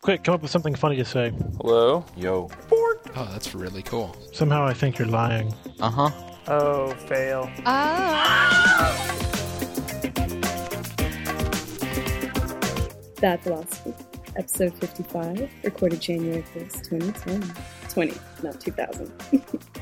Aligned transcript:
Quick, 0.00 0.24
come 0.24 0.34
up 0.34 0.42
with 0.42 0.50
something 0.50 0.74
funny 0.74 0.96
to 0.96 1.04
say. 1.04 1.32
Hello? 1.60 2.04
Yo. 2.16 2.50
Oh, 2.72 3.28
that's 3.30 3.54
really 3.54 3.82
cool. 3.82 4.16
Somehow 4.32 4.64
I 4.66 4.74
think 4.74 4.98
you're 4.98 5.06
lying. 5.06 5.54
Uh 5.80 5.90
huh. 5.90 6.10
Oh, 6.48 6.92
fail. 7.06 7.48
Oh. 7.64 9.08
Bad 13.20 13.40
Philosophy, 13.44 13.94
episode 14.34 14.74
55, 14.78 15.48
recorded 15.62 16.00
January 16.00 16.42
1st, 16.54 16.88
2020. 16.90 17.52
20, 17.88 18.20
not 18.42 18.60
2000. 18.60 19.12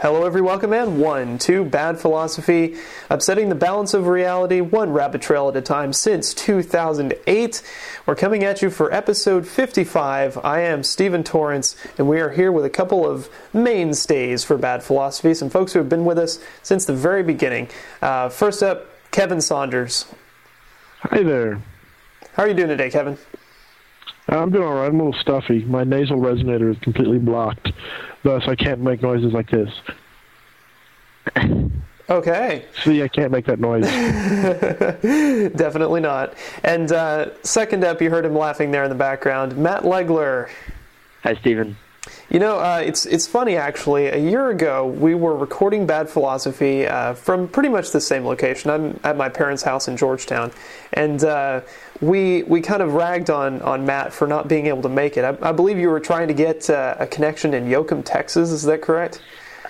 Hello, 0.00 0.24
every 0.24 0.40
welcome 0.40 0.72
in. 0.72 0.98
One, 0.98 1.36
two, 1.36 1.62
bad 1.62 1.98
philosophy, 1.98 2.76
upsetting 3.10 3.50
the 3.50 3.54
balance 3.54 3.92
of 3.92 4.06
reality, 4.06 4.62
one 4.62 4.94
rabbit 4.94 5.20
trail 5.20 5.50
at 5.50 5.56
a 5.56 5.60
time 5.60 5.92
since 5.92 6.32
2008. 6.32 7.62
We're 8.06 8.14
coming 8.14 8.42
at 8.42 8.62
you 8.62 8.70
for 8.70 8.90
episode 8.94 9.46
55. 9.46 10.38
I 10.42 10.60
am 10.60 10.84
Stephen 10.84 11.22
Torrance, 11.22 11.76
and 11.98 12.08
we 12.08 12.18
are 12.18 12.30
here 12.30 12.50
with 12.50 12.64
a 12.64 12.70
couple 12.70 13.06
of 13.06 13.28
mainstays 13.52 14.42
for 14.42 14.56
bad 14.56 14.82
philosophy, 14.82 15.34
some 15.34 15.50
folks 15.50 15.74
who 15.74 15.80
have 15.80 15.90
been 15.90 16.06
with 16.06 16.16
us 16.16 16.38
since 16.62 16.86
the 16.86 16.94
very 16.94 17.22
beginning. 17.22 17.68
Uh, 18.00 18.30
first 18.30 18.62
up, 18.62 18.86
Kevin 19.10 19.42
Saunders. 19.42 20.06
Hi 21.00 21.22
there. 21.22 21.60
How 22.32 22.44
are 22.44 22.48
you 22.48 22.54
doing 22.54 22.68
today, 22.68 22.88
Kevin? 22.88 23.18
I'm 24.30 24.50
doing 24.50 24.64
all 24.64 24.74
right. 24.74 24.86
I'm 24.86 25.00
a 25.00 25.04
little 25.04 25.20
stuffy. 25.20 25.64
My 25.64 25.82
nasal 25.84 26.18
resonator 26.18 26.70
is 26.70 26.78
completely 26.78 27.18
blocked, 27.18 27.72
thus 28.22 28.42
I 28.46 28.54
can't 28.54 28.80
make 28.80 29.02
noises 29.02 29.32
like 29.32 29.50
this. 29.50 29.68
Okay, 32.10 32.64
See, 32.82 33.04
I 33.04 33.08
can't 33.08 33.30
make 33.30 33.46
that 33.46 33.60
noise. 33.60 33.84
definitely 35.52 36.00
not. 36.00 36.34
And 36.64 36.90
uh, 36.90 37.40
second 37.44 37.84
up, 37.84 38.02
you 38.02 38.10
heard 38.10 38.24
him 38.24 38.34
laughing 38.34 38.72
there 38.72 38.82
in 38.82 38.88
the 38.88 38.96
background, 38.96 39.56
Matt 39.56 39.84
Legler. 39.84 40.48
Hi, 41.22 41.34
Stephen. 41.36 41.76
You 42.28 42.40
know, 42.40 42.58
uh, 42.58 42.82
it's 42.84 43.06
it's 43.06 43.26
funny 43.26 43.56
actually. 43.56 44.06
A 44.06 44.16
year 44.16 44.50
ago, 44.50 44.86
we 44.86 45.14
were 45.14 45.36
recording 45.36 45.86
Bad 45.86 46.08
Philosophy 46.08 46.86
uh, 46.86 47.14
from 47.14 47.46
pretty 47.46 47.68
much 47.68 47.90
the 47.90 48.00
same 48.00 48.24
location. 48.24 48.70
I'm 48.70 48.98
at 49.04 49.16
my 49.16 49.28
parents' 49.28 49.62
house 49.62 49.86
in 49.86 49.96
Georgetown, 49.96 50.50
and 50.92 51.22
uh, 51.22 51.60
we 52.00 52.42
we 52.44 52.60
kind 52.60 52.82
of 52.82 52.94
ragged 52.94 53.30
on 53.30 53.60
on 53.62 53.84
Matt 53.84 54.12
for 54.12 54.26
not 54.26 54.48
being 54.48 54.66
able 54.66 54.82
to 54.82 54.88
make 54.88 55.16
it. 55.16 55.24
I, 55.24 55.50
I 55.50 55.52
believe 55.52 55.78
you 55.78 55.90
were 55.90 56.00
trying 56.00 56.28
to 56.28 56.34
get 56.34 56.70
uh, 56.70 56.96
a 56.98 57.06
connection 57.06 57.52
in 57.52 57.66
Yoakum, 57.66 58.02
Texas. 58.04 58.50
Is 58.50 58.62
that 58.62 58.80
correct? 58.80 59.20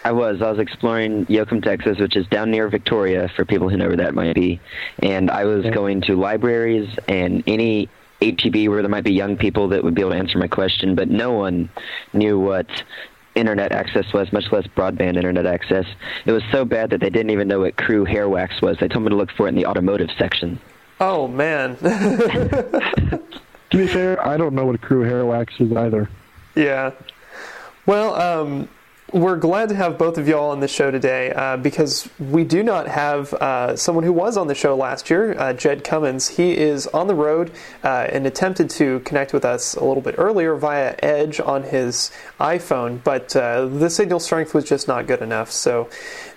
I 0.05 0.12
was. 0.12 0.41
I 0.41 0.51
was 0.51 0.59
exploring 0.59 1.27
Yoakum, 1.27 1.62
Texas, 1.62 1.98
which 1.98 2.17
is 2.17 2.27
down 2.29 2.51
near 2.51 2.69
Victoria, 2.69 3.29
for 3.37 3.45
people 3.45 3.69
who 3.69 3.77
know 3.77 3.89
where 3.89 3.97
that 3.98 4.15
might 4.15 4.34
be. 4.34 4.61
And 5.01 5.31
I 5.31 5.45
was 5.45 5.65
going 5.67 6.01
to 6.03 6.17
libraries 6.17 6.89
and 7.06 7.43
any 7.47 7.89
HEB 8.23 8.69
where 8.69 8.83
there 8.83 8.89
might 8.89 9.05
be 9.05 9.12
young 9.12 9.37
people 9.37 9.69
that 9.69 9.84
would 9.84 9.95
be 9.95 10.03
able 10.03 10.12
to 10.12 10.17
answer 10.19 10.39
my 10.39 10.48
question, 10.48 10.95
but 10.95 11.09
no 11.09 11.33
one 11.33 11.69
knew 12.12 12.39
what 12.39 12.67
internet 13.34 13.73
access 13.73 14.12
was, 14.12 14.33
much 14.33 14.51
less 14.51 14.67
broadband 14.69 15.17
internet 15.17 15.47
access. 15.47 15.87
It 16.27 16.33
was 16.33 16.43
so 16.51 16.65
bad 16.65 16.91
that 16.91 17.01
they 17.01 17.11
didn't 17.11 17.31
even 17.31 17.48
know 17.48 17.61
what 17.61 17.77
Crew 17.77 18.05
hair 18.05 18.28
wax 18.28 18.61
was. 18.61 18.78
They 18.78 18.89
told 18.89 19.05
me 19.05 19.11
to 19.11 19.17
look 19.17 19.31
for 19.33 19.47
it 19.47 19.51
in 19.51 19.55
the 19.55 19.67
automotive 19.67 20.11
section. 20.19 20.59
Oh 21.03 21.27
man, 21.28 21.77
to 21.78 23.21
be 23.71 23.87
fair, 23.87 24.27
I 24.27 24.37
don't 24.37 24.55
know 24.55 24.67
what 24.67 24.81
crew 24.83 25.01
hair 25.01 25.25
wax 25.25 25.55
is 25.59 25.73
either. 25.73 26.11
yeah. 26.55 26.91
Well, 27.87 28.15
um, 28.15 28.69
we're 29.12 29.36
glad 29.36 29.69
to 29.69 29.75
have 29.75 29.98
both 29.98 30.19
of 30.19 30.28
y'all 30.28 30.50
on 30.50 30.61
the 30.61 30.69
show 30.69 30.91
today 30.91 31.33
uh, 31.33 31.56
because 31.56 32.08
we 32.19 32.44
do 32.44 32.62
not 32.62 32.86
have 32.86 33.33
uh, 33.34 33.77
someone 33.77 34.05
who 34.05 34.12
was 34.12 34.36
on 34.36 34.47
the 34.47 34.55
show 34.55 34.77
last 34.77 35.11
year, 35.11 35.39
uh, 35.39 35.53
Jed 35.53 35.84
Cummins. 35.84 36.28
He 36.28 36.56
is 36.56 36.86
on 36.89 37.06
the 37.06 37.14
road 37.14 37.50
uh, 37.83 38.06
and 38.11 38.27
attempted 38.27 38.70
to 38.70 39.00
connect 39.00 39.33
with 39.33 39.44
us 39.44 39.75
a 39.75 39.84
little 39.84 40.03
bit 40.03 40.15
earlier 40.19 40.54
via 40.54 40.94
Edge 41.00 41.41
on 41.41 41.65
his 41.65 42.10
iPhone, 42.38 43.03
but 43.03 43.34
uh, 43.34 43.66
the 43.66 43.91
signal 43.91 44.20
strength 44.20 44.54
was 44.54 44.65
just 44.65 44.87
not 44.87 45.06
good 45.06 45.22
enough. 45.22 45.50
So 45.50 45.88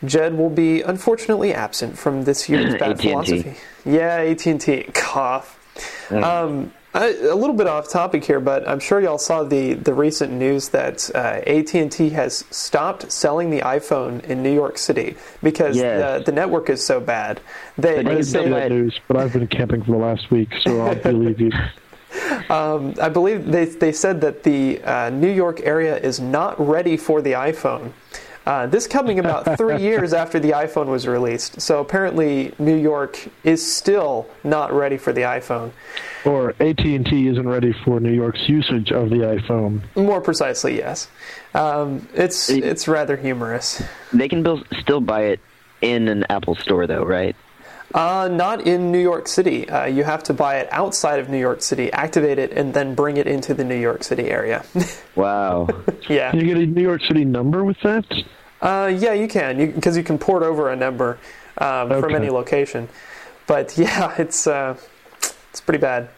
Jed 0.05 0.37
will 0.37 0.49
be 0.49 0.81
unfortunately 0.81 1.53
absent 1.53 1.97
from 1.97 2.23
this 2.23 2.49
year's 2.49 2.73
Bad 2.79 2.91
AT&T. 2.91 3.09
Philosophy. 3.09 3.55
Yeah, 3.85 4.15
AT&T. 4.17 4.83
Cough. 4.93 5.59
Um, 6.11 6.73
a 6.93 7.31
a 7.31 7.35
little 7.35 7.55
bit 7.55 7.67
off 7.67 7.89
topic 7.89 8.23
here, 8.23 8.39
but 8.39 8.67
I'm 8.67 8.79
sure 8.79 8.99
y'all 9.01 9.17
saw 9.17 9.43
the, 9.43 9.73
the 9.73 9.93
recent 9.93 10.31
news 10.33 10.69
that 10.69 11.09
uh, 11.15 11.41
AT&T 11.45 12.09
has 12.11 12.45
stopped 12.51 13.11
selling 13.11 13.49
the 13.49 13.59
iPhone 13.61 14.23
in 14.25 14.43
New 14.43 14.53
York 14.53 14.77
City 14.77 15.15
because 15.41 15.75
Yes. 15.77 16.19
the, 16.19 16.31
the 16.31 16.31
network 16.31 16.69
is 16.69 16.85
so 16.85 16.99
bad. 16.99 17.41
They, 17.77 17.95
But 17.95 18.05
they 18.05 18.11
you 18.11 18.11
I 18.11 18.15
can 18.15 18.23
say 18.23 18.29
still 18.29 18.43
didn't 18.43 18.53
buy 18.53 18.59
see 18.59 18.63
that, 18.63 18.69
that 18.69 18.75
news, 18.75 18.99
but 19.07 19.17
I've 19.17 19.33
been 19.33 19.47
camping 19.47 19.83
for 19.83 19.91
the 19.91 19.97
last 19.97 20.29
week, 20.31 20.49
so 20.61 20.81
I'll 20.81 20.95
believe 21.11 21.39
you. 21.41 21.51
um, 22.49 22.93
I 23.01 23.09
believe 23.09 23.45
they, 23.51 23.65
they 23.65 23.91
said 23.91 24.21
that 24.21 24.43
the 24.43 24.81
uh, 24.83 25.09
New 25.09 25.31
York 25.31 25.61
area 25.61 25.97
is 25.97 26.19
not 26.19 26.59
ready 26.59 26.95
for 26.97 27.21
the 27.21 27.31
iPhone. 27.31 27.91
Uh, 28.45 28.67
this 28.67 28.87
coming 28.87 29.19
about 29.19 29.45
three 29.57 29.81
years 29.81 30.13
after 30.13 30.39
the 30.39 30.51
iPhone 30.51 30.87
was 30.87 31.07
released. 31.07 31.61
So 31.61 31.79
apparently, 31.79 32.53
New 32.59 32.75
York 32.75 33.27
is 33.43 33.65
still 33.73 34.27
not 34.43 34.73
ready 34.73 34.97
for 34.97 35.13
the 35.13 35.21
iPhone. 35.21 35.71
Or 36.25 36.49
AT&T 36.59 37.27
isn't 37.27 37.47
ready 37.47 37.73
for 37.85 37.99
New 37.99 38.11
York's 38.13 38.47
usage 38.47 38.91
of 38.91 39.09
the 39.09 39.17
iPhone. 39.17 39.81
More 39.95 40.21
precisely, 40.21 40.77
yes. 40.77 41.07
Um, 41.53 42.07
it's 42.13 42.49
It- 42.49 42.63
it's 42.65 42.87
rather 42.87 43.15
humorous. 43.15 43.81
They 44.11 44.27
can 44.27 44.43
build, 44.43 44.65
still 44.81 45.01
buy 45.01 45.21
it 45.23 45.39
in 45.81 46.07
an 46.07 46.25
Apple 46.29 46.55
store, 46.55 46.87
though, 46.87 47.03
right? 47.03 47.35
Uh, 47.93 48.27
not 48.31 48.65
in 48.65 48.91
New 48.91 48.99
York 48.99 49.27
City. 49.27 49.69
Uh, 49.69 49.85
you 49.85 50.03
have 50.03 50.23
to 50.23 50.33
buy 50.33 50.57
it 50.57 50.67
outside 50.71 51.19
of 51.19 51.29
New 51.29 51.37
York 51.37 51.61
City, 51.61 51.91
activate 51.91 52.39
it, 52.39 52.51
and 52.51 52.73
then 52.73 52.95
bring 52.95 53.17
it 53.17 53.27
into 53.27 53.53
the 53.53 53.63
New 53.63 53.77
York 53.79 54.03
City 54.03 54.29
area. 54.29 54.63
Wow. 55.15 55.67
yeah, 56.09 56.31
Can 56.31 56.39
you 56.39 56.47
get 56.47 56.57
a 56.57 56.65
New 56.65 56.81
York 56.81 57.03
City 57.03 57.23
number 57.23 57.63
with 57.63 57.77
that? 57.83 58.03
uh, 58.63 58.91
yeah, 58.97 59.13
you 59.13 59.27
can 59.27 59.57
because 59.73 59.95
you, 59.95 60.03
can 60.03 60.17
port 60.17 60.41
over 60.41 60.71
a 60.71 60.75
number 60.75 61.19
um, 61.59 61.89
from 62.01 62.15
any 62.15 62.31
location. 62.31 62.89
But 63.45 63.77
yeah, 63.77 64.15
it's 64.17 64.47
uh, 64.47 64.75
it's 65.51 65.61
pretty 65.61 65.77
bad. 65.77 66.09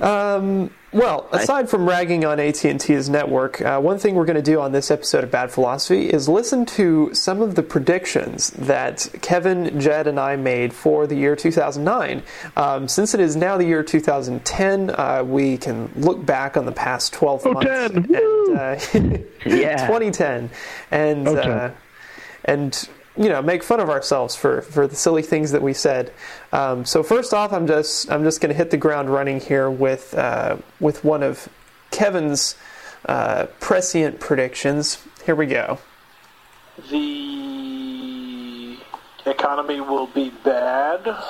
Um, 0.00 0.70
well, 0.92 1.26
aside 1.32 1.70
from 1.70 1.88
ragging 1.88 2.24
on 2.24 2.38
AT&T's 2.38 3.08
network, 3.08 3.60
uh, 3.62 3.80
one 3.80 3.98
thing 3.98 4.14
we're 4.14 4.26
going 4.26 4.36
to 4.36 4.42
do 4.42 4.60
on 4.60 4.72
this 4.72 4.90
episode 4.90 5.24
of 5.24 5.30
Bad 5.30 5.50
Philosophy 5.50 6.10
is 6.10 6.28
listen 6.28 6.66
to 6.66 7.12
some 7.14 7.40
of 7.40 7.54
the 7.54 7.62
predictions 7.62 8.50
that 8.50 9.08
Kevin, 9.22 9.80
Jed, 9.80 10.06
and 10.06 10.20
I 10.20 10.36
made 10.36 10.72
for 10.74 11.06
the 11.06 11.14
year 11.16 11.34
2009. 11.34 12.22
Um, 12.56 12.88
since 12.88 13.14
it 13.14 13.20
is 13.20 13.36
now 13.36 13.56
the 13.56 13.64
year 13.64 13.82
2010, 13.82 14.90
uh, 14.90 15.22
we 15.24 15.56
can 15.56 15.90
look 15.96 16.24
back 16.26 16.56
on 16.56 16.66
the 16.66 16.72
past 16.72 17.12
12 17.14 17.46
Oh, 17.46 17.52
months 17.52 17.68
10, 17.68 17.96
and 17.96 18.16
uh, 18.58 18.78
Yeah. 19.46 19.86
2010, 19.86 20.50
and 20.90 21.26
Okay. 21.28 21.50
uh, 21.50 21.70
and 22.44 22.88
you 23.16 23.28
know 23.28 23.42
make 23.42 23.62
fun 23.62 23.80
of 23.80 23.90
ourselves 23.90 24.34
for, 24.34 24.62
for 24.62 24.86
the 24.86 24.96
silly 24.96 25.22
things 25.22 25.52
that 25.52 25.62
we 25.62 25.72
said. 25.74 26.12
Um, 26.52 26.84
so 26.84 27.02
first 27.02 27.34
off, 27.34 27.52
I'm 27.52 27.66
just 27.66 28.10
I'm 28.10 28.24
just 28.24 28.40
going 28.40 28.50
to 28.50 28.56
hit 28.56 28.70
the 28.70 28.76
ground 28.76 29.10
running 29.10 29.40
here 29.40 29.70
with 29.70 30.14
uh, 30.14 30.56
with 30.80 31.04
one 31.04 31.22
of 31.22 31.48
Kevin's 31.90 32.56
uh, 33.06 33.46
prescient 33.60 34.20
predictions. 34.20 35.02
Here 35.24 35.34
we 35.34 35.46
go. 35.46 35.78
the 36.90 38.78
economy 39.26 39.80
will 39.80 40.06
be 40.08 40.30
bad. 40.44 41.16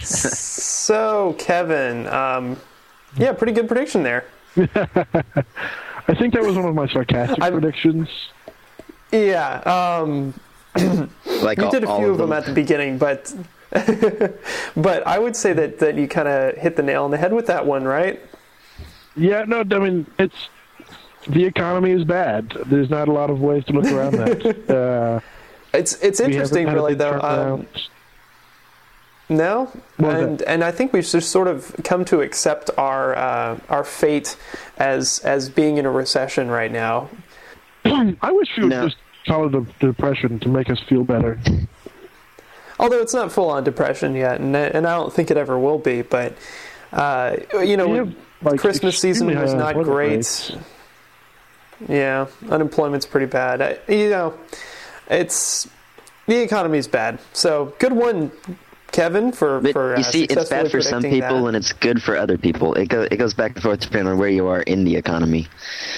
So 0.00 1.34
Kevin, 1.34 2.06
um, 2.06 2.56
yeah, 3.16 3.32
pretty 3.32 3.52
good 3.52 3.68
prediction 3.68 4.02
there. 4.04 4.24
I 4.56 6.14
think 6.14 6.32
that 6.34 6.42
was 6.42 6.56
one 6.56 6.64
of 6.66 6.74
my 6.74 6.88
sarcastic 6.88 7.42
I'm- 7.42 7.52
predictions. 7.52 8.08
Yeah, 9.12 10.00
um, 10.02 10.34
Like 11.42 11.58
you 11.58 11.64
all, 11.64 11.70
did 11.70 11.84
a 11.84 11.96
few 11.96 12.10
of 12.10 12.18
them 12.18 12.32
at 12.32 12.44
the 12.44 12.52
beginning, 12.52 12.98
but 12.98 13.34
but 14.76 15.06
I 15.06 15.18
would 15.18 15.36
say 15.36 15.52
that 15.52 15.78
that 15.78 15.96
you 15.96 16.08
kind 16.08 16.28
of 16.28 16.56
hit 16.56 16.76
the 16.76 16.82
nail 16.82 17.04
on 17.04 17.10
the 17.10 17.16
head 17.16 17.32
with 17.32 17.46
that 17.46 17.66
one, 17.66 17.84
right? 17.84 18.20
Yeah, 19.16 19.44
no, 19.44 19.60
I 19.60 19.78
mean, 19.78 20.06
it's 20.18 20.48
the 21.28 21.44
economy 21.44 21.90
is 21.90 22.04
bad. 22.04 22.50
There's 22.66 22.90
not 22.90 23.08
a 23.08 23.12
lot 23.12 23.30
of 23.30 23.40
ways 23.40 23.64
to 23.66 23.72
look 23.72 23.86
around 23.86 24.14
that. 24.14 24.68
Uh, 24.68 25.20
It's 25.74 25.94
it's 26.02 26.20
interesting, 26.20 26.66
really, 26.66 26.94
though. 26.94 27.20
Um, 27.20 27.66
no, 29.28 29.66
What 29.98 30.14
was 30.14 30.22
and 30.22 30.42
and 30.42 30.64
I 30.64 30.70
think 30.70 30.92
we've 30.92 31.06
just 31.06 31.30
sort 31.30 31.48
of 31.48 31.74
come 31.84 32.04
to 32.06 32.22
accept 32.22 32.70
our 32.78 33.14
uh, 33.16 33.58
our 33.68 33.84
fate 33.84 34.36
as 34.78 35.18
as 35.20 35.50
being 35.50 35.76
in 35.76 35.84
a 35.84 35.90
recession 35.90 36.48
right 36.50 36.72
now. 36.72 37.10
I 38.22 38.32
wish 38.32 38.48
we 38.56 38.64
would 38.64 38.70
No. 38.70 38.84
just 38.86 38.96
call 39.26 39.46
it 39.46 39.54
a 39.54 39.66
depression 39.86 40.38
to 40.40 40.48
make 40.48 40.70
us 40.70 40.80
feel 40.88 41.04
better. 41.04 41.38
Although 42.80 43.00
it's 43.00 43.14
not 43.14 43.32
full 43.32 43.50
on 43.50 43.64
depression 43.64 44.14
yet, 44.14 44.40
and 44.40 44.54
and 44.56 44.86
I 44.86 44.94
don't 44.94 45.12
think 45.12 45.30
it 45.30 45.36
ever 45.36 45.58
will 45.58 45.78
be. 45.78 46.02
But 46.02 46.34
uh, 46.92 47.36
you 47.54 47.76
know, 47.76 47.92
have, 47.94 48.14
like, 48.42 48.60
Christmas 48.60 48.98
season 48.98 49.26
was 49.38 49.52
not 49.54 49.74
great. 49.74 50.10
rates. 50.16 50.52
Yeah, 51.88 52.26
unemployment's 52.50 53.06
pretty 53.06 53.26
bad. 53.26 53.62
I, 53.62 53.78
you 53.92 54.10
know, 54.10 54.34
it's 55.10 55.68
the 56.26 56.40
economy's 56.42 56.88
bad. 56.88 57.18
So 57.32 57.74
good 57.78 57.92
one, 57.92 58.32
Kevin, 58.92 59.32
for 59.32 59.60
But 59.60 59.72
for 59.72 59.94
uh, 59.94 59.98
you 59.98 60.04
see, 60.04 60.24
it's 60.24 60.48
bad 60.48 60.70
for 60.70 60.80
some 60.80 61.02
people 61.02 61.42
that. 61.42 61.46
and 61.48 61.56
it's 61.56 61.72
good 61.72 62.02
for 62.02 62.16
other 62.16 62.38
people. 62.38 62.74
It 62.74 62.88
goes 62.88 63.08
it 63.10 63.16
goes 63.16 63.34
back 63.34 63.54
and 63.54 63.62
forth 63.62 63.80
depending 63.80 64.08
on 64.08 64.18
where 64.18 64.28
you 64.28 64.46
are 64.48 64.62
in 64.62 64.84
the 64.84 64.96
economy. 64.96 65.46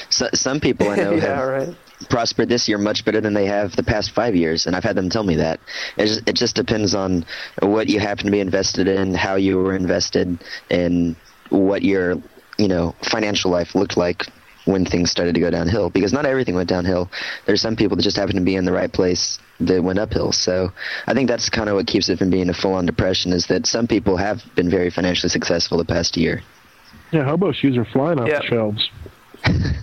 So, 0.08 0.28
some 0.34 0.60
people 0.60 0.88
I 0.88 0.96
know 0.96 1.12
yeah, 1.14 1.20
have 1.20 1.48
right. 1.48 1.76
prospered 2.08 2.48
this 2.48 2.68
year 2.68 2.78
much 2.78 3.04
better 3.04 3.20
than 3.20 3.34
they 3.34 3.46
have 3.46 3.76
the 3.76 3.82
past 3.82 4.10
five 4.10 4.34
years, 4.34 4.66
and 4.66 4.74
I've 4.74 4.84
had 4.84 4.96
them 4.96 5.08
tell 5.08 5.24
me 5.24 5.36
that. 5.36 5.60
It 5.96 6.06
just, 6.06 6.28
it 6.28 6.32
just 6.34 6.56
depends 6.56 6.94
on 6.94 7.24
what 7.60 7.88
you 7.88 8.00
happen 8.00 8.26
to 8.26 8.30
be 8.30 8.40
invested 8.40 8.88
in, 8.88 9.14
how 9.14 9.36
you 9.36 9.58
were 9.58 9.76
invested, 9.76 10.42
and 10.70 11.16
what 11.48 11.82
your 11.82 12.16
you 12.58 12.68
know 12.68 12.94
financial 13.02 13.50
life 13.50 13.74
looked 13.74 13.96
like 13.96 14.26
when 14.66 14.84
things 14.84 15.10
started 15.10 15.34
to 15.34 15.40
go 15.40 15.50
downhill. 15.50 15.90
Because 15.90 16.12
not 16.12 16.26
everything 16.26 16.54
went 16.54 16.68
downhill. 16.68 17.10
There's 17.46 17.62
some 17.62 17.76
people 17.76 17.96
that 17.96 18.02
just 18.02 18.16
happened 18.16 18.38
to 18.38 18.44
be 18.44 18.56
in 18.56 18.64
the 18.64 18.72
right 18.72 18.92
place 18.92 19.38
that 19.60 19.82
went 19.82 19.98
uphill. 19.98 20.32
So 20.32 20.70
I 21.06 21.14
think 21.14 21.28
that's 21.28 21.48
kind 21.48 21.68
of 21.68 21.76
what 21.76 21.86
keeps 21.86 22.08
it 22.08 22.18
from 22.18 22.30
being 22.30 22.48
a 22.50 22.54
full-on 22.54 22.86
depression 22.86 23.32
is 23.32 23.46
that 23.46 23.66
some 23.66 23.86
people 23.86 24.16
have 24.16 24.42
been 24.56 24.70
very 24.70 24.90
financially 24.90 25.30
successful 25.30 25.78
the 25.78 25.84
past 25.84 26.16
year. 26.16 26.42
Yeah, 27.12 27.24
hobo 27.24 27.52
shoes 27.52 27.76
are 27.76 27.84
flying 27.84 28.18
off 28.20 28.28
Yeah. 28.28 28.40
the 28.40 28.46
shelves. 28.46 28.90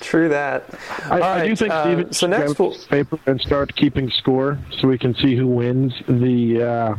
True 0.00 0.28
that. 0.28 0.64
I, 1.04 1.20
All 1.20 1.22
I 1.22 1.42
do 1.44 1.48
right, 1.50 1.58
think 1.58 1.72
uh, 1.72 1.84
Steven 1.84 2.12
so 2.12 2.26
next 2.26 2.58
we'll- 2.58 2.76
paper 2.90 3.18
and 3.26 3.40
start 3.40 3.74
keeping 3.74 4.10
score 4.10 4.58
so 4.78 4.88
we 4.88 4.98
can 4.98 5.14
see 5.14 5.36
who 5.36 5.46
wins 5.46 5.94
the 6.08 6.62
uh, 6.62 6.94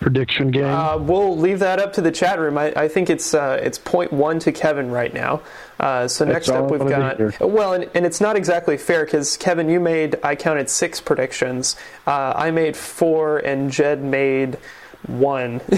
prediction 0.00 0.50
game. 0.50 0.64
Uh, 0.64 0.96
we'll 0.98 1.36
leave 1.36 1.58
that 1.60 1.78
up 1.78 1.92
to 1.94 2.00
the 2.00 2.12
chat 2.12 2.38
room. 2.38 2.58
I, 2.58 2.72
I 2.76 2.88
think 2.88 3.10
it's 3.10 3.34
uh, 3.34 3.58
it's 3.62 3.78
point 3.78 4.12
one 4.12 4.38
to 4.40 4.52
Kevin 4.52 4.90
right 4.90 5.12
now. 5.12 5.40
Uh, 5.80 6.06
so 6.08 6.24
next 6.24 6.48
up 6.48 6.70
we've 6.70 6.80
got 6.80 7.40
well, 7.40 7.72
and, 7.74 7.90
and 7.94 8.06
it's 8.06 8.20
not 8.20 8.36
exactly 8.36 8.76
fair 8.76 9.04
because 9.04 9.36
Kevin, 9.36 9.68
you 9.68 9.80
made 9.80 10.16
I 10.22 10.34
counted 10.36 10.68
six 10.70 11.00
predictions. 11.00 11.76
Uh, 12.06 12.32
I 12.36 12.50
made 12.50 12.76
four, 12.76 13.38
and 13.38 13.70
Jed 13.70 14.02
made 14.02 14.58
one. 15.06 15.60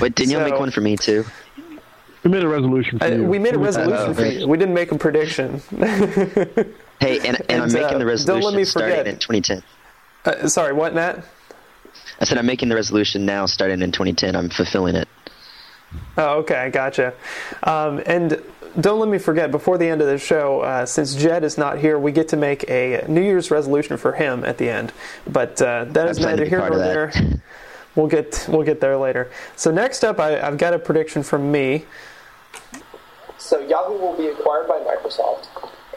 But 0.00 0.14
didn't 0.14 0.30
you 0.30 0.38
So- 0.38 0.44
make 0.44 0.58
one 0.58 0.70
for 0.70 0.80
me 0.80 0.96
too? 0.96 1.24
we 2.24 2.30
made 2.30 2.42
a 2.42 2.48
resolution 2.48 2.98
for 2.98 3.04
Uh, 3.04 3.08
you. 3.08 3.24
we 3.24 3.38
made 3.38 3.54
a 3.54 3.58
resolution 3.58 4.14
for 4.14 4.24
you. 4.26 4.46
We 4.48 4.58
didn't 4.58 4.74
make 4.74 4.92
a 4.92 4.98
prediction. 4.98 5.62
Hey, 5.70 7.18
and, 7.18 7.26
and, 7.26 7.44
And, 7.48 7.62
I'm 7.62 7.72
making 7.72 7.96
uh, 8.02 8.04
the 8.04 8.24
don't 8.26 8.42
let 8.42 8.54
me 8.54 8.62
resolution 8.62 8.66
starting 8.66 8.90
forget. 8.98 9.06
in 9.06 9.18
2010. 9.18 9.62
Uh, 10.24 10.48
sorry, 10.48 10.72
what, 10.74 10.94
Matt? 10.94 11.24
I 12.20 12.24
said 12.24 12.38
I'm 12.38 12.46
making 12.46 12.68
the 12.68 12.74
resolution 12.74 13.24
now, 13.24 13.46
starting 13.46 13.80
in 13.80 13.92
2010. 13.92 14.36
I'm 14.36 14.50
fulfilling 14.50 14.94
it. 14.94 15.08
Oh, 16.16 16.38
okay, 16.40 16.70
gotcha. 16.70 17.14
Um, 17.62 18.02
and 18.04 18.42
don't 18.78 19.00
let 19.00 19.08
me 19.08 19.18
forget, 19.18 19.50
before 19.50 19.78
the 19.78 19.88
end 19.88 20.00
of 20.00 20.06
the 20.06 20.18
show, 20.18 20.60
uh, 20.60 20.86
since 20.86 21.14
Jed 21.14 21.42
is 21.44 21.58
not 21.58 21.78
here, 21.78 21.98
we 21.98 22.12
get 22.12 22.28
to 22.28 22.36
make 22.36 22.68
a 22.68 23.04
New 23.08 23.22
Year's 23.22 23.50
resolution 23.50 23.96
for 23.96 24.12
him 24.12 24.44
at 24.44 24.58
the 24.58 24.68
end. 24.68 24.92
But 25.26 25.60
uh, 25.60 25.86
that 25.86 26.08
is 26.08 26.18
I 26.18 26.22
plan 26.22 26.36
to 26.36 26.44
neither 26.44 26.48
here 26.48 26.68
nor 26.68 26.78
there. 26.78 27.12
We'll 27.96 28.06
get 28.06 28.46
we'll 28.48 28.62
get 28.62 28.80
there 28.80 28.96
later. 28.96 29.32
So 29.56 29.72
next 29.72 30.04
up, 30.04 30.20
I, 30.20 30.40
I've 30.40 30.58
got 30.58 30.74
a 30.74 30.78
prediction 30.78 31.24
from 31.24 31.50
me. 31.50 31.86
So 33.36 33.58
Yahoo 33.58 33.98
will 33.98 34.16
be 34.16 34.28
acquired 34.28 34.68
by 34.68 34.78
Microsoft, 34.78 35.48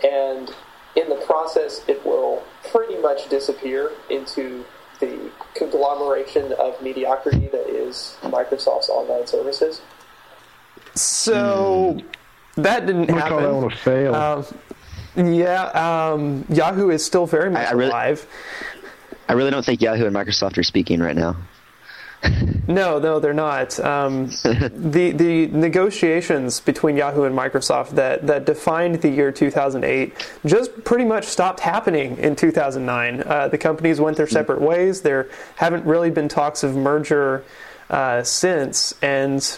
and 0.04 0.50
in 0.96 1.10
the 1.10 1.24
process, 1.28 1.86
it 1.88 2.04
will 2.04 2.42
pretty 2.72 2.98
much 3.00 3.30
disappear 3.30 3.92
into 4.10 4.66
the 5.00 5.30
conglomeration 5.56 6.54
of 6.54 6.82
mediocrity 6.82 7.48
that 7.48 7.68
is 7.70 8.16
Microsoft's 8.24 8.90
online 8.90 9.28
services. 9.28 9.82
So 10.96 11.98
that 12.56 12.86
didn't 12.86 13.10
I'm 13.10 13.18
gonna 13.18 13.22
call 13.30 13.40
that 13.40 13.54
happen. 13.54 13.72
a 13.72 13.76
fail. 13.76 14.16
Um, 14.16 15.34
yeah, 15.34 15.64
um, 16.14 16.46
Yahoo 16.50 16.90
is 16.90 17.04
still 17.06 17.26
very 17.26 17.50
much 17.50 17.68
I- 17.68 17.72
I 17.72 17.74
really- 17.74 17.90
alive. 17.92 18.28
I 19.30 19.34
really 19.34 19.52
don't 19.52 19.66
think 19.66 19.82
Yahoo 19.82 20.06
and 20.06 20.16
Microsoft 20.16 20.58
are 20.58 20.64
speaking 20.64 21.00
right 21.02 21.16
now. 21.16 21.36
No, 22.68 22.98
no, 22.98 23.20
they're 23.20 23.34
not. 23.34 23.78
Um, 23.80 24.28
the 24.28 25.12
the 25.14 25.48
negotiations 25.48 26.62
between 26.62 26.96
Yahoo 26.96 27.24
and 27.24 27.38
Microsoft 27.38 27.90
that, 27.92 28.26
that 28.28 28.46
defined 28.46 29.02
the 29.02 29.10
year 29.10 29.32
2008 29.32 30.14
just 30.46 30.84
pretty 30.86 31.04
much 31.04 31.26
stopped 31.26 31.60
happening 31.60 32.18
in 32.20 32.36
2009. 32.38 33.24
Uh, 33.26 33.48
the 33.50 33.58
companies 33.58 34.00
went 34.00 34.16
their 34.16 34.28
separate 34.28 34.62
ways. 34.62 35.02
There 35.02 35.30
haven't 35.58 35.86
really 35.86 36.10
been 36.10 36.30
talks 36.30 36.64
of 36.64 36.76
merger 36.76 37.44
uh, 37.90 38.24
since, 38.24 38.94
and 39.02 39.58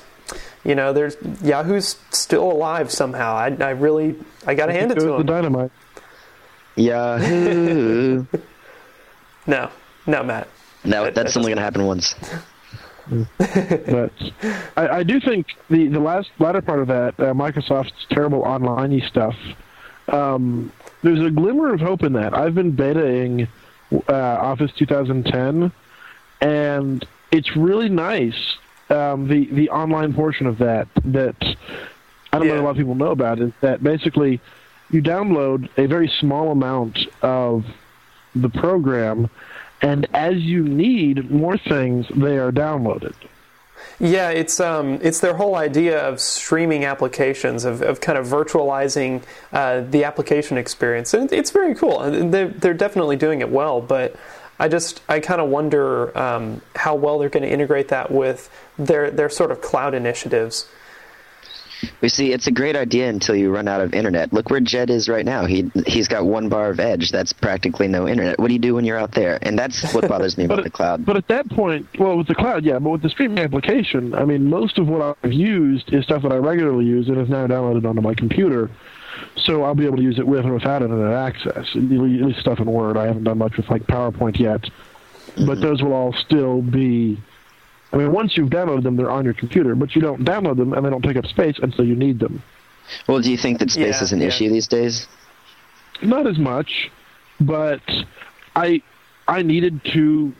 you 0.63 0.73
know, 0.73 0.91
there's 0.91 1.15
Yahoo's 1.43 1.97
still 2.09 2.51
alive 2.51 2.91
somehow. 2.91 3.35
I, 3.35 3.55
I 3.59 3.69
really 3.71 4.15
I 4.47 4.55
got 4.55 4.65
to 4.65 4.73
hand 4.73 4.91
it 4.91 4.95
Goes 4.97 5.03
to 5.03 5.17
the 5.17 5.23
dynamite. 5.23 5.71
Yahoo! 6.75 8.25
No, 9.47 9.69
no, 10.07 10.23
Matt. 10.23 10.47
no, 10.83 11.11
that's 11.11 11.37
only 11.37 11.49
going 11.49 11.57
to 11.57 11.61
happen 11.63 11.85
once. 11.85 12.15
but 13.37 14.13
I, 14.75 14.87
I 14.87 15.03
do 15.03 15.19
think 15.19 15.47
the 15.69 15.87
the 15.87 15.99
last 15.99 16.29
latter 16.39 16.61
part 16.61 16.79
of 16.79 16.87
that 16.87 17.19
uh, 17.19 17.33
Microsoft's 17.33 18.05
terrible 18.09 18.41
online 18.41 19.01
stuff. 19.07 19.35
Um, 20.07 20.71
there's 21.03 21.23
a 21.25 21.29
glimmer 21.29 21.73
of 21.73 21.79
hope 21.79 22.03
in 22.03 22.13
that. 22.13 22.33
I've 22.33 22.55
been 22.55 22.73
betaing 22.73 23.47
uh, 24.07 24.13
Office 24.13 24.71
2010, 24.77 25.71
and 26.41 27.07
it's 27.31 27.55
really 27.55 27.89
nice. 27.89 28.57
Um, 28.89 29.27
the 29.27 29.45
the 29.51 29.69
online 29.69 30.13
portion 30.13 30.47
of 30.47 30.59
that 30.59 30.87
that 31.05 31.35
I 32.31 32.39
don't 32.39 32.47
know 32.47 32.59
a 32.59 32.61
lot 32.61 32.71
of 32.71 32.77
people 32.77 32.95
know 32.95 33.11
about 33.11 33.39
is 33.39 33.51
that 33.61 33.83
basically 33.83 34.39
you 34.91 35.01
download 35.01 35.69
a 35.77 35.87
very 35.87 36.07
small 36.07 36.51
amount 36.51 36.99
of 37.21 37.65
the 38.35 38.49
program, 38.49 39.29
and 39.85 40.07
as 40.15 40.37
you 40.37 40.63
need 40.63 41.29
more 41.29 41.59
things, 41.59 42.07
they 42.15 42.39
are 42.39 42.51
downloaded. 42.51 43.13
Yeah, 43.99 44.31
it's 44.31 44.59
um, 44.59 44.99
it's 45.03 45.19
their 45.19 45.35
whole 45.35 45.55
idea 45.55 45.99
of 45.99 46.19
streaming 46.19 46.85
applications, 46.85 47.65
of, 47.65 47.83
of 47.83 48.01
kind 48.01 48.17
of 48.17 48.25
virtualizing 48.25 49.21
uh, 49.53 49.81
the 49.81 50.03
application 50.03 50.57
experience, 50.57 51.13
and 51.13 51.31
it's 51.31 51.51
very 51.51 51.75
cool. 51.75 51.99
They're, 52.29 52.47
they're 52.47 52.73
definitely 52.73 53.15
doing 53.15 53.41
it 53.41 53.49
well, 53.49 53.79
but 53.79 54.15
I 54.59 54.69
just 54.69 55.01
I 55.07 55.19
kind 55.19 55.39
of 55.39 55.49
wonder 55.49 56.17
um, 56.17 56.61
how 56.75 56.95
well 56.95 57.19
they're 57.19 57.29
going 57.29 57.43
to 57.43 57.51
integrate 57.51 57.89
that 57.89 58.09
with 58.09 58.49
their 58.79 59.11
their 59.11 59.29
sort 59.29 59.51
of 59.51 59.61
cloud 59.61 59.93
initiatives. 59.93 60.67
We 62.01 62.09
see 62.09 62.31
it's 62.31 62.47
a 62.47 62.51
great 62.51 62.75
idea 62.75 63.09
until 63.09 63.35
you 63.35 63.51
run 63.51 63.67
out 63.67 63.81
of 63.81 63.93
internet. 63.93 64.33
Look 64.33 64.49
where 64.49 64.59
Jed 64.59 64.89
is 64.89 65.09
right 65.09 65.25
now. 65.25 65.45
He 65.45 65.71
he's 65.85 66.07
got 66.07 66.25
one 66.25 66.49
bar 66.49 66.69
of 66.69 66.79
edge. 66.79 67.11
That's 67.11 67.33
practically 67.33 67.87
no 67.87 68.07
internet. 68.07 68.39
What 68.39 68.47
do 68.47 68.53
you 68.53 68.59
do 68.59 68.75
when 68.75 68.85
you're 68.85 68.97
out 68.97 69.11
there? 69.11 69.39
And 69.41 69.57
that's 69.57 69.93
what 69.93 70.07
bothers 70.09 70.37
me 70.37 70.45
about 70.45 70.63
the 70.63 70.69
cloud. 70.69 71.05
But 71.05 71.17
at 71.17 71.27
that 71.27 71.49
point, 71.49 71.87
well, 71.99 72.17
with 72.17 72.27
the 72.27 72.35
cloud, 72.35 72.63
yeah, 72.63 72.79
but 72.79 72.89
with 72.89 73.01
the 73.01 73.09
streaming 73.09 73.39
application, 73.39 74.13
I 74.13 74.25
mean, 74.25 74.49
most 74.49 74.77
of 74.77 74.87
what 74.87 75.17
I've 75.23 75.33
used 75.33 75.93
is 75.93 76.03
stuff 76.03 76.23
that 76.23 76.31
I 76.31 76.37
regularly 76.37 76.85
use 76.85 77.07
and 77.07 77.17
is 77.17 77.29
now 77.29 77.47
downloaded 77.47 77.87
onto 77.87 78.01
my 78.01 78.13
computer. 78.13 78.69
So 79.37 79.63
I'll 79.63 79.75
be 79.75 79.85
able 79.85 79.97
to 79.97 80.03
use 80.03 80.19
it 80.19 80.27
with 80.27 80.45
or 80.45 80.53
without 80.53 80.81
internet 80.81 81.13
access. 81.13 81.75
At 81.75 81.81
least 81.81 82.39
stuff 82.39 82.59
in 82.59 82.65
Word. 82.65 82.97
I 82.97 83.05
haven't 83.05 83.23
done 83.23 83.37
much 83.37 83.57
with 83.57 83.69
like 83.69 83.83
PowerPoint 83.83 84.39
yet, 84.39 84.61
but 85.35 85.43
mm-hmm. 85.43 85.61
those 85.61 85.81
will 85.81 85.93
all 85.93 86.13
still 86.13 86.61
be. 86.61 87.21
I 87.93 87.97
mean, 87.97 88.11
once 88.11 88.35
you've 88.35 88.49
downloaded 88.49 88.83
them, 88.83 88.95
they're 88.97 89.11
on 89.11 89.23
your 89.25 89.33
computer, 89.33 89.75
but 89.75 89.95
you 89.95 90.01
don't 90.01 90.23
download 90.25 90.57
them 90.57 90.73
and 90.73 90.85
they 90.85 90.89
don't 90.89 91.01
take 91.03 91.15
up 91.17 91.25
space 91.27 91.57
until 91.61 91.85
you 91.85 91.95
need 91.95 92.19
them. 92.19 92.41
Well, 93.07 93.19
do 93.21 93.31
you 93.31 93.37
think 93.37 93.59
that 93.59 93.71
space 93.71 93.97
Yeah, 93.97 94.03
is 94.03 94.11
an 94.11 94.21
yeah. 94.21 94.27
issue 94.27 94.49
these 94.49 94.67
days? 94.67 95.07
not 96.01 96.27
as 96.27 96.37
much, 96.37 96.91
but 97.39 97.79
I 98.55 98.81
I 99.29 99.41
needed 99.43 99.81
to 99.93 100.33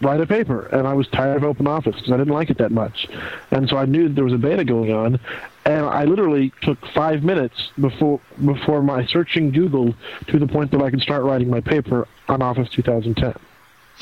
write 0.00 0.20
a 0.20 0.26
paper, 0.26 0.66
and 0.66 0.86
I 0.86 0.94
was 0.94 1.08
tired 1.08 1.36
of 1.36 1.44
Open 1.44 1.66
Office 1.66 1.96
because 1.96 2.12
I 2.12 2.16
didn't 2.16 2.32
like 2.32 2.48
it 2.48 2.58
that 2.58 2.70
much, 2.70 3.08
and 3.50 3.68
so 3.68 3.76
I 3.76 3.86
knew 3.86 4.06
that 4.08 4.14
there 4.14 4.22
was 4.24 4.32
a 4.32 4.38
beta 4.38 4.64
going 4.64 4.92
on, 4.92 5.18
and 5.64 5.84
I 5.84 6.04
literally 6.04 6.52
took 6.62 6.78
five 6.94 7.24
minutes 7.24 7.70
before 7.80 8.20
before 8.44 8.82
my 8.82 9.04
searching 9.06 9.50
Google 9.50 9.94
to 10.28 10.38
the 10.38 10.46
point 10.46 10.70
that 10.70 10.80
I 10.80 10.90
could 10.90 11.00
start 11.02 11.24
writing 11.24 11.50
my 11.50 11.60
paper 11.60 12.06
on 12.28 12.40
Office 12.40 12.68
2010, 12.70 13.34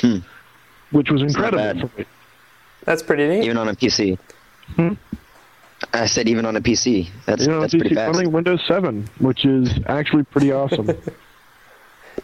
Hmm. 0.00 0.18
which 0.90 1.10
was 1.10 1.22
not 1.22 1.28
incredible 1.30 1.88
for 1.88 1.98
me. 2.00 2.04
That's 2.84 3.02
pretty 3.02 3.28
neat. 3.28 3.44
Even 3.44 3.56
on 3.58 3.68
a 3.68 3.74
PC. 3.74 4.18
Hmm? 4.76 4.94
I 5.92 6.06
said 6.06 6.28
even 6.28 6.46
on 6.46 6.56
a 6.56 6.60
PC. 6.60 7.08
That's 7.26 7.42
You 7.42 7.48
know, 7.52 7.60
that's 7.60 7.72
pretty 7.72 7.88
it's 7.90 7.94
fast. 7.96 8.14
running 8.16 8.32
Windows 8.32 8.62
7, 8.66 9.08
which 9.18 9.44
is 9.44 9.70
actually 9.86 10.24
pretty 10.24 10.52
awesome. 10.52 10.90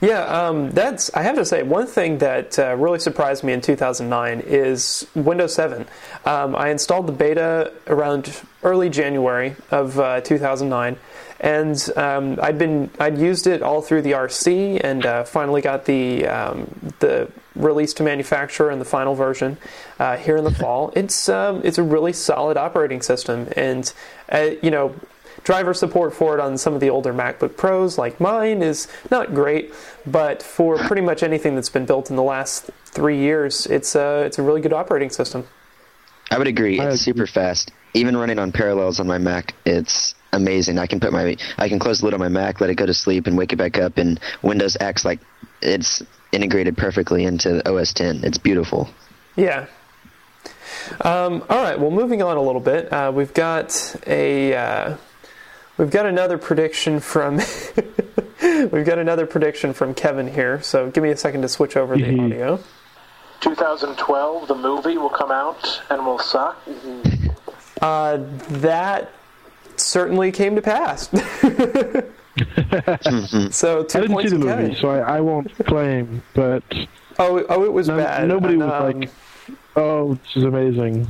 Yeah, 0.00 0.24
um, 0.24 0.70
that's. 0.70 1.12
I 1.14 1.22
have 1.22 1.34
to 1.36 1.44
say, 1.44 1.62
one 1.62 1.86
thing 1.86 2.18
that 2.18 2.58
uh, 2.58 2.76
really 2.76 2.98
surprised 2.98 3.42
me 3.42 3.52
in 3.52 3.60
2009 3.60 4.40
is 4.46 5.06
Windows 5.14 5.54
7. 5.54 5.86
Um, 6.24 6.54
I 6.54 6.68
installed 6.68 7.08
the 7.08 7.12
beta 7.12 7.72
around 7.86 8.42
early 8.62 8.88
January 8.88 9.54
of 9.70 9.98
uh, 9.98 10.20
2009, 10.20 10.96
and 11.40 11.90
um, 11.96 12.38
I'd 12.42 12.58
been 12.58 12.90
I'd 12.98 13.18
used 13.18 13.46
it 13.46 13.62
all 13.62 13.80
through 13.80 14.02
the 14.02 14.12
RC, 14.12 14.80
and 14.82 15.06
uh, 15.06 15.24
finally 15.24 15.60
got 15.60 15.84
the 15.84 16.26
um, 16.26 16.92
the 16.98 17.30
release 17.54 17.92
to 17.94 18.02
manufacturer 18.02 18.70
and 18.70 18.80
the 18.80 18.84
final 18.84 19.14
version 19.14 19.56
uh, 19.98 20.16
here 20.16 20.36
in 20.36 20.44
the 20.44 20.50
fall. 20.62 20.92
It's 20.96 21.28
um, 21.28 21.62
it's 21.64 21.78
a 21.78 21.82
really 21.82 22.12
solid 22.12 22.56
operating 22.56 23.02
system, 23.02 23.48
and 23.56 23.92
uh, 24.30 24.50
you 24.62 24.70
know 24.70 24.94
driver 25.44 25.72
support 25.72 26.12
for 26.12 26.34
it 26.34 26.40
on 26.40 26.58
some 26.58 26.74
of 26.74 26.80
the 26.80 26.90
older 26.90 27.12
MacBook 27.12 27.56
Pros, 27.56 27.96
like 27.96 28.20
mine, 28.20 28.60
is 28.60 28.88
not 29.10 29.34
great. 29.34 29.72
But 30.06 30.42
for 30.42 30.76
pretty 30.78 31.02
much 31.02 31.22
anything 31.22 31.54
that's 31.54 31.70
been 31.70 31.86
built 31.86 32.10
in 32.10 32.16
the 32.16 32.22
last 32.22 32.70
three 32.84 33.18
years, 33.18 33.66
it's 33.66 33.94
a 33.94 34.24
it's 34.24 34.38
a 34.38 34.42
really 34.42 34.60
good 34.60 34.72
operating 34.72 35.10
system. 35.10 35.46
I 36.30 36.38
would 36.38 36.46
agree. 36.46 36.78
I 36.80 36.88
It's 36.90 37.02
super 37.02 37.26
fast. 37.26 37.70
Even 37.94 38.16
running 38.16 38.38
on 38.38 38.52
Parallels 38.52 39.00
on 39.00 39.06
my 39.06 39.18
Mac, 39.18 39.54
it's 39.64 40.14
amazing. 40.32 40.78
I 40.78 40.86
can 40.86 41.00
put 41.00 41.12
my 41.12 41.36
I 41.56 41.68
can 41.68 41.78
close 41.78 42.00
the 42.00 42.04
lid 42.06 42.14
on 42.14 42.20
my 42.20 42.28
Mac, 42.28 42.60
let 42.60 42.68
it 42.70 42.74
go 42.74 42.84
to 42.86 42.94
sleep, 42.94 43.26
and 43.26 43.36
wake 43.38 43.52
it 43.52 43.56
back 43.56 43.78
up. 43.78 43.96
And 43.98 44.20
Windows 44.42 44.76
acts 44.80 45.04
like 45.04 45.20
it's 45.62 46.02
integrated 46.32 46.76
perfectly 46.76 47.24
into 47.24 47.66
OS 47.68 47.94
10. 47.94 48.24
It's 48.24 48.36
beautiful. 48.38 48.90
Yeah. 49.36 49.66
Um, 51.00 51.44
all 51.48 51.62
right. 51.62 51.78
Well, 51.78 51.90
moving 51.90 52.22
on 52.22 52.36
a 52.36 52.42
little 52.42 52.60
bit, 52.60 52.92
uh, 52.92 53.10
we've 53.14 53.32
got 53.34 53.96
a 54.06 54.54
uh, 54.54 54.96
we've 55.78 55.90
got 55.90 56.06
another 56.06 56.36
prediction 56.38 57.00
from 57.00 57.36
we've 58.42 58.84
got 58.84 58.98
another 58.98 59.26
prediction 59.26 59.72
from 59.72 59.94
Kevin 59.94 60.28
here. 60.32 60.60
So 60.62 60.90
give 60.90 61.02
me 61.02 61.10
a 61.10 61.16
second 61.16 61.42
to 61.42 61.48
switch 61.48 61.76
over 61.76 61.96
the 61.96 62.02
Mhm. 62.04 62.24
audio. 62.26 62.60
2012, 63.40 64.48
the 64.48 64.54
movie 64.54 64.98
will 64.98 65.08
come 65.10 65.30
out 65.30 65.80
and 65.90 66.04
will 66.04 66.18
suck. 66.18 66.58
Uh, 67.80 68.18
that 68.48 69.12
certainly 69.76 70.32
came 70.32 70.56
to 70.56 70.62
pass. 70.62 71.08
so 73.50 73.82
two 73.84 73.98
I 73.98 74.00
didn't 74.02 74.22
see 74.22 74.28
the 74.28 74.38
movie, 74.38 74.46
Kevin. 74.46 74.74
so 74.76 74.88
I, 74.90 75.16
I 75.16 75.20
won't 75.20 75.52
claim. 75.66 76.22
But 76.34 76.62
Oh, 77.20 77.44
oh, 77.48 77.64
it 77.64 77.72
was 77.72 77.88
no- 77.88 77.96
bad. 77.96 78.28
nobody 78.28 78.56
was 78.56 78.70
Um, 78.70 79.00
like, 79.00 79.10
"Oh, 79.74 80.14
this 80.14 80.36
is 80.36 80.44
amazing." 80.44 81.08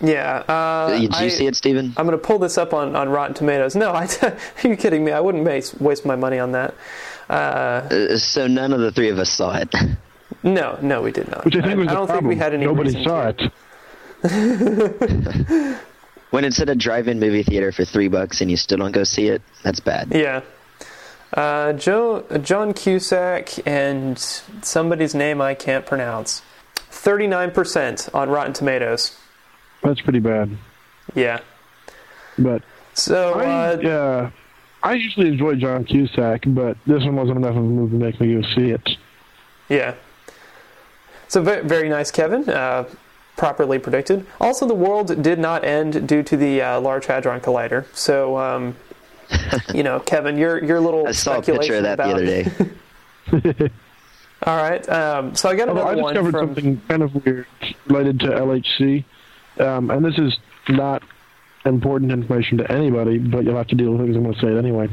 yeah. 0.00 0.38
Uh, 0.48 0.90
Did 0.90 1.02
you 1.02 1.08
I- 1.12 1.28
see 1.28 1.46
it, 1.46 1.54
Steven? 1.56 1.92
I'm 1.96 2.04
going 2.06 2.18
to 2.18 2.24
pull 2.24 2.38
this 2.40 2.58
up 2.58 2.74
on, 2.74 2.96
on 2.96 3.08
Rotten 3.10 3.34
Tomatoes. 3.34 3.76
No, 3.76 3.92
I, 3.92 4.08
are 4.22 4.36
you 4.68 4.76
kidding 4.76 5.04
me? 5.04 5.12
I 5.12 5.20
wouldn't 5.20 5.44
waste, 5.44 5.80
waste 5.80 6.04
my 6.04 6.16
money 6.16 6.38
on 6.40 6.50
that. 6.52 6.74
Uh, 7.30 7.86
Uh, 7.90 8.16
so 8.16 8.48
none 8.48 8.72
of 8.72 8.80
the 8.80 8.90
three 8.90 9.08
of 9.08 9.18
us 9.20 9.30
saw 9.30 9.56
it. 9.56 9.72
no, 10.46 10.78
no, 10.80 11.02
we 11.02 11.12
did 11.12 11.30
not. 11.30 11.44
Which 11.44 11.56
I 11.56 11.62
think 11.62 11.78
was 11.78 11.88
I 11.88 11.92
don't 11.94 12.06
problem. 12.06 12.24
think 12.24 12.28
we 12.28 12.36
had 12.36 12.54
any 12.54 12.64
Nobody 12.64 13.04
saw 13.04 13.32
to. 13.32 13.52
it. 14.22 14.22
when 16.30 16.44
it's 16.44 16.60
at 16.60 16.68
a 16.68 16.74
drive-in 16.74 17.20
movie 17.20 17.42
theater 17.42 17.72
for 17.72 17.84
three 17.84 18.08
bucks 18.08 18.40
and 18.40 18.50
you 18.50 18.56
still 18.56 18.78
don't 18.78 18.92
go 18.92 19.04
see 19.04 19.28
it, 19.28 19.42
that's 19.62 19.80
bad. 19.80 20.12
Yeah. 20.14 20.42
Uh, 21.34 21.72
Joe, 21.74 22.24
John 22.42 22.72
Cusack 22.72 23.66
and 23.66 24.18
somebody's 24.62 25.14
name 25.14 25.40
I 25.40 25.54
can't 25.54 25.84
pronounce. 25.84 26.42
39% 26.90 28.14
on 28.14 28.30
Rotten 28.30 28.52
Tomatoes. 28.52 29.16
That's 29.82 30.00
pretty 30.00 30.20
bad. 30.20 30.56
Yeah. 31.14 31.40
But 32.38 32.62
So, 32.94 33.34
I, 33.38 33.74
uh, 33.74 33.88
uh, 33.88 34.30
I 34.82 34.94
usually 34.94 35.28
enjoy 35.28 35.56
John 35.56 35.84
Cusack, 35.84 36.42
but 36.46 36.76
this 36.86 37.02
one 37.04 37.16
wasn't 37.16 37.38
enough 37.38 37.50
of 37.50 37.56
a 37.56 37.60
movie 37.60 37.98
to 37.98 38.04
make 38.04 38.20
me 38.20 38.34
go 38.34 38.42
see 38.54 38.70
it. 38.70 38.88
yeah. 39.68 39.94
So, 41.28 41.42
very, 41.42 41.66
very 41.66 41.88
nice, 41.88 42.10
Kevin. 42.10 42.48
Uh, 42.48 42.88
properly 43.36 43.78
predicted. 43.78 44.26
Also, 44.40 44.66
the 44.66 44.74
world 44.74 45.22
did 45.22 45.38
not 45.38 45.64
end 45.64 46.08
due 46.08 46.22
to 46.22 46.36
the 46.36 46.62
uh, 46.62 46.80
Large 46.80 47.06
Hadron 47.06 47.40
Collider. 47.40 47.86
So, 47.94 48.38
um, 48.38 48.76
you 49.72 49.82
know, 49.82 50.00
Kevin, 50.06 50.36
your 50.36 50.62
your 50.64 50.80
little 50.80 51.06
I 51.06 51.12
saw 51.12 51.38
a 51.38 51.42
picture 51.42 51.76
of 51.76 51.82
that 51.84 51.94
about, 51.94 52.06
the 52.06 52.12
other 52.14 52.26
day. 52.26 53.70
All 54.42 54.56
right. 54.56 54.86
Um, 54.88 55.34
so 55.34 55.48
I 55.48 55.56
got 55.56 55.68
Although 55.68 55.82
another 55.82 56.00
I 56.00 56.02
one 56.02 56.14
discovered 56.14 56.32
from. 56.32 56.54
something 56.54 56.80
kind 56.88 57.02
of 57.02 57.24
weird 57.24 57.46
related 57.86 58.20
to 58.20 58.26
LHC, 58.26 59.04
um, 59.60 59.90
and 59.90 60.04
this 60.04 60.18
is 60.18 60.36
not 60.68 61.02
important 61.64 62.12
information 62.12 62.58
to 62.58 62.70
anybody, 62.70 63.18
but 63.18 63.44
you'll 63.44 63.56
have 63.56 63.66
to 63.68 63.74
deal 63.74 63.92
with 63.92 64.02
it 64.02 64.04
because 64.04 64.16
I'm 64.16 64.22
going 64.22 64.34
to 64.34 64.40
say 64.40 64.48
it 64.48 64.58
anyway. 64.58 64.88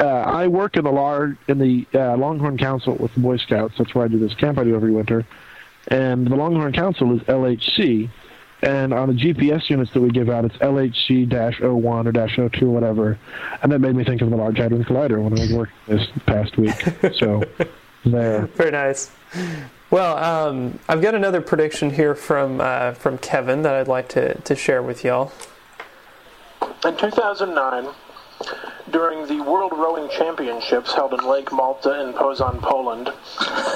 Uh, 0.00 0.06
I 0.06 0.46
work 0.48 0.76
in 0.76 0.84
the 0.84 0.90
large 0.90 1.36
in 1.48 1.58
the 1.58 1.86
uh, 1.94 2.16
Longhorn 2.16 2.58
Council 2.58 2.94
with 2.94 3.14
the 3.14 3.20
Boy 3.20 3.36
Scouts. 3.36 3.74
That's 3.78 3.94
where 3.94 4.04
I 4.04 4.08
do 4.08 4.18
this 4.18 4.34
camp 4.34 4.58
I 4.58 4.64
do 4.64 4.74
every 4.74 4.90
winter, 4.90 5.24
and 5.88 6.26
the 6.26 6.36
Longhorn 6.36 6.72
Council 6.72 7.14
is 7.14 7.22
LHC, 7.22 8.10
and 8.62 8.94
on 8.94 9.08
the 9.08 9.14
GPS 9.14 9.68
units 9.68 9.92
that 9.92 10.00
we 10.00 10.10
give 10.10 10.28
out, 10.28 10.44
it's 10.44 10.56
LHC-01 10.56 12.06
or 12.06 12.12
dash 12.12 12.36
02 12.36 12.66
or 12.66 12.70
whatever, 12.70 13.18
and 13.62 13.70
that 13.72 13.80
made 13.80 13.94
me 13.94 14.04
think 14.04 14.22
of 14.22 14.30
the 14.30 14.36
Large 14.36 14.58
Hadron 14.58 14.84
Collider 14.84 15.22
when 15.22 15.38
I 15.38 15.42
was 15.42 15.52
working 15.52 15.74
this 15.86 16.08
past 16.26 16.56
week. 16.56 16.74
So 17.14 17.42
there. 18.04 18.46
Very 18.46 18.70
nice. 18.70 19.10
Well, 19.90 20.16
um, 20.16 20.78
I've 20.88 21.02
got 21.02 21.14
another 21.14 21.40
prediction 21.40 21.90
here 21.90 22.14
from 22.14 22.60
uh, 22.60 22.92
from 22.92 23.18
Kevin 23.18 23.62
that 23.62 23.74
I'd 23.74 23.88
like 23.88 24.08
to, 24.10 24.40
to 24.40 24.56
share 24.56 24.82
with 24.82 25.04
y'all. 25.04 25.32
In 26.84 26.96
2009, 26.96 27.92
during 28.90 29.26
the 29.26 29.40
World 29.42 29.72
Rowing 29.72 30.08
Championships 30.10 30.92
held 30.92 31.14
in 31.14 31.26
Lake 31.28 31.52
Malta 31.52 32.02
in 32.02 32.12
Poznan, 32.12 32.60
Poland, 32.60 33.12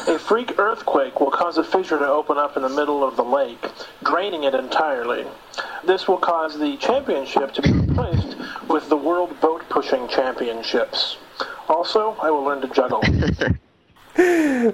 a 0.08 0.18
freak 0.18 0.58
earthquake 0.58 1.20
will 1.20 1.30
cause 1.30 1.58
a 1.58 1.64
fissure 1.64 1.98
to 1.98 2.06
open 2.06 2.38
up 2.38 2.56
in 2.56 2.62
the 2.62 2.68
middle 2.68 3.02
of 3.02 3.16
the 3.16 3.24
lake, 3.24 3.64
draining 4.02 4.44
it 4.44 4.54
entirely. 4.54 5.26
This 5.84 6.08
will 6.08 6.18
cause 6.18 6.58
the 6.58 6.76
championship 6.76 7.52
to 7.54 7.62
be 7.62 7.72
replaced 7.72 8.36
with 8.68 8.88
the 8.88 8.96
World 8.96 9.38
Boat 9.40 9.68
Pushing 9.68 10.08
Championships. 10.08 11.16
Also, 11.68 12.16
I 12.22 12.30
will 12.30 12.42
learn 12.42 12.60
to 12.60 12.68
juggle. 12.68 13.02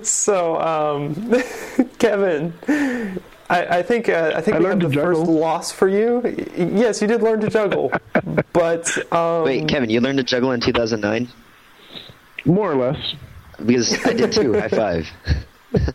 So, 0.02 0.60
um, 0.60 1.34
Kevin, 1.98 2.54
I, 3.50 3.78
I 3.78 3.82
think 3.82 4.08
uh, 4.08 4.32
I 4.34 4.40
think 4.40 4.56
I 4.56 4.58
we 4.60 4.64
have 4.66 4.78
learned 4.78 4.82
the 4.82 4.88
to 4.96 5.02
first 5.02 5.20
loss 5.22 5.72
for 5.72 5.88
you. 5.88 6.22
Yes, 6.56 7.02
you 7.02 7.08
did 7.08 7.22
learn 7.22 7.40
to 7.40 7.48
juggle, 7.50 7.92
but 8.52 9.12
um, 9.12 9.44
Wait, 9.44 9.68
Kevin, 9.68 9.90
you 9.90 10.00
learned 10.00 10.18
to 10.18 10.24
juggle 10.24 10.52
in 10.52 10.60
2009? 10.60 11.28
More 12.44 12.72
or 12.72 12.76
less. 12.76 13.14
Because 13.64 14.04
I 14.06 14.12
did 14.14 14.32
too. 14.32 14.54
High 14.54 14.68
five. 14.68 15.06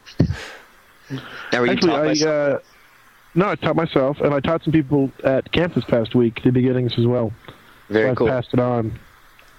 now, 1.52 1.60
were 1.60 1.66
you 1.68 1.72
Actually, 1.74 1.90
taught 1.90 2.04
by 2.04 2.10
I 2.10 2.14
some- 2.14 2.30
uh, 2.30 2.58
no, 3.36 3.50
I 3.50 3.56
taught 3.56 3.76
myself, 3.76 4.20
and 4.22 4.34
I 4.34 4.40
taught 4.40 4.64
some 4.64 4.74
people 4.74 5.12
at 5.24 5.52
camp 5.52 5.76
this 5.76 5.84
past 5.86 6.16
week 6.16 6.42
the 6.44 6.50
beginnings 6.52 6.94
as 6.98 7.06
well. 7.06 7.32
Very 7.90 8.08
so 8.08 8.12
I 8.12 8.16
cool. 8.16 8.28
passed 8.28 8.50
it 8.54 8.60
on. 8.60 8.98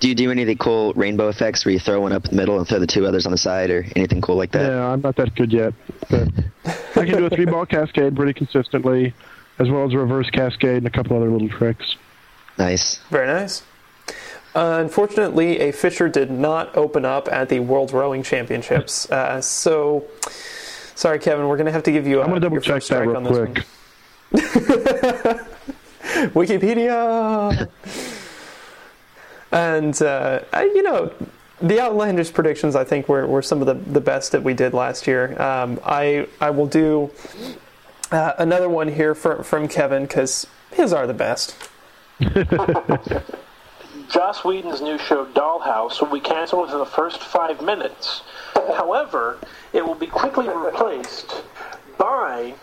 Do 0.01 0.09
you 0.09 0.15
do 0.15 0.31
any 0.31 0.43
of 0.43 0.49
the 0.49 0.55
cool 0.55 0.93
rainbow 0.95 1.29
effects 1.29 1.65
where 1.65 1.73
you 1.73 1.81
throw 1.81 2.01
one 2.01 2.13
up 2.13 2.25
in 2.27 2.31
the 2.31 2.37
middle 2.37 2.59
and 2.59 2.69
throw 2.69 2.79
the 2.79 2.87
two 2.87 3.05
others 3.07 3.27
on 3.27 3.33
the 3.33 3.39
side 3.39 3.71
or 3.71 3.85
anything 3.97 4.21
cool 4.21 4.37
like 4.37 4.53
that? 4.53 4.71
Yeah, 4.71 4.87
I'm 4.93 5.01
not 5.01 5.17
that 5.17 5.35
good 5.35 5.53
yet, 5.53 5.75
but 6.09 6.29
I 6.95 7.05
can 7.05 7.19
do 7.19 7.27
a 7.27 7.31
three 7.31 7.47
ball 7.47 7.67
cascade 7.75 8.15
pretty 8.15 8.33
consistently, 8.33 9.13
as 9.59 9.69
well 9.69 9.85
as 9.87 9.93
a 9.93 9.99
reverse 9.99 10.31
cascade 10.31 10.77
and 10.79 10.87
a 10.87 10.91
couple 10.91 11.17
other 11.17 11.29
little 11.31 11.49
tricks. 11.49 11.97
Nice. 12.59 12.99
very 13.11 13.27
nice. 13.27 13.63
Uh, 14.55 14.79
unfortunately, 14.81 15.61
a 15.61 15.73
fissure 15.73 16.09
did 16.09 16.31
not 16.31 16.77
open 16.77 17.05
up 17.05 17.29
at 17.31 17.49
the 17.49 17.61
World 17.61 17.93
Rowing 17.93 18.23
Championships. 18.23 19.09
Uh, 19.19 19.41
so, 19.41 20.05
sorry, 20.95 21.19
Kevin, 21.19 21.49
we're 21.49 21.57
going 21.57 21.67
to 21.67 21.73
have 21.73 21.83
to 21.85 21.93
give 21.93 22.07
you. 22.07 22.21
A, 22.21 22.23
I'm 22.23 22.29
gonna 22.29 22.41
double 22.41 22.61
check 22.61 22.83
that 22.85 23.07
real 23.07 23.17
on 23.17 23.25
this 23.25 23.37
quick. 23.37 23.65
one. 24.31 26.29
Wikipedia. 26.35 27.69
And 29.53 30.01
uh, 30.03 30.41
I, 30.53 30.65
you 30.65 30.83
know, 30.83 31.13
the 31.61 31.81
outlandish 31.81 32.33
predictions 32.33 32.77
I 32.77 32.85
think 32.85 33.09
were, 33.09 33.27
were 33.27 33.43
some 33.43 33.61
of 33.61 33.67
the, 33.67 33.75
the 33.75 34.01
best 34.01 34.33
that 34.33 34.43
we 34.43 34.55
did 34.55 34.75
last 34.75 35.07
year. 35.07 35.41
Um, 35.41 35.81
I 35.85 36.29
I 36.41 36.51
will 36.51 36.67
do 36.67 37.11
uh, 38.11 38.33
another 38.39 38.69
one 38.69 38.89
here 38.89 39.15
from 39.15 39.43
from 39.43 39.69
Kevin 39.69 40.03
because 40.05 40.47
his 40.73 40.93
are 40.93 41.07
the 41.07 41.15
best. 41.15 41.57
Joss 44.09 44.43
Whedon's 44.43 44.81
new 44.81 44.99
show 44.99 45.27
Dollhouse 45.27 46.01
will 46.01 46.13
be 46.13 46.21
canceled 46.21 46.63
within 46.63 46.79
the 46.79 46.87
first 46.87 47.23
five 47.23 47.61
minutes. 47.61 48.23
However, 48.55 49.39
it 49.73 49.85
will 49.85 49.95
be 49.95 50.07
quickly 50.07 50.49
replaced 50.49 51.43
by 51.99 52.55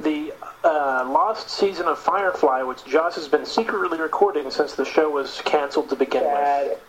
the 0.00 0.32
uh, 0.64 1.06
lost 1.08 1.50
season 1.50 1.86
of 1.86 1.98
Firefly, 1.98 2.62
which 2.62 2.84
Joss 2.84 3.14
has 3.16 3.28
been 3.28 3.46
secretly 3.46 3.98
recording 4.00 4.50
since 4.50 4.74
the 4.74 4.84
show 4.84 5.10
was 5.10 5.40
canceled 5.44 5.88
to 5.90 5.96
begin 5.96 6.24
with. 6.24 6.80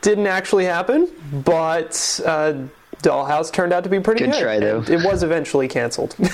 Didn't 0.00 0.26
actually 0.26 0.64
happen, 0.64 1.08
but 1.44 2.20
uh, 2.26 2.54
Dollhouse 3.02 3.52
turned 3.52 3.72
out 3.72 3.84
to 3.84 3.90
be 3.90 4.00
pretty 4.00 4.24
Good 4.24 4.32
good. 4.32 4.42
try, 4.42 4.58
though. 4.58 4.78
and 4.78 4.88
It 4.90 5.04
was 5.04 5.22
eventually 5.22 5.68
canceled. 5.68 6.16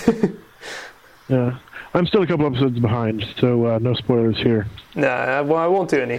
Yeah, 1.28 1.58
I'm 1.92 2.06
still 2.06 2.22
a 2.22 2.26
couple 2.26 2.46
episodes 2.46 2.78
behind, 2.78 3.22
so 3.38 3.66
uh, 3.66 3.78
no 3.80 3.92
spoilers 3.92 4.38
here. 4.38 4.66
Nah, 4.94 5.42
well, 5.42 5.56
I 5.58 5.66
won't 5.66 5.90
do 5.90 6.00
any. 6.00 6.18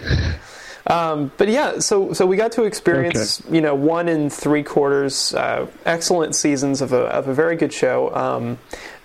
Um, 0.86 1.32
but 1.38 1.48
yeah, 1.50 1.80
so 1.80 2.14
so 2.14 2.28
we 2.28 2.38
got 2.38 2.52
to 2.54 2.64
experience 2.64 3.42
you 3.50 3.60
know 3.60 3.74
one 3.74 4.08
and 4.08 4.32
three 4.32 4.62
quarters 4.62 5.34
uh, 5.34 5.66
excellent 5.86 6.36
seasons 6.36 6.82
of 6.82 6.94
a 6.94 7.06
of 7.08 7.28
a 7.28 7.34
very 7.34 7.56
good 7.56 7.74
show. 7.74 8.14
Um, 8.16 8.60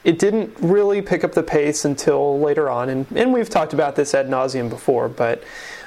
it 0.05 0.19
didn't 0.19 0.55
really 0.61 1.01
pick 1.03 1.25
up 1.25 1.33
the 1.33 1.43
pace 1.43 1.85
until 1.85 2.39
later 2.39 2.69
on, 2.71 2.89
and, 2.89 3.07
and 3.15 3.33
we've 3.33 3.49
talked 3.49 3.73
about 3.73 3.97
this 3.97 4.15
ad 4.15 4.29
nauseum 4.29 4.69
before. 4.69 5.09
But 5.09 5.43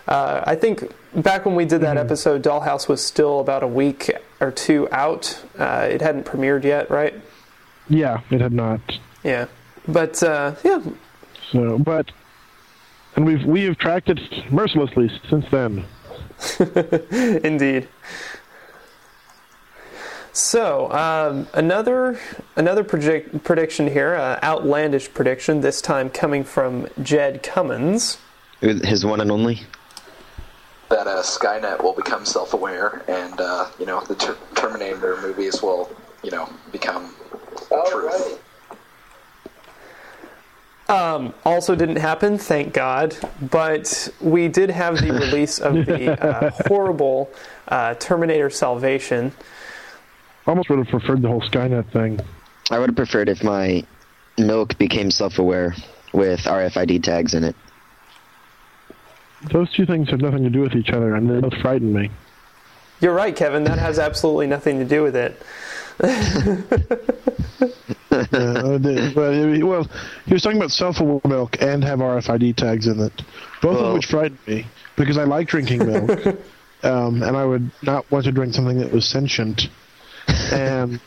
uh, 0.07 0.43
I 0.45 0.55
think 0.55 0.91
back 1.15 1.45
when 1.45 1.55
we 1.55 1.65
did 1.65 1.81
that 1.81 1.97
episode, 1.97 2.41
Dollhouse 2.43 2.87
was 2.87 3.03
still 3.05 3.39
about 3.39 3.63
a 3.63 3.67
week 3.67 4.11
or 4.39 4.51
two 4.51 4.87
out. 4.91 5.43
Uh, 5.57 5.87
it 5.89 6.01
hadn't 6.01 6.25
premiered 6.25 6.63
yet, 6.63 6.89
right? 6.89 7.13
Yeah, 7.89 8.21
it 8.31 8.41
had 8.41 8.53
not. 8.53 8.81
Yeah, 9.23 9.47
but 9.87 10.21
uh, 10.23 10.55
yeah, 10.63 10.81
So, 11.51 11.77
but 11.79 12.11
and 13.15 13.25
we've 13.25 13.45
we 13.45 13.63
have 13.63 13.77
tracked 13.77 14.09
it 14.09 14.19
mercilessly 14.51 15.11
since 15.29 15.45
then. 15.51 15.85
Indeed. 17.43 17.87
So 20.37 20.91
um, 20.91 21.47
another 21.55 22.19
another 22.55 22.83
project, 22.83 23.43
prediction 23.43 23.87
here, 23.87 24.13
uh, 24.13 24.39
outlandish 24.43 25.11
prediction. 25.11 25.61
This 25.61 25.81
time 25.81 26.11
coming 26.11 26.43
from 26.43 26.87
Jed 27.01 27.41
Cummins. 27.41 28.19
His 28.61 29.03
one 29.03 29.19
and 29.19 29.31
only. 29.31 29.61
That 30.89 31.07
uh, 31.07 31.23
Skynet 31.23 31.81
will 31.81 31.93
become 31.93 32.23
self-aware, 32.23 33.03
and 33.07 33.41
uh, 33.41 33.69
you 33.79 33.87
know 33.87 34.01
the 34.01 34.13
ter- 34.13 34.37
Terminator 34.53 35.19
movies 35.23 35.63
will, 35.63 35.89
you 36.21 36.29
know, 36.29 36.47
become 36.71 37.15
Oh, 37.71 37.89
truth. 37.89 38.39
right. 40.87 41.17
Um, 41.17 41.33
also 41.45 41.73
didn't 41.75 41.95
happen, 41.97 42.37
thank 42.37 42.73
God. 42.73 43.17
But 43.49 44.07
we 44.21 44.49
did 44.49 44.69
have 44.69 45.01
the 45.01 45.11
release 45.13 45.57
of 45.57 45.73
the 45.87 46.11
uh, 46.25 46.51
horrible 46.67 47.31
uh, 47.69 47.95
Terminator 47.95 48.51
Salvation. 48.51 49.31
Almost 50.47 50.69
would 50.69 50.79
have 50.79 50.87
preferred 50.87 51.21
the 51.21 51.27
whole 51.27 51.41
Skynet 51.41 51.91
thing. 51.91 52.19
I 52.71 52.79
would 52.79 52.89
have 52.89 52.95
preferred 52.95 53.29
if 53.29 53.43
my 53.43 53.83
milk 54.37 54.77
became 54.77 55.11
self-aware 55.11 55.75
with 56.13 56.39
RFID 56.41 57.03
tags 57.03 57.33
in 57.33 57.43
it. 57.43 57.55
Those 59.51 59.71
two 59.73 59.85
things 59.85 60.09
have 60.09 60.21
nothing 60.21 60.43
to 60.43 60.49
do 60.49 60.61
with 60.61 60.73
each 60.73 60.89
other, 60.89 61.15
and 61.15 61.29
they 61.29 61.39
both 61.41 61.59
frighten 61.61 61.93
me. 61.93 62.09
You're 63.01 63.13
right, 63.13 63.35
Kevin. 63.35 63.65
That 63.65 63.77
has 63.77 63.99
absolutely 63.99 64.47
nothing 64.47 64.79
to 64.79 64.85
do 64.85 65.03
with 65.03 65.15
it. 65.15 65.41
Uh, 68.09 68.77
the- 68.79 69.13
well, 69.15 69.67
well, 69.69 69.87
he 70.25 70.33
was 70.33 70.41
talking 70.41 70.57
about 70.57 70.71
self-aware 70.71 71.21
milk 71.25 71.61
and 71.61 71.83
have 71.83 71.99
RFID 71.99 72.55
tags 72.55 72.87
in 72.87 72.99
it, 72.99 73.13
both 73.61 73.75
Well- 73.77 73.85
of 73.89 73.93
which 73.93 74.07
frighten 74.07 74.39
me 74.47 74.65
because 74.95 75.17
I 75.19 75.23
like 75.25 75.47
drinking 75.47 75.85
milk, 75.85 76.09
um, 76.83 77.21
and 77.21 77.37
I 77.37 77.45
would 77.45 77.69
not 77.83 78.09
want 78.09 78.25
to 78.25 78.31
drink 78.31 78.55
something 78.55 78.79
that 78.79 78.91
was 78.91 79.05
sentient. 79.05 79.69
And 80.27 80.99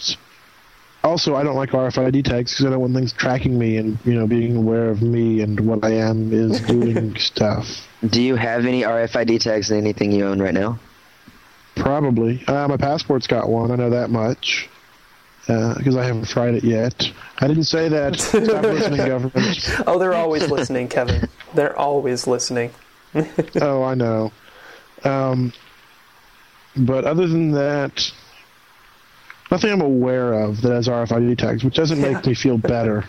also, 1.03 1.35
I 1.35 1.43
don't 1.43 1.57
like 1.57 1.71
RFID 1.71 2.25
tags 2.25 2.53
because 2.53 2.67
I 2.67 2.71
don't 2.71 2.81
want 2.81 2.95
things 2.95 3.12
tracking 3.12 3.59
me 3.59 3.79
and 3.79 3.99
you 4.05 4.15
know 4.15 4.27
being 4.27 4.57
aware 4.57 4.91
of 4.91 5.03
me 5.03 5.41
and 5.41 5.59
what 5.61 5.85
I 5.85 5.93
am 5.93 6.33
is 6.33 6.61
doing 6.67 7.17
stuff. 7.17 7.67
Do 8.07 8.23
you 8.23 8.37
have 8.37 8.67
any 8.67 8.83
RFID 8.83 9.41
tags 9.41 9.71
in 9.71 9.79
anything 9.79 10.12
you 10.12 10.27
own 10.27 10.41
right 10.41 10.55
now? 10.55 10.79
Probably. 11.77 12.45
Uh, 12.47 12.69
my 12.69 12.77
passport's 12.77 13.27
got 13.27 13.49
one. 13.49 13.71
I 13.71 13.77
know 13.77 13.91
that 13.91 14.11
much. 14.11 14.69
Because 15.47 15.97
I 15.97 16.05
haven't 16.05 16.29
tried 16.29 16.55
it 16.55 16.62
yet. 16.62 17.11
I 17.39 17.49
didn't 17.49 17.65
say 17.65 17.89
that. 17.89 18.17
Stop 18.21 18.62
listening, 18.62 18.99
government. 19.07 19.83
Oh, 19.87 19.99
they're 19.99 20.15
always 20.15 20.49
listening, 20.49 20.87
Kevin. 20.87 21.29
They're 21.55 21.77
always 21.77 22.27
listening. 22.29 22.71
oh, 23.61 23.83
I 23.83 23.95
know. 23.95 24.31
Um, 25.03 25.53
but 26.77 27.05
other 27.05 27.27
than 27.27 27.53
that, 27.53 28.12
nothing 29.50 29.73
I'm 29.73 29.80
aware 29.80 30.33
of 30.35 30.61
that 30.62 30.73
has 30.73 30.88
RFID 30.88 31.38
tags, 31.38 31.64
which 31.64 31.75
doesn't 31.75 32.00
make 32.00 32.25
me 32.26 32.35
feel 32.35 32.59
better. 32.59 33.04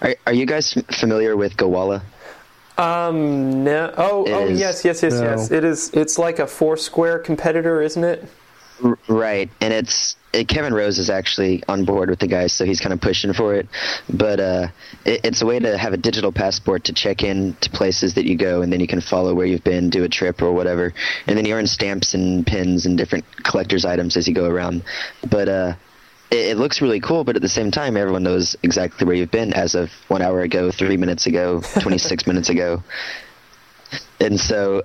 Are, 0.00 0.14
are 0.26 0.32
you 0.32 0.46
guys 0.46 0.72
familiar 0.92 1.36
with 1.36 1.56
Gowalla? 1.56 2.02
Um, 2.78 3.64
no. 3.64 3.92
Oh, 3.96 4.24
It 4.24 4.32
oh, 4.32 4.46
is- 4.46 4.60
yes, 4.60 4.84
yes, 4.84 5.02
yes, 5.02 5.12
No. 5.14 5.22
yes. 5.22 5.50
It 5.50 5.64
is. 5.64 5.90
It's 5.90 6.18
like 6.18 6.38
a 6.38 6.46
Foursquare 6.46 7.18
competitor, 7.18 7.82
isn't 7.82 8.02
it? 8.04 8.24
Right, 9.08 9.50
and 9.60 9.72
it's 9.72 10.16
it, 10.32 10.48
Kevin 10.48 10.72
Rose 10.72 10.98
is 10.98 11.10
actually 11.10 11.62
on 11.68 11.84
board 11.84 12.08
with 12.08 12.18
the 12.18 12.26
guys, 12.26 12.52
so 12.52 12.64
he's 12.64 12.80
kind 12.80 12.92
of 12.92 13.00
pushing 13.00 13.32
for 13.32 13.54
it. 13.54 13.68
But 14.08 14.40
uh, 14.40 14.68
it, 15.04 15.20
it's 15.24 15.42
a 15.42 15.46
way 15.46 15.58
to 15.58 15.76
have 15.76 15.92
a 15.92 15.96
digital 15.96 16.32
passport 16.32 16.84
to 16.84 16.92
check 16.92 17.22
in 17.22 17.54
to 17.60 17.70
places 17.70 18.14
that 18.14 18.24
you 18.24 18.36
go, 18.36 18.62
and 18.62 18.72
then 18.72 18.80
you 18.80 18.86
can 18.86 19.00
follow 19.00 19.34
where 19.34 19.46
you've 19.46 19.64
been, 19.64 19.90
do 19.90 20.04
a 20.04 20.08
trip 20.08 20.42
or 20.42 20.52
whatever, 20.52 20.94
and 21.26 21.36
then 21.36 21.44
you 21.44 21.54
earn 21.54 21.66
stamps 21.66 22.14
and 22.14 22.46
pins 22.46 22.86
and 22.86 22.96
different 22.96 23.24
collector's 23.42 23.84
items 23.84 24.16
as 24.16 24.26
you 24.26 24.34
go 24.34 24.46
around. 24.46 24.82
But 25.28 25.48
uh, 25.48 25.74
it, 26.30 26.50
it 26.52 26.56
looks 26.56 26.80
really 26.80 27.00
cool, 27.00 27.24
but 27.24 27.36
at 27.36 27.42
the 27.42 27.48
same 27.48 27.70
time, 27.70 27.96
everyone 27.96 28.22
knows 28.22 28.56
exactly 28.62 29.06
where 29.06 29.14
you've 29.14 29.30
been 29.30 29.52
as 29.52 29.74
of 29.74 29.90
one 30.08 30.22
hour 30.22 30.40
ago, 30.40 30.70
three 30.70 30.96
minutes 30.96 31.26
ago, 31.26 31.62
twenty 31.80 31.98
six 31.98 32.26
minutes 32.26 32.48
ago, 32.48 32.82
and 34.20 34.40
so. 34.40 34.82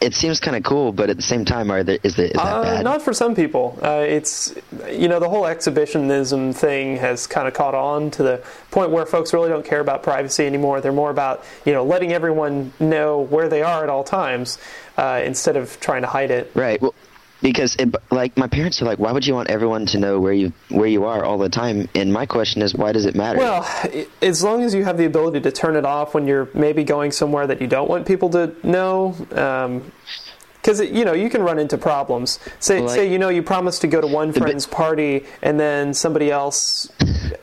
It 0.00 0.14
seems 0.14 0.40
kind 0.40 0.56
of 0.56 0.62
cool, 0.64 0.90
but 0.90 1.10
at 1.10 1.16
the 1.16 1.22
same 1.22 1.44
time, 1.44 1.70
are 1.70 1.84
there, 1.84 1.98
is, 2.02 2.16
that 2.16 2.36
Uh, 2.36 2.62
bad? 2.62 2.84
not 2.84 3.02
for 3.02 3.12
some 3.12 3.34
people. 3.34 3.78
Uh, 3.82 4.04
it's 4.06 4.54
you 4.88 5.06
know 5.08 5.20
the 5.20 5.28
whole 5.28 5.46
exhibitionism 5.46 6.52
thing 6.52 6.96
has 6.96 7.26
kind 7.26 7.46
of 7.46 7.54
caught 7.54 7.74
on 7.74 8.10
to 8.12 8.22
the 8.22 8.42
point 8.70 8.90
where 8.90 9.06
folks 9.06 9.32
really 9.32 9.48
don't 9.48 9.64
care 9.64 9.80
about 9.80 10.02
privacy 10.02 10.46
anymore. 10.46 10.80
They're 10.80 10.90
more 10.92 11.10
about 11.10 11.44
you 11.64 11.72
know 11.72 11.84
letting 11.84 12.12
everyone 12.12 12.72
know 12.80 13.20
where 13.20 13.48
they 13.48 13.62
are 13.62 13.84
at 13.84 13.90
all 13.90 14.02
times 14.02 14.58
uh, 14.96 15.20
instead 15.24 15.56
of 15.56 15.78
trying 15.80 16.02
to 16.02 16.08
hide 16.08 16.30
it. 16.30 16.50
Right. 16.54 16.80
Well, 16.80 16.94
because 17.42 17.74
it, 17.76 17.94
like 18.10 18.36
my 18.36 18.46
parents 18.46 18.82
are 18.82 18.84
like, 18.84 18.98
why 18.98 19.12
would 19.12 19.26
you 19.26 19.34
want 19.34 19.48
everyone 19.50 19.86
to 19.86 19.98
know 19.98 20.20
where 20.20 20.32
you 20.32 20.52
where 20.68 20.86
you 20.88 21.04
are 21.04 21.24
all 21.24 21.38
the 21.38 21.48
time? 21.48 21.88
And 21.94 22.12
my 22.12 22.26
question 22.26 22.62
is, 22.62 22.74
why 22.74 22.92
does 22.92 23.06
it 23.06 23.14
matter? 23.14 23.38
Well, 23.38 23.66
as 24.22 24.42
long 24.42 24.62
as 24.62 24.74
you 24.74 24.84
have 24.84 24.98
the 24.98 25.06
ability 25.06 25.40
to 25.40 25.52
turn 25.52 25.76
it 25.76 25.84
off 25.84 26.14
when 26.14 26.26
you're 26.26 26.48
maybe 26.54 26.84
going 26.84 27.12
somewhere 27.12 27.46
that 27.46 27.60
you 27.60 27.66
don't 27.66 27.88
want 27.88 28.06
people 28.06 28.28
to 28.30 28.54
know, 28.62 29.14
because 30.60 30.80
you 30.80 31.04
know 31.06 31.14
you 31.14 31.30
can 31.30 31.42
run 31.42 31.58
into 31.58 31.78
problems. 31.78 32.38
Say, 32.58 32.80
Like- 32.80 32.90
say 32.90 33.10
you 33.10 33.18
know 33.18 33.30
you 33.30 33.42
promised 33.42 33.80
to 33.82 33.86
go 33.86 34.00
to 34.00 34.06
one 34.06 34.32
friend's 34.32 34.66
party, 34.66 35.24
and 35.42 35.58
then 35.58 35.94
somebody 35.94 36.30
else 36.30 36.88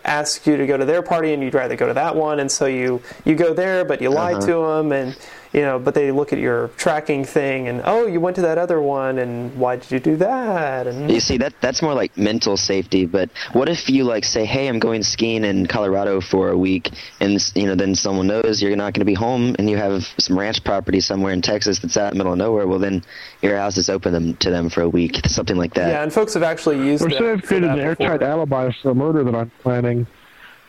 asks 0.05 0.45
you 0.45 0.57
to 0.57 0.67
go 0.67 0.77
to 0.77 0.86
their 0.86 1.01
party, 1.01 1.33
and 1.33 1.41
you'd 1.41 1.55
rather 1.55 1.75
go 1.75 1.88
to 1.88 1.93
that 1.95 2.15
one, 2.15 2.39
and 2.39 2.51
so 2.51 2.65
you 2.67 3.01
you 3.25 3.33
go 3.36 3.53
there, 3.53 3.83
but 3.83 4.01
you 4.01 4.12
Uh-huh. 4.12 4.39
to 4.41 4.53
them, 4.77 4.91
and 4.91 5.15
you 5.53 5.62
know, 5.62 5.79
but 5.79 5.93
they 5.93 6.12
look 6.12 6.33
at 6.33 6.39
your 6.39 6.69
tracking 6.77 7.23
thing, 7.23 7.67
and 7.67 7.81
oh, 7.86 8.05
you 8.05 8.19
went 8.19 8.36
to 8.36 8.41
that 8.43 8.57
other 8.57 8.81
one, 8.81 9.17
and 9.19 9.55
why 9.57 9.77
did 9.77 9.91
you 9.91 9.99
do 9.99 10.15
that? 10.17 10.88
And 10.88 11.10
you 11.10 11.19
see 11.19 11.38
that 11.38 11.53
that's 11.62 11.81
more 11.81 11.93
like 11.93 12.17
mental 12.17 12.57
safety. 12.57 13.05
But 13.05 13.29
what 13.53 13.69
if 13.69 13.89
you 13.89 14.03
like 14.03 14.25
say, 14.25 14.45
hey, 14.45 14.67
I'm 14.67 14.79
going 14.79 15.03
skiing 15.03 15.43
in 15.43 15.65
Colorado 15.67 16.21
for 16.21 16.49
a 16.49 16.57
week, 16.57 16.91
and 17.19 17.39
you 17.55 17.65
know 17.65 17.75
then 17.75 17.95
someone 17.95 18.27
knows 18.27 18.62
you're 18.62 18.75
not 18.75 18.93
going 18.93 19.01
to 19.01 19.05
be 19.05 19.13
home, 19.13 19.55
and 19.57 19.69
you 19.69 19.77
have 19.77 20.03
some 20.17 20.38
ranch 20.38 20.63
property 20.63 20.99
somewhere 20.99 21.33
in 21.33 21.41
Texas 21.41 21.79
that's 21.79 21.97
out 21.97 22.12
in 22.12 22.17
the 22.17 22.23
middle 22.23 22.33
of 22.33 22.39
nowhere. 22.39 22.67
Well, 22.67 22.79
then 22.79 23.03
your 23.41 23.57
house 23.57 23.77
is 23.77 23.89
open 23.89 24.36
to 24.38 24.49
them 24.49 24.69
for 24.69 24.81
a 24.81 24.89
week, 24.89 25.21
something 25.27 25.57
like 25.57 25.73
that. 25.75 25.89
yeah, 25.89 26.03
and 26.03 26.12
folks 26.12 26.33
have 26.33 26.43
actually 26.43 26.77
used. 26.86 27.03
Or 27.03 27.10
that 27.10 27.17
say 27.17 27.31
I've 27.31 27.43
created 27.43 27.69
an 27.69 27.79
airtight 27.79 28.19
before. 28.19 28.31
alibi 28.31 28.71
for 28.81 28.91
a 28.91 28.95
murder 28.95 29.23
that 29.23 29.36
I'm 29.36 29.51
planning, 29.62 30.07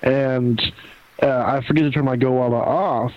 and 0.03 0.61
uh, 1.23 1.27
I 1.27 1.65
forget 1.67 1.85
to 1.85 1.91
turn 1.91 2.05
my 2.05 2.17
GoWalla 2.17 2.61
off, 2.61 3.13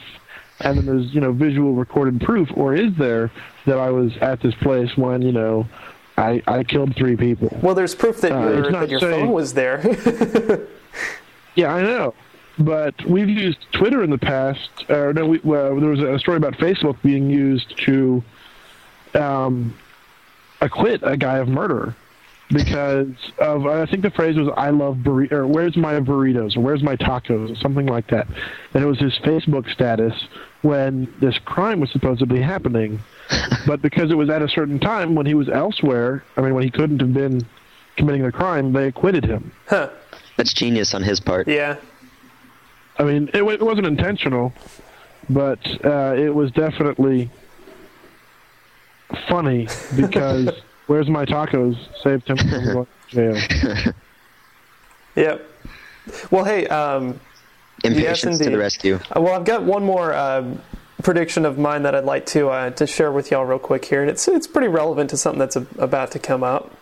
and 0.63 0.77
then 0.77 0.85
there's 0.85 1.13
you 1.13 1.21
know 1.21 1.31
visual 1.31 1.73
recorded 1.73 2.21
proof, 2.21 2.49
or 2.55 2.75
is 2.75 2.93
there 2.97 3.31
that 3.65 3.77
I 3.77 3.89
was 3.89 4.15
at 4.21 4.41
this 4.41 4.55
place 4.55 4.95
when 4.97 5.21
you 5.21 5.31
know 5.31 5.67
I 6.17 6.41
I 6.47 6.63
killed 6.63 6.95
three 6.95 7.15
people? 7.15 7.57
Well, 7.61 7.75
there's 7.75 7.95
proof 7.95 8.21
that 8.21 8.31
Uh, 8.31 8.69
that 8.71 8.89
your 8.89 8.99
saying- 8.99 9.25
phone 9.25 9.31
was 9.33 9.53
there. 9.53 9.81
Yeah, 11.55 11.73
I 11.73 11.81
know. 11.81 12.13
But 12.59 12.95
we've 13.05 13.27
used 13.27 13.57
Twitter 13.73 14.03
in 14.03 14.09
the 14.09 14.17
past. 14.17 14.69
Or 14.89 15.11
no, 15.13 15.25
we, 15.27 15.39
well, 15.43 15.77
there 15.79 15.89
was 15.89 15.99
a 15.99 16.17
story 16.17 16.37
about 16.37 16.53
Facebook 16.53 16.95
being 17.01 17.29
used 17.29 17.77
to 17.85 18.23
um, 19.15 19.73
acquit 20.61 21.01
a 21.03 21.17
guy 21.17 21.37
of 21.39 21.47
murder 21.49 21.93
because 22.49 23.07
of 23.39 23.65
I 23.65 23.85
think 23.85 24.01
the 24.03 24.11
phrase 24.11 24.37
was 24.37 24.47
"I 24.55 24.69
love 24.69 24.97
burritos" 24.97 25.31
or 25.33 25.47
"Where's 25.47 25.75
my 25.75 25.93
burritos?" 25.99 26.55
or 26.55 26.61
"Where's 26.61 26.83
my 26.83 26.95
tacos?" 26.95 27.51
or 27.51 27.55
something 27.55 27.85
like 27.87 28.07
that. 28.07 28.27
And 28.73 28.83
it 28.83 28.87
was 28.87 28.99
his 28.99 29.17
Facebook 29.19 29.69
status 29.71 30.13
when 30.61 31.11
this 31.19 31.37
crime 31.39 31.79
was 31.79 31.91
supposedly 31.91 32.41
happening. 32.41 32.99
but 33.67 33.81
because 33.81 34.11
it 34.11 34.15
was 34.15 34.29
at 34.29 34.41
a 34.41 34.49
certain 34.49 34.79
time 34.79 35.15
when 35.15 35.25
he 35.25 35.33
was 35.33 35.49
elsewhere, 35.49 36.23
I 36.37 36.41
mean, 36.41 36.53
when 36.53 36.63
he 36.63 36.69
couldn't 36.69 36.99
have 36.99 37.13
been 37.13 37.45
committing 37.95 38.23
the 38.23 38.31
crime, 38.31 38.73
they 38.73 38.87
acquitted 38.87 39.25
him. 39.25 39.51
huh. 39.67 39.89
That's 40.37 40.53
genius 40.53 40.93
on 40.93 41.03
his 41.03 41.19
part. 41.19 41.47
Yeah. 41.47 41.77
I 42.97 43.03
mean, 43.03 43.29
it, 43.33 43.43
it 43.43 43.61
wasn't 43.61 43.85
intentional, 43.87 44.53
but 45.29 45.59
uh, 45.85 46.15
it 46.17 46.33
was 46.33 46.51
definitely 46.51 47.29
funny 49.27 49.67
because 49.95 50.49
"Where's 50.87 51.09
my 51.09 51.25
tacos?" 51.25 51.77
saved 52.01 52.27
him 52.29 52.37
from 52.37 52.49
going 52.49 52.87
to 53.09 53.33
jail. 53.83 53.93
Yep. 55.15 55.45
Well, 56.31 56.45
hey, 56.45 56.67
um, 56.67 57.19
Impatience 57.83 58.37
to 58.39 58.49
the 58.49 58.57
rescue. 58.57 58.99
uh, 59.15 59.21
well, 59.21 59.33
I've 59.33 59.45
got 59.45 59.63
one 59.63 59.83
more 59.83 60.13
um 60.13 60.61
prediction 61.01 61.45
of 61.45 61.57
mine 61.57 61.83
that 61.83 61.95
I'd 61.95 62.05
like 62.05 62.25
to 62.27 62.49
uh, 62.49 62.69
to 62.71 62.85
share 62.87 63.11
with 63.11 63.31
y'all 63.31 63.45
real 63.45 63.59
quick 63.59 63.85
here, 63.85 64.01
and 64.01 64.09
it's 64.09 64.27
it's 64.27 64.47
pretty 64.47 64.67
relevant 64.67 65.09
to 65.11 65.17
something 65.17 65.39
that's 65.39 65.55
a, 65.55 65.65
about 65.77 66.11
to 66.11 66.19
come 66.19 66.43
up. 66.43 66.75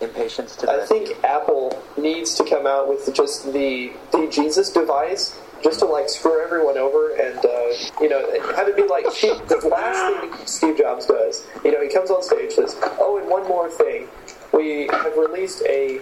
Impatience 0.00 0.56
to 0.56 0.66
the 0.66 0.72
I 0.72 0.86
think 0.86 1.24
Apple 1.24 1.80
needs 1.96 2.34
to 2.34 2.44
come 2.44 2.66
out 2.66 2.88
with 2.88 3.12
just 3.14 3.52
the 3.52 3.92
the 4.12 4.28
Jesus 4.30 4.70
device, 4.70 5.38
just 5.62 5.80
to 5.80 5.86
like 5.86 6.08
screw 6.08 6.42
everyone 6.42 6.78
over, 6.78 7.14
and 7.14 7.38
uh, 7.38 8.00
you 8.00 8.08
know, 8.08 8.20
have 8.56 8.68
it 8.68 8.76
be 8.76 8.86
like 8.86 9.04
the 9.04 9.68
last 9.70 10.20
thing 10.20 10.46
Steve 10.46 10.78
Jobs 10.78 11.06
does. 11.06 11.46
You 11.64 11.72
know, 11.72 11.82
he 11.82 11.88
comes 11.88 12.10
on 12.10 12.22
stage, 12.22 12.52
says, 12.52 12.76
"Oh, 12.98 13.18
and 13.18 13.28
one 13.28 13.46
more 13.48 13.70
thing, 13.70 14.08
we 14.52 14.88
have 14.92 15.16
released 15.16 15.62
a." 15.68 16.00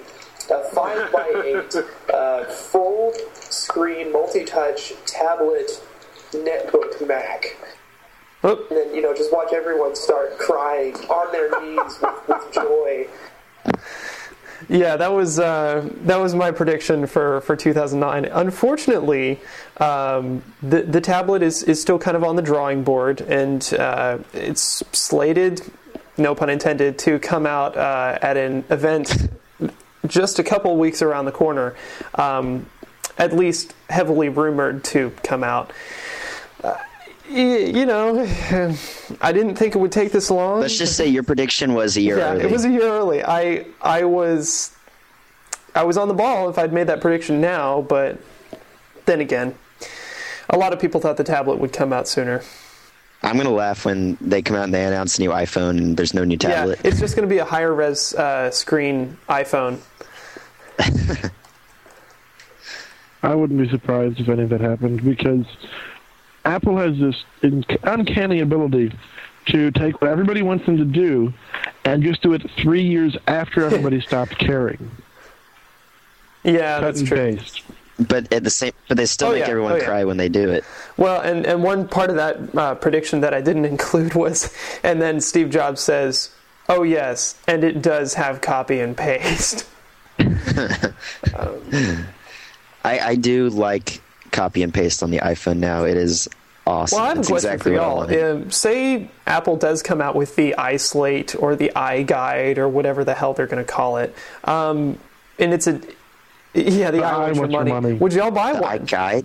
A 0.52 0.64
five 0.70 1.12
by 1.12 1.28
eight 1.44 1.76
uh, 2.12 2.44
full 2.46 3.12
screen 3.50 4.12
multi 4.12 4.44
touch 4.44 4.92
tablet 5.06 5.82
netbook 6.32 7.06
Mac. 7.06 7.56
Oh. 8.42 8.56
And 8.70 8.78
then, 8.78 8.94
you 8.94 9.02
know, 9.02 9.14
just 9.14 9.32
watch 9.32 9.52
everyone 9.52 9.94
start 9.94 10.38
crying 10.38 10.94
on 10.94 11.30
their 11.32 11.60
knees 11.60 11.98
with, 12.00 12.28
with 12.28 12.52
joy. 12.52 13.06
Yeah, 14.68 14.96
that 14.96 15.12
was 15.12 15.38
uh, 15.38 15.88
that 16.02 16.16
was 16.16 16.34
my 16.34 16.50
prediction 16.50 17.06
for, 17.06 17.40
for 17.40 17.56
2009. 17.56 18.26
Unfortunately, 18.26 19.40
um, 19.78 20.42
the 20.62 20.82
the 20.82 21.00
tablet 21.00 21.42
is, 21.42 21.62
is 21.62 21.80
still 21.80 21.98
kind 21.98 22.16
of 22.16 22.24
on 22.24 22.36
the 22.36 22.42
drawing 22.42 22.84
board, 22.84 23.22
and 23.22 23.72
uh, 23.78 24.18
it's 24.34 24.82
slated, 24.92 25.62
no 26.18 26.34
pun 26.34 26.50
intended, 26.50 26.98
to 27.00 27.18
come 27.18 27.46
out 27.46 27.76
uh, 27.76 28.18
at 28.20 28.36
an 28.36 28.64
event 28.70 29.30
just 30.06 30.38
a 30.38 30.42
couple 30.44 30.76
weeks 30.76 31.02
around 31.02 31.24
the 31.24 31.32
corner. 31.32 31.74
Um, 32.14 32.66
at 33.18 33.32
least 33.32 33.74
heavily 33.88 34.28
rumored 34.28 34.84
to 34.84 35.10
come 35.22 35.44
out. 35.44 35.72
Uh, 36.62 36.76
you 37.28 37.86
know, 37.86 38.20
I 39.20 39.32
didn't 39.32 39.56
think 39.56 39.74
it 39.74 39.78
would 39.78 39.92
take 39.92 40.12
this 40.12 40.30
long. 40.30 40.60
Let's 40.60 40.78
just 40.78 40.96
say 40.96 41.06
your 41.06 41.22
prediction 41.22 41.74
was 41.74 41.96
a 41.96 42.00
year 42.00 42.18
yeah, 42.18 42.32
early. 42.32 42.44
it 42.44 42.50
was 42.50 42.64
a 42.64 42.70
year 42.70 42.82
early. 42.82 43.22
I 43.22 43.66
I 43.80 44.04
was 44.04 44.74
I 45.74 45.84
was 45.84 45.96
on 45.96 46.08
the 46.08 46.14
ball 46.14 46.48
if 46.50 46.58
I'd 46.58 46.72
made 46.72 46.88
that 46.88 47.00
prediction 47.00 47.40
now, 47.40 47.82
but 47.82 48.18
then 49.06 49.20
again, 49.20 49.54
a 50.48 50.58
lot 50.58 50.72
of 50.72 50.80
people 50.80 51.00
thought 51.00 51.16
the 51.16 51.24
tablet 51.24 51.58
would 51.58 51.72
come 51.72 51.92
out 51.92 52.08
sooner. 52.08 52.42
I'm 53.22 53.36
gonna 53.36 53.50
laugh 53.50 53.84
when 53.84 54.16
they 54.20 54.42
come 54.42 54.56
out 54.56 54.64
and 54.64 54.74
they 54.74 54.84
announce 54.84 55.18
a 55.18 55.22
new 55.22 55.30
iPhone 55.30 55.78
and 55.78 55.96
there's 55.96 56.14
no 56.14 56.24
new 56.24 56.38
tablet. 56.38 56.80
Yeah, 56.82 56.90
it's 56.90 57.00
just 57.00 57.14
going 57.16 57.28
to 57.28 57.32
be 57.32 57.38
a 57.38 57.44
higher 57.44 57.74
res 57.74 58.14
uh, 58.14 58.50
screen 58.50 59.18
iPhone. 59.28 59.78
I 63.22 63.35
wouldn't 63.35 63.61
be 63.61 63.68
surprised 63.68 64.18
if 64.20 64.28
any 64.28 64.42
of 64.44 64.48
that 64.50 64.61
happened 64.61 65.04
because 65.04 65.44
Apple 66.44 66.76
has 66.78 66.98
this 66.98 67.22
in- 67.42 67.64
uncanny 67.83 68.40
ability 68.40 68.92
to 69.46 69.70
take 69.72 70.00
what 70.00 70.11
everybody 70.11 70.42
wants 70.42 70.66
them 70.66 70.76
to 70.78 70.85
do 70.85 71.33
and 71.85 72.02
just 72.02 72.22
do 72.22 72.33
it 72.35 72.48
three 72.62 72.83
years 72.83 73.16
after 73.26 73.64
everybody 73.64 74.00
stopped 74.06 74.38
caring. 74.38 74.90
Yeah, 76.44 76.76
Cut 76.76 76.80
that's 76.80 76.98
and 77.00 77.09
true. 77.09 77.16
paste. 77.16 77.62
But 78.09 78.33
at 78.33 78.44
the 78.44 78.50
same, 78.50 78.72
but 78.88 78.96
they 78.96 79.04
still 79.04 79.28
Oh, 79.28 79.33
make 79.33 79.40
yeah. 79.40 79.48
everyone 79.50 79.72
Oh, 79.72 79.76
yeah. 79.76 79.85
cry 79.85 80.04
when 80.04 80.16
they 80.16 80.30
do 80.30 80.48
it. 80.50 80.64
Well, 80.96 81.20
and, 81.20 81.44
and 81.44 81.62
one 81.62 81.87
part 81.87 82.09
of 82.09 82.16
that 82.16 82.56
uh, 82.56 82.74
prediction 82.76 83.20
that 83.20 83.35
I 83.35 83.42
didn't 83.42 83.64
include 83.74 84.14
was, 84.14 84.54
and 84.83 85.02
then 85.02 85.20
Steve 85.20 85.50
Jobs 85.50 85.83
says, 85.83 86.30
"Oh 86.70 86.83
yes, 86.83 87.35
and 87.46 87.62
it 87.62 87.83
does 87.83 88.14
have 88.14 88.40
copy 88.40 88.80
and 88.80 88.96
paste." 88.96 89.66
I, 92.84 92.98
I 93.00 93.14
do 93.14 93.48
like 93.50 94.00
copy 94.32 94.62
and 94.62 94.72
paste 94.72 95.02
on 95.02 95.10
the 95.10 95.18
iPhone 95.18 95.58
now. 95.58 95.84
It 95.84 95.96
is 95.96 96.28
awesome. 96.66 96.96
Well, 96.96 97.04
I 97.04 97.08
have 97.08 97.16
a 97.16 97.20
It's 97.20 97.28
question 97.28 97.50
exactly 97.52 97.72
for 97.72 97.76
y'all. 97.76 97.96
wanted. 97.98 98.22
Um, 98.44 98.50
say 98.50 99.10
Apple 99.26 99.56
does 99.56 99.82
come 99.82 100.00
out 100.00 100.14
with 100.14 100.36
the 100.36 100.54
iSlate 100.56 101.40
or 101.40 101.56
the 101.56 101.72
iGuide 101.74 102.58
or 102.58 102.68
whatever 102.68 103.04
the 103.04 103.14
hell 103.14 103.34
they're 103.34 103.46
going 103.46 103.64
to 103.64 103.70
call 103.70 103.96
it, 103.98 104.14
um, 104.44 104.98
and 105.38 105.52
it's 105.52 105.66
a 105.66 105.80
yeah, 106.54 106.90
the 106.90 106.98
The 106.98 107.04
I 107.04 107.18
want 107.32 107.36
your 107.36 107.46
money. 107.48 107.70
money. 107.72 107.92
Would 107.94 108.12
y'all 108.12 108.30
buy 108.30 108.52
The 108.54 108.60
one? 108.62 108.78
iGuide. 108.80 109.24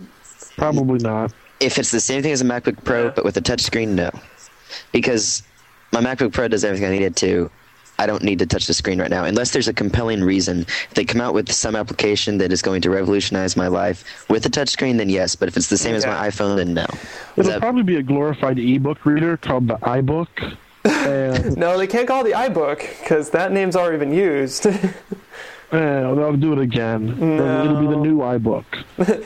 Probably 0.57 0.99
not. 0.99 1.33
If 1.59 1.77
it's 1.79 1.91
the 1.91 1.99
same 1.99 2.21
thing 2.21 2.31
as 2.33 2.41
a 2.41 2.45
MacBook 2.45 2.83
Pro 2.83 3.09
but 3.11 3.23
with 3.25 3.37
a 3.37 3.41
touchscreen, 3.41 3.89
no, 3.89 4.09
because 4.91 5.43
my 5.91 6.01
MacBook 6.01 6.33
Pro 6.33 6.47
does 6.47 6.63
everything 6.65 6.87
I 6.87 6.91
need 6.91 7.03
it 7.05 7.15
to. 7.17 7.49
I 7.97 8.05
don't 8.05 8.23
need 8.23 8.39
to 8.39 8.45
touch 8.45 8.67
the 8.67 8.73
screen 8.73 8.99
right 8.99 9.09
now 9.09 9.23
unless 9.23 9.51
there's 9.51 9.67
a 9.67 9.73
compelling 9.73 10.21
reason. 10.23 10.61
If 10.61 10.93
they 10.95 11.05
come 11.05 11.21
out 11.21 11.33
with 11.33 11.51
some 11.51 11.75
application 11.75 12.37
that 12.39 12.51
is 12.51 12.61
going 12.61 12.81
to 12.81 12.89
revolutionize 12.89 13.55
my 13.55 13.67
life 13.67 14.25
with 14.29 14.45
a 14.45 14.49
touchscreen, 14.49 14.97
then 14.97 15.09
yes. 15.09 15.35
But 15.35 15.47
if 15.47 15.57
it's 15.57 15.67
the 15.67 15.77
same 15.77 15.95
as 15.95 16.05
my 16.05 16.27
iPhone, 16.29 16.57
then 16.57 16.73
no. 16.73 16.83
Is 16.83 16.97
It'll 17.37 17.51
that- 17.51 17.61
probably 17.61 17.83
be 17.83 17.95
a 17.97 18.03
glorified 18.03 18.59
ebook 18.59 19.05
reader 19.05 19.37
called 19.37 19.67
the 19.67 19.77
iBook. 19.77 20.27
And 20.83 21.57
No, 21.57 21.77
they 21.77 21.87
can't 21.87 22.07
call 22.07 22.21
it 22.21 22.29
the 22.29 22.35
iBook 22.35 22.79
because 22.99 23.29
that 23.31 23.51
name's 23.51 23.75
already 23.75 23.97
been 23.97 24.13
used. 24.13 24.67
uh, 24.67 24.71
they'll 25.71 26.33
do 26.35 26.53
it 26.53 26.59
again. 26.59 27.17
No. 27.37 27.63
It'll 27.63 27.81
be 27.81 27.87
the 27.87 27.95
new 27.95 28.17
iBook. 28.19 28.65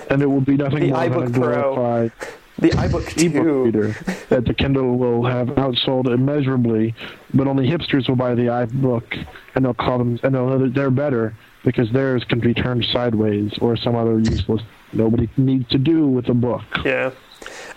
And 0.10 0.22
it 0.22 0.26
will 0.28 0.42
be 0.42 0.56
nothing 0.58 0.80
The 0.80 0.88
more 0.92 1.10
than 1.10 1.14
a 1.14 1.30
iBook 1.30 1.34
Pro. 1.34 2.12
Glorified 2.60 2.92
the 2.92 2.98
iBook 2.98 3.26
ebook 3.26 3.44
2. 3.44 3.64
reader 3.64 3.96
that 4.30 4.46
the 4.46 4.54
Kindle 4.54 4.98
will 4.98 5.26
have 5.26 5.48
outsold 5.50 6.08
immeasurably, 6.14 6.94
but 7.34 7.48
only 7.48 7.68
hipsters 7.68 8.08
will 8.08 8.16
buy 8.16 8.36
the 8.36 8.44
iBook, 8.44 9.26
and 9.56 9.66
they'll 9.66 9.74
call 9.74 9.98
them, 9.98 10.20
and 10.24 10.36
they'll 10.36 10.48
know 10.48 10.60
that 10.60 10.74
they're 10.74 10.92
better 10.92 11.36
because 11.64 11.92
theirs 11.92 12.24
can 12.24 12.40
be 12.40 12.54
turned 12.54 12.86
sideways 12.86 13.58
or 13.60 13.76
some 13.76 13.96
other 13.96 14.20
useless 14.20 14.62
nobody 14.94 15.30
needs 15.38 15.68
to 15.70 15.78
do 15.78 16.08
with 16.08 16.30
a 16.30 16.34
book. 16.34 16.64
Yeah. 16.84 17.12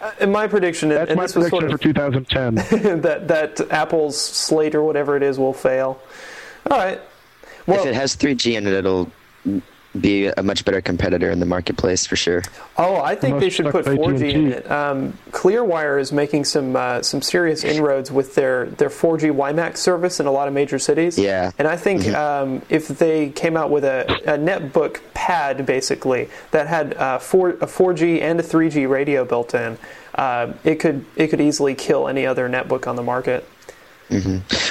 Uh, 0.01 0.13
and 0.21 0.33
my 0.33 0.47
prediction, 0.47 0.91
and- 0.91 1.01
That's 1.01 1.11
and 1.11 1.19
my 1.19 1.25
this 1.25 1.37
was 1.37 1.49
prediction 1.51 1.71
sort 1.71 1.81
for 1.81 2.23
2010. 2.29 2.55
that 3.03 3.29
that 3.29 3.61
Apple's 3.71 4.19
Slate 4.21 4.75
or 4.75 4.83
whatever 4.83 5.17
it 5.17 5.23
is 5.23 5.39
will 5.39 5.53
fail. 5.53 6.01
All 6.71 6.79
right. 6.79 7.01
Well, 7.67 7.81
if 7.81 7.87
it 7.87 7.95
has 7.95 8.17
3G 8.17 8.57
in 8.57 8.67
it, 8.67 8.73
it'll 8.73 9.11
be 10.01 10.27
a 10.27 10.43
much 10.43 10.65
better 10.65 10.81
competitor 10.81 11.31
in 11.31 11.41
the 11.41 11.47
marketplace 11.47 12.07
for 12.07 12.17
sure. 12.17 12.43
Oh, 12.77 12.97
I 12.97 13.15
think 13.15 13.41
they 13.41 13.51
should 13.51 13.67
put 13.67 13.85
4G 13.85 14.33
in 14.33 14.53
AT&T. 14.53 14.57
it. 14.59 14.71
Um, 14.71 15.19
Clearwire 15.31 16.01
is 16.01 16.13
making 16.13 16.45
some 16.45 16.75
uh, 16.77 17.03
some 17.03 17.21
serious 17.21 17.65
inroads 17.65 18.11
with 18.11 18.35
their, 18.35 18.67
their 18.67 18.89
4G 18.89 19.33
WiMAX 19.33 19.77
service 19.77 20.21
in 20.21 20.27
a 20.27 20.33
lot 20.33 20.49
of 20.49 20.55
major 20.55 20.79
cities. 20.79 21.19
Yeah. 21.19 21.53
And 21.59 21.69
I 21.69 21.77
think 21.77 22.09
um, 22.09 22.63
if 22.69 22.89
they 22.89 23.31
came 23.31 23.57
out 23.57 23.71
with 23.71 23.85
a, 23.85 24.07
a 24.23 24.39
netbook 24.39 25.01
pad, 25.15 25.67
basically, 25.67 26.31
that 26.51 26.67
had 26.67 26.95
uh, 26.95 27.19
four, 27.19 27.51
a 27.51 27.67
4G 27.67 28.21
and 28.21 28.41
a 28.41 28.43
3G 28.43 28.89
radio 28.89 29.25
built 29.25 29.55
in, 29.55 29.79
uh, 30.15 30.53
it 30.65 30.77
could 30.77 31.05
it 31.17 31.29
could 31.29 31.41
easily 31.41 31.75
kill 31.75 32.09
any 32.09 32.27
other 32.27 32.49
netbook 32.49 32.87
on 32.87 32.97
the 32.97 33.03
market. 33.03 33.47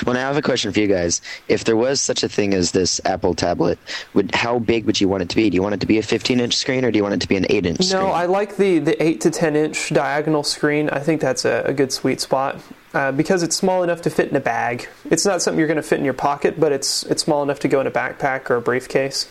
Well, 0.05 0.15
now 0.15 0.25
I 0.25 0.27
have 0.27 0.37
a 0.37 0.41
question 0.41 0.71
for 0.71 0.79
you 0.79 0.87
guys. 0.87 1.21
If 1.47 1.63
there 1.63 1.75
was 1.75 2.01
such 2.01 2.23
a 2.23 2.29
thing 2.29 2.53
as 2.53 2.71
this 2.71 3.01
Apple 3.05 3.33
tablet, 3.33 3.79
would 4.13 4.33
how 4.35 4.59
big 4.59 4.85
would 4.85 4.99
you 4.99 5.07
want 5.07 5.23
it 5.23 5.29
to 5.29 5.35
be? 5.35 5.49
Do 5.49 5.55
you 5.55 5.63
want 5.63 5.75
it 5.75 5.81
to 5.81 5.87
be 5.87 5.97
a 5.97 6.03
15-inch 6.03 6.55
screen, 6.55 6.85
or 6.85 6.91
do 6.91 6.97
you 6.97 7.03
want 7.03 7.15
it 7.15 7.21
to 7.21 7.27
be 7.27 7.35
an 7.35 7.45
8-inch 7.45 7.85
screen? 7.85 8.03
No, 8.03 8.11
I 8.11 8.25
like 8.25 8.57
the, 8.57 8.79
the 8.79 9.01
8 9.01 9.21
to 9.21 9.31
10 9.31 9.55
inch 9.55 9.89
diagonal 9.89 10.43
screen. 10.43 10.89
I 10.89 10.99
think 10.99 11.21
that's 11.21 11.45
a, 11.45 11.63
a 11.65 11.73
good 11.73 11.91
sweet 11.91 12.21
spot 12.21 12.61
uh, 12.93 13.11
because 13.11 13.43
it's 13.43 13.55
small 13.55 13.83
enough 13.83 14.01
to 14.03 14.09
fit 14.09 14.29
in 14.29 14.35
a 14.35 14.41
bag. 14.41 14.87
It's 15.09 15.25
not 15.25 15.41
something 15.41 15.59
you're 15.59 15.67
going 15.67 15.77
to 15.77 15.83
fit 15.83 15.99
in 15.99 16.05
your 16.05 16.13
pocket, 16.13 16.59
but 16.59 16.71
it's 16.71 17.03
it's 17.03 17.23
small 17.23 17.43
enough 17.43 17.59
to 17.59 17.67
go 17.67 17.81
in 17.81 17.87
a 17.87 17.91
backpack 17.91 18.49
or 18.49 18.55
a 18.55 18.61
briefcase. 18.61 19.27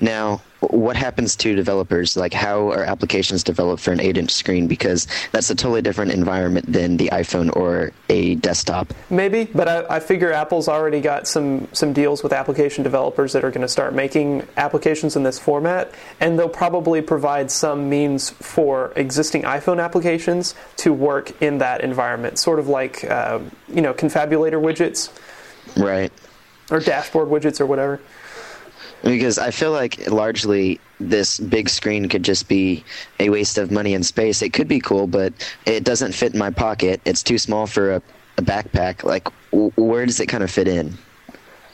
Now, 0.00 0.42
what 0.60 0.96
happens 0.96 1.36
to 1.36 1.54
developers? 1.54 2.16
Like, 2.16 2.32
how 2.32 2.70
are 2.70 2.84
applications 2.84 3.42
developed 3.44 3.82
for 3.82 3.92
an 3.92 3.98
8-inch 3.98 4.30
screen? 4.30 4.66
Because 4.66 5.06
that's 5.32 5.50
a 5.50 5.54
totally 5.54 5.82
different 5.82 6.12
environment 6.12 6.70
than 6.70 6.96
the 6.96 7.08
iPhone 7.08 7.54
or 7.54 7.92
a 8.08 8.36
desktop. 8.36 8.92
Maybe, 9.10 9.44
but 9.44 9.68
I, 9.68 9.96
I 9.96 10.00
figure 10.00 10.32
Apple's 10.32 10.68
already 10.68 11.00
got 11.00 11.26
some 11.28 11.68
some 11.72 11.92
deals 11.92 12.22
with 12.22 12.32
application 12.32 12.82
developers 12.82 13.32
that 13.34 13.44
are 13.44 13.50
going 13.50 13.62
to 13.62 13.68
start 13.68 13.94
making 13.94 14.46
applications 14.56 15.16
in 15.16 15.22
this 15.22 15.38
format, 15.38 15.92
and 16.20 16.38
they'll 16.38 16.48
probably 16.48 17.02
provide 17.02 17.50
some 17.50 17.88
means 17.90 18.30
for 18.30 18.92
existing 18.96 19.42
iPhone 19.42 19.82
applications 19.82 20.54
to 20.76 20.92
work 20.92 21.42
in 21.42 21.58
that 21.58 21.82
environment, 21.82 22.38
sort 22.38 22.58
of 22.58 22.68
like 22.68 23.04
uh, 23.04 23.38
you 23.68 23.82
know 23.82 23.92
Konfabulator 23.92 24.60
widgets 24.60 25.10
Right. 25.76 26.12
or 26.70 26.80
dashboard 26.80 27.28
widgets 27.28 27.60
or 27.60 27.66
whatever. 27.66 28.00
Because 29.04 29.38
I 29.38 29.50
feel 29.50 29.70
like 29.70 30.10
largely 30.10 30.80
this 30.98 31.38
big 31.38 31.68
screen 31.68 32.08
could 32.08 32.22
just 32.22 32.48
be 32.48 32.82
a 33.20 33.28
waste 33.28 33.58
of 33.58 33.70
money 33.70 33.92
and 33.94 34.04
space. 34.04 34.40
It 34.40 34.52
could 34.54 34.66
be 34.66 34.80
cool, 34.80 35.06
but 35.06 35.32
it 35.66 35.84
doesn't 35.84 36.12
fit 36.12 36.32
in 36.32 36.38
my 36.38 36.50
pocket. 36.50 37.00
It's 37.04 37.22
too 37.22 37.36
small 37.38 37.66
for 37.66 37.92
a, 37.92 38.02
a 38.38 38.42
backpack. 38.42 39.04
Like, 39.04 39.28
w- 39.52 39.70
where 39.76 40.06
does 40.06 40.18
it 40.20 40.26
kind 40.26 40.42
of 40.42 40.50
fit 40.50 40.66
in? 40.68 40.96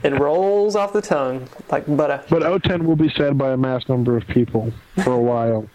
it 0.04 0.20
rolls 0.20 0.76
off 0.76 0.94
the 0.94 1.02
tongue 1.02 1.50
like 1.72 1.84
butter. 1.98 2.24
But 2.30 2.62
010 2.64 2.86
will 2.86 2.96
be 2.96 3.10
said 3.18 3.40
by 3.40 3.54
a 3.54 3.58
mass 3.58 3.90
number 3.90 4.16
of 4.16 4.28
people 4.28 4.72
for 5.04 5.14
a 5.14 5.20
while. 5.20 5.68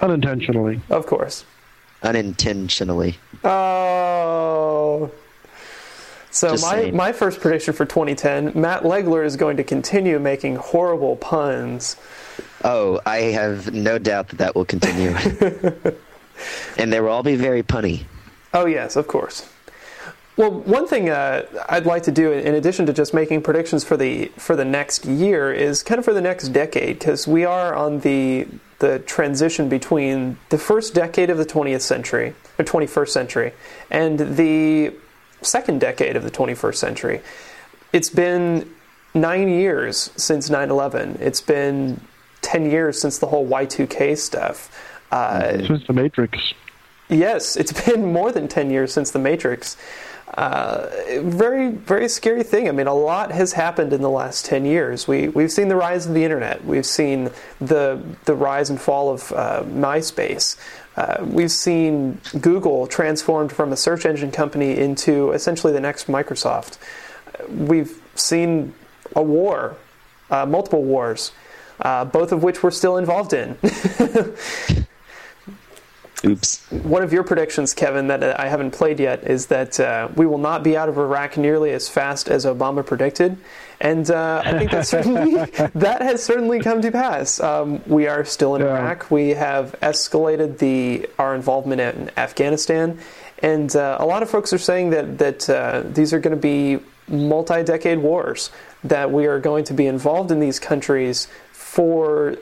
Unintentionally. 0.00 0.80
Of 0.90 1.06
course. 1.06 1.44
Unintentionally. 2.02 3.18
Oh. 3.44 5.10
So 6.30 6.50
Just 6.50 6.64
my 6.64 6.72
saying. 6.72 6.96
my 6.96 7.12
first 7.12 7.40
prediction 7.40 7.72
for 7.72 7.86
2010, 7.86 8.52
Matt 8.60 8.82
Legler 8.82 9.24
is 9.24 9.36
going 9.36 9.56
to 9.56 9.64
continue 9.64 10.18
making 10.18 10.56
horrible 10.56 11.16
puns. 11.16 11.96
Oh, 12.62 13.00
I 13.06 13.18
have 13.18 13.72
no 13.72 13.98
doubt 13.98 14.28
that 14.28 14.36
that 14.38 14.54
will 14.54 14.66
continue. 14.66 15.10
and 16.78 16.92
they 16.92 17.00
will 17.00 17.08
all 17.08 17.22
be 17.22 17.36
very 17.36 17.62
punny. 17.62 18.04
Oh 18.52 18.66
yes, 18.66 18.96
of 18.96 19.06
course. 19.08 19.48
Well, 20.36 20.50
one 20.50 20.86
thing 20.86 21.08
uh, 21.08 21.46
I'd 21.70 21.86
like 21.86 22.02
to 22.02 22.12
do, 22.12 22.30
in 22.32 22.54
addition 22.54 22.84
to 22.86 22.92
just 22.92 23.14
making 23.14 23.40
predictions 23.40 23.84
for 23.84 23.96
the 23.96 24.26
for 24.36 24.54
the 24.54 24.66
next 24.66 25.06
year, 25.06 25.50
is 25.50 25.82
kind 25.82 25.98
of 25.98 26.04
for 26.04 26.12
the 26.12 26.20
next 26.20 26.48
decade, 26.48 26.98
because 26.98 27.26
we 27.26 27.46
are 27.46 27.74
on 27.74 28.00
the 28.00 28.46
the 28.78 28.98
transition 29.00 29.68
between 29.68 30.38
the 30.50 30.58
first 30.58 30.94
decade 30.94 31.30
of 31.30 31.38
the 31.38 31.46
20th 31.46 31.80
century, 31.80 32.34
or 32.58 32.64
21st 32.64 33.08
century, 33.08 33.52
and 33.90 34.36
the 34.36 34.92
second 35.42 35.80
decade 35.80 36.16
of 36.16 36.22
the 36.22 36.30
21st 36.30 36.76
century. 36.76 37.20
It's 37.92 38.10
been 38.10 38.70
nine 39.14 39.48
years 39.48 40.10
since 40.16 40.50
9/11. 40.50 41.20
It's 41.20 41.40
been 41.40 42.00
ten 42.42 42.70
years 42.70 43.00
since 43.00 43.18
the 43.18 43.26
whole 43.26 43.46
Y2K 43.46 44.16
stuff. 44.16 44.70
Uh, 45.10 45.64
Since 45.66 45.86
the 45.86 45.92
Matrix. 45.92 46.54
Yes, 47.08 47.56
it's 47.56 47.72
been 47.84 48.12
more 48.12 48.32
than 48.32 48.48
10 48.48 48.70
years 48.70 48.92
since 48.92 49.12
The 49.12 49.18
Matrix. 49.20 49.76
Uh, 50.36 50.88
very, 51.22 51.70
very 51.70 52.08
scary 52.08 52.42
thing. 52.42 52.68
I 52.68 52.72
mean, 52.72 52.86
a 52.86 52.94
lot 52.94 53.32
has 53.32 53.54
happened 53.54 53.94
in 53.94 54.02
the 54.02 54.10
last 54.10 54.44
10 54.44 54.66
years. 54.66 55.08
We, 55.08 55.28
we've 55.28 55.50
seen 55.50 55.68
the 55.68 55.76
rise 55.76 56.06
of 56.06 56.12
the 56.12 56.24
internet, 56.24 56.64
we've 56.64 56.86
seen 56.86 57.30
the, 57.60 58.02
the 58.26 58.34
rise 58.34 58.68
and 58.68 58.78
fall 58.78 59.10
of 59.10 59.32
uh, 59.32 59.62
MySpace. 59.64 60.56
Uh, 60.96 61.24
we've 61.26 61.50
seen 61.50 62.20
Google 62.40 62.86
transformed 62.86 63.52
from 63.52 63.72
a 63.72 63.76
search 63.76 64.06
engine 64.06 64.30
company 64.30 64.76
into 64.76 65.32
essentially 65.32 65.72
the 65.72 65.80
next 65.80 66.06
Microsoft. 66.06 66.78
We've 67.48 68.00
seen 68.14 68.74
a 69.14 69.22
war, 69.22 69.76
uh, 70.30 70.46
multiple 70.46 70.82
wars, 70.82 71.32
uh, 71.80 72.06
both 72.06 72.32
of 72.32 72.42
which 72.42 72.62
we're 72.62 72.70
still 72.70 72.96
involved 72.96 73.32
in. 73.32 73.56
Oops. 76.24 76.64
One 76.70 77.02
of 77.02 77.12
your 77.12 77.24
predictions, 77.24 77.74
Kevin, 77.74 78.06
that 78.08 78.40
I 78.40 78.48
haven't 78.48 78.70
played 78.70 78.98
yet, 78.98 79.24
is 79.24 79.46
that 79.46 79.78
uh, 79.78 80.08
we 80.16 80.24
will 80.26 80.38
not 80.38 80.62
be 80.64 80.76
out 80.76 80.88
of 80.88 80.96
Iraq 80.96 81.36
nearly 81.36 81.72
as 81.72 81.88
fast 81.90 82.28
as 82.28 82.46
Obama 82.46 82.84
predicted, 82.84 83.36
and 83.80 84.10
uh, 84.10 84.40
I 84.44 84.58
think 84.58 84.70
that 84.70 84.86
certainly 84.86 85.34
that 85.74 86.00
has 86.00 86.24
certainly 86.24 86.60
come 86.60 86.80
to 86.80 86.90
pass. 86.90 87.38
Um, 87.38 87.82
we 87.86 88.06
are 88.06 88.24
still 88.24 88.54
in 88.56 88.62
Yeah. 88.62 88.78
Iraq. 88.78 89.10
We 89.10 89.30
have 89.30 89.76
escalated 89.82 90.56
the 90.58 91.08
our 91.18 91.34
involvement 91.34 91.82
in 91.82 92.10
Afghanistan, 92.16 92.98
and 93.42 93.74
uh, 93.76 93.98
a 94.00 94.06
lot 94.06 94.22
of 94.22 94.30
folks 94.30 94.54
are 94.54 94.58
saying 94.58 94.90
that 94.90 95.18
that 95.18 95.50
uh, 95.50 95.82
these 95.84 96.14
are 96.14 96.18
going 96.18 96.34
to 96.34 96.40
be 96.40 96.78
multi-decade 97.08 97.98
wars. 97.98 98.50
That 98.84 99.10
we 99.10 99.26
are 99.26 99.38
going 99.38 99.64
to 99.64 99.74
be 99.74 99.86
involved 99.86 100.30
in 100.30 100.40
these 100.40 100.58
countries 100.58 101.28
for 101.52 102.36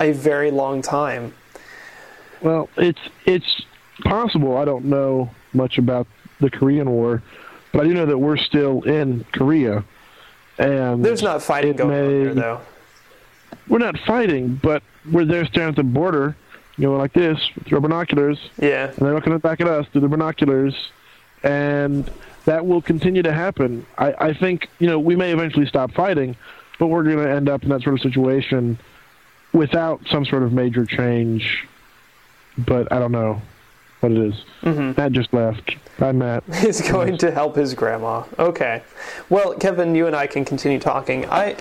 a 0.00 0.10
very 0.10 0.50
long 0.50 0.82
time. 0.82 1.34
Well, 2.44 2.68
it's 2.76 3.00
it's 3.24 3.62
possible. 4.02 4.56
I 4.58 4.64
don't 4.66 4.84
know 4.84 5.30
much 5.54 5.78
about 5.78 6.06
the 6.40 6.50
Korean 6.50 6.90
War, 6.90 7.22
but 7.72 7.80
I 7.80 7.88
do 7.88 7.94
know 7.94 8.06
that 8.06 8.18
we're 8.18 8.36
still 8.36 8.82
in 8.82 9.24
Korea, 9.32 9.82
and 10.58 11.02
There's 11.04 11.22
not 11.22 11.42
fighting 11.42 11.72
going 11.74 11.90
on 11.90 12.24
there, 12.24 12.34
though. 12.34 12.60
We're 13.66 13.78
not 13.78 13.98
fighting, 14.00 14.60
but 14.62 14.82
we're 15.10 15.24
there 15.24 15.46
staring 15.46 15.70
at 15.70 15.76
the 15.76 15.82
border, 15.84 16.36
you 16.76 16.84
know, 16.86 16.96
like 16.96 17.14
this 17.14 17.38
with 17.54 17.68
your 17.70 17.80
binoculars, 17.80 18.38
Yeah. 18.60 18.88
and 18.88 18.96
they're 18.96 19.14
looking 19.14 19.36
back 19.38 19.62
at 19.62 19.66
us 19.68 19.86
through 19.90 20.02
the 20.02 20.08
binoculars, 20.08 20.74
and 21.42 22.10
that 22.44 22.66
will 22.66 22.82
continue 22.82 23.22
to 23.22 23.32
happen. 23.32 23.86
I, 23.96 24.14
I 24.18 24.34
think 24.34 24.68
you 24.78 24.86
know 24.86 24.98
we 24.98 25.16
may 25.16 25.32
eventually 25.32 25.64
stop 25.66 25.92
fighting, 25.92 26.36
but 26.78 26.88
we're 26.88 27.04
going 27.04 27.16
to 27.24 27.30
end 27.30 27.48
up 27.48 27.62
in 27.62 27.70
that 27.70 27.80
sort 27.80 27.94
of 27.94 28.02
situation 28.02 28.78
without 29.54 30.02
some 30.10 30.26
sort 30.26 30.42
of 30.42 30.52
major 30.52 30.84
change. 30.84 31.66
But 32.58 32.92
I 32.92 32.98
don't 32.98 33.12
know 33.12 33.40
what 34.00 34.12
it 34.12 34.18
is. 34.18 34.34
Mm-hmm. 34.62 35.00
Matt 35.00 35.12
just 35.12 35.32
left. 35.32 35.76
Bye, 35.98 36.12
Matt. 36.12 36.44
He's 36.60 36.80
going 36.80 37.18
to 37.18 37.30
help 37.30 37.56
his 37.56 37.74
grandma. 37.74 38.24
Okay. 38.38 38.82
Well, 39.28 39.54
Kevin, 39.54 39.94
you 39.94 40.06
and 40.06 40.14
I 40.14 40.26
can 40.26 40.44
continue 40.44 40.78
talking. 40.78 41.26
I 41.26 41.56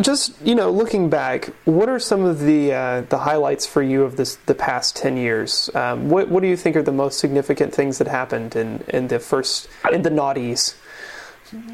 just, 0.00 0.40
you 0.42 0.54
know, 0.54 0.70
looking 0.70 1.08
back, 1.08 1.46
what 1.64 1.88
are 1.88 1.98
some 1.98 2.24
of 2.24 2.40
the 2.40 2.72
uh, 2.72 3.00
the 3.02 3.18
highlights 3.18 3.66
for 3.66 3.82
you 3.82 4.02
of 4.02 4.16
this 4.16 4.36
the 4.46 4.54
past 4.54 4.96
ten 4.96 5.16
years? 5.16 5.70
Um, 5.74 6.08
what 6.08 6.28
what 6.28 6.42
do 6.42 6.48
you 6.48 6.56
think 6.56 6.76
are 6.76 6.82
the 6.82 6.92
most 6.92 7.18
significant 7.18 7.74
things 7.74 7.98
that 7.98 8.08
happened 8.08 8.56
in 8.56 8.84
in 8.88 9.08
the 9.08 9.18
first 9.18 9.68
in 9.92 10.02
the 10.02 10.10
naughties? 10.10 10.76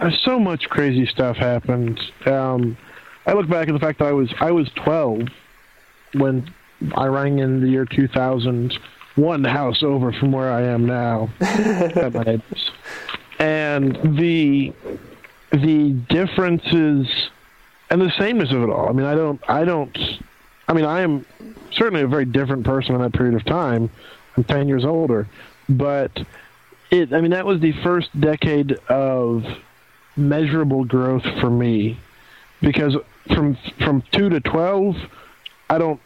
Uh, 0.00 0.10
so 0.10 0.38
much 0.38 0.68
crazy 0.68 1.06
stuff 1.06 1.36
happened. 1.36 2.00
Um, 2.26 2.76
I 3.26 3.32
look 3.32 3.48
back 3.48 3.68
at 3.68 3.72
the 3.72 3.80
fact 3.80 3.98
that 4.00 4.08
I 4.08 4.12
was 4.12 4.32
I 4.40 4.50
was 4.50 4.70
12 4.84 5.28
when 6.14 6.52
I 6.94 7.06
rang 7.06 7.38
in 7.38 7.60
the 7.60 7.68
year 7.68 7.84
2000, 7.84 8.78
one 9.14 9.44
house 9.44 9.82
over 9.82 10.12
from 10.12 10.32
where 10.32 10.50
I 10.50 10.62
am 10.62 10.86
now 10.86 11.28
at 11.40 12.12
my 12.12 12.22
neighbors, 12.22 12.70
and 13.38 14.18
the 14.18 14.72
the 15.52 15.90
differences 16.08 17.06
and 17.90 18.00
the 18.00 18.10
sameness 18.18 18.50
of 18.52 18.62
it 18.62 18.70
all. 18.70 18.88
I 18.88 18.92
mean, 18.92 19.06
I 19.06 19.14
don't 19.14 19.40
I 19.48 19.64
don't. 19.64 19.96
I 20.68 20.72
mean, 20.72 20.84
I 20.84 21.02
am 21.02 21.26
certainly 21.72 22.02
a 22.02 22.06
very 22.06 22.24
different 22.24 22.64
person 22.64 22.94
in 22.94 23.02
that 23.02 23.12
period 23.12 23.34
of 23.34 23.44
time. 23.44 23.90
I'm 24.36 24.44
10 24.44 24.68
years 24.68 24.84
older, 24.84 25.28
but 25.68 26.10
it. 26.90 27.12
I 27.12 27.20
mean, 27.20 27.32
that 27.32 27.44
was 27.44 27.60
the 27.60 27.72
first 27.82 28.08
decade 28.18 28.72
of 28.88 29.44
measurable 30.16 30.84
growth 30.84 31.24
for 31.40 31.50
me 31.50 31.98
because 32.60 32.96
from 33.34 33.56
from 33.78 34.02
two 34.12 34.28
to 34.30 34.40
twelve, 34.40 34.96
I 35.68 35.78
don't 35.78 36.00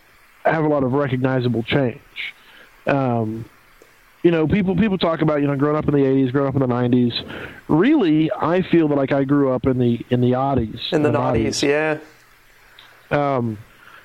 have 0.47 0.65
a 0.65 0.69
lot 0.69 0.83
of 0.85 0.93
recognizable 0.93 1.63
change. 1.63 2.01
Um, 2.87 3.45
you 4.23 4.31
know, 4.31 4.47
people 4.49 4.75
people 4.77 4.99
talk 4.99 5.21
about 5.23 5.41
you 5.41 5.47
know 5.47 5.57
growing 5.57 5.77
up 5.77 5.87
in 5.87 5.95
the 5.95 6.01
'80s, 6.01 6.33
growing 6.33 6.49
up 6.49 6.55
in 6.55 6.61
the 6.61 6.67
'90s. 6.67 7.13
Really, 7.69 8.31
I 8.33 8.63
feel 8.63 8.89
that 8.89 8.97
like 8.97 9.13
I 9.13 9.25
grew 9.25 9.53
up 9.53 9.67
in 9.67 9.79
the 9.79 10.05
in 10.11 10.21
the 10.21 10.33
oddies, 10.33 10.93
In 10.93 11.03
the 11.03 11.11
naughties, 11.11 11.63
yeah. 11.63 11.99
um, 13.11 13.59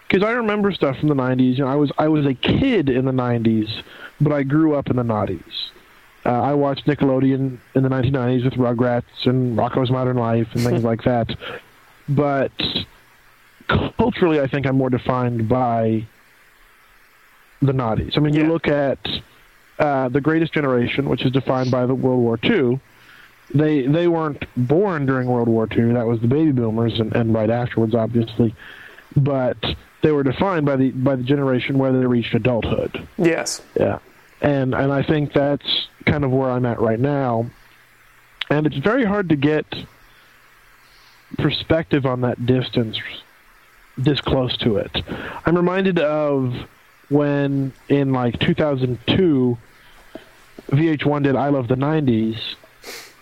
because 0.08 0.24
I 0.24 0.32
remember 0.34 0.72
stuff 0.74 0.98
from 1.00 1.10
the 1.10 1.16
'90s. 1.16 1.58
You 1.58 1.64
know, 1.66 1.72
I 1.72 1.76
was 1.76 1.92
I 1.98 2.08
was 2.08 2.26
a 2.26 2.34
kid 2.34 2.90
in 2.90 3.06
the 3.06 3.12
'90s, 3.12 3.82
but 4.20 4.32
I 4.32 4.44
grew 4.44 4.76
up 4.76 4.90
in 4.90 4.96
the 4.98 5.04
'90s. 5.04 5.42
Uh, 6.24 6.30
I 6.30 6.54
watched 6.54 6.86
Nickelodeon 6.86 7.58
in 7.74 7.82
the 7.82 7.90
1990s 7.90 8.44
with 8.44 8.54
Rugrats 8.54 9.26
and 9.26 9.58
Rocko's 9.58 9.90
Modern 9.90 10.18
Life 10.18 10.50
and 10.54 10.62
things 10.62 10.84
like 10.92 11.04
that. 11.06 11.36
But 12.08 12.52
culturally, 13.98 14.40
I 14.40 14.46
think 14.46 14.68
I'm 14.68 14.76
more 14.78 14.92
defined 14.92 15.50
by 15.50 16.06
the 17.62 17.72
naughties. 17.74 18.18
I 18.18 18.22
mean, 18.22 18.34
Yeah. 18.34 18.44
you 18.44 18.52
look 18.52 18.68
at 18.68 19.00
uh, 19.80 20.10
the 20.10 20.22
Greatest 20.22 20.54
Generation, 20.54 21.10
which 21.10 21.24
is 21.26 21.32
defined 21.32 21.72
by 21.72 21.86
the 21.86 21.96
World 21.96 22.20
War 22.20 22.40
II. 22.44 22.80
They 23.54 23.86
they 23.88 24.08
weren't 24.08 24.44
born 24.56 25.06
during 25.06 25.28
World 25.28 25.50
War 25.50 25.68
II. 25.70 25.94
That 25.94 26.08
was 26.08 26.22
the 26.22 26.28
baby 26.28 26.52
boomers, 26.52 27.00
and, 27.00 27.14
and 27.16 27.34
right 27.34 27.50
afterwards, 27.50 27.94
obviously. 27.96 28.56
But 29.16 29.58
they 30.02 30.12
were 30.12 30.24
defined 30.24 30.66
by 30.66 30.78
the 30.78 30.92
by 30.92 31.16
the 31.18 31.24
generation 31.24 31.78
where 31.78 31.92
they 31.92 32.06
reached 32.06 32.34
adulthood. 32.34 33.08
Yes. 33.18 33.62
Yeah. 33.78 34.00
and 34.42 34.74
and 34.74 34.92
I 34.92 35.04
think 35.04 35.34
that's 35.34 35.88
kind 36.06 36.24
of 36.24 36.32
where 36.32 36.50
I'm 36.50 36.66
at 36.66 36.80
right 36.80 37.00
now. 37.00 37.46
And 38.50 38.66
it's 38.68 38.78
very 38.78 39.04
hard 39.06 39.30
to 39.30 39.36
get 39.36 39.66
perspective 41.38 42.06
on 42.06 42.22
that 42.22 42.46
distance 42.46 42.98
this 43.98 44.20
close 44.22 44.56
to 44.58 44.78
it. 44.78 44.92
I'm 45.46 45.56
reminded 45.56 46.00
of 46.00 46.54
when 47.12 47.74
in 47.90 48.14
like 48.14 48.40
2002 48.40 49.58
VH1 50.72 51.24
did 51.24 51.36
I 51.36 51.50
Love 51.50 51.68
the 51.68 51.76
90s 51.76 52.38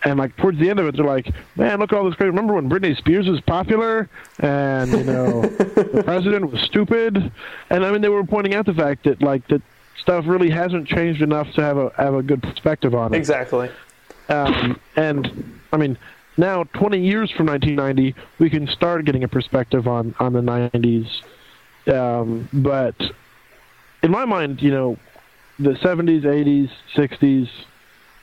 and 0.03 0.17
like 0.17 0.35
towards 0.37 0.59
the 0.59 0.69
end 0.69 0.79
of 0.79 0.87
it 0.87 0.95
they're 0.95 1.05
like 1.05 1.29
man 1.55 1.79
look 1.79 1.91
at 1.91 1.97
all 1.97 2.05
this 2.05 2.15
great 2.15 2.27
remember 2.27 2.53
when 2.53 2.69
Britney 2.69 2.95
Spears 2.97 3.27
was 3.27 3.41
popular 3.41 4.07
and 4.39 4.91
you 4.91 5.03
know 5.03 5.41
the 5.41 6.03
president 6.05 6.51
was 6.51 6.61
stupid 6.61 7.31
and 7.69 7.85
I 7.85 7.91
mean 7.91 8.01
they 8.01 8.09
were 8.09 8.23
pointing 8.23 8.53
out 8.53 8.65
the 8.65 8.73
fact 8.73 9.03
that 9.05 9.21
like 9.21 9.47
that 9.47 9.61
stuff 9.99 10.25
really 10.27 10.49
hasn't 10.49 10.87
changed 10.87 11.21
enough 11.21 11.51
to 11.53 11.61
have 11.61 11.77
a 11.77 11.91
have 11.97 12.13
a 12.13 12.23
good 12.23 12.41
perspective 12.41 12.93
on 12.95 13.13
it 13.13 13.17
Exactly. 13.17 13.69
um, 14.29 14.79
and 14.95 15.59
I 15.73 15.77
mean, 15.77 15.97
now 16.37 16.63
20 16.63 16.99
years 16.99 17.29
from 17.31 17.45
1990, 17.47 18.15
we 18.39 18.49
can 18.49 18.65
start 18.67 19.05
getting 19.05 19.23
a 19.23 19.27
perspective 19.27 19.87
on 19.87 20.15
on 20.19 20.33
the 20.33 20.41
90s. 20.41 21.07
Um, 21.93 22.47
but 22.53 22.95
in 24.03 24.11
my 24.11 24.25
mind, 24.25 24.61
you 24.61 24.71
know, 24.71 24.97
the 25.57 25.71
70s, 25.71 26.21
80s, 26.21 26.69
60s, 26.95 27.49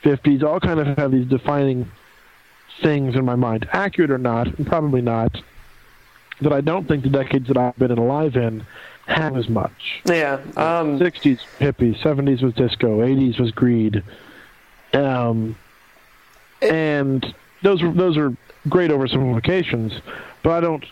50s 0.03 0.43
all 0.43 0.59
kind 0.59 0.79
of 0.79 0.97
have 0.97 1.11
these 1.11 1.27
defining 1.27 1.89
things 2.81 3.15
in 3.15 3.25
my 3.25 3.35
mind, 3.35 3.67
accurate 3.71 4.11
or 4.11 4.17
not, 4.17 4.47
and 4.57 4.65
probably 4.65 5.01
not. 5.01 5.41
That 6.41 6.53
I 6.53 6.61
don't 6.61 6.87
think 6.87 7.03
the 7.03 7.09
decades 7.09 7.47
that 7.47 7.57
I've 7.57 7.77
been 7.77 7.91
alive 7.91 8.35
in 8.35 8.65
have 9.07 9.35
as 9.37 9.49
much. 9.49 10.01
Yeah. 10.05 10.33
Um, 10.55 10.99
60s 10.99 11.39
hippies, 11.59 11.99
70s 12.01 12.43
was 12.43 12.53
disco, 12.53 12.99
80s 12.99 13.39
was 13.39 13.51
greed, 13.51 14.03
um, 14.93 15.55
and 16.61 17.33
those 17.63 17.81
those 17.81 18.17
are 18.17 18.35
great 18.69 18.91
oversimplifications, 18.91 19.99
but 20.43 20.51
I 20.51 20.59
don't 20.59 20.85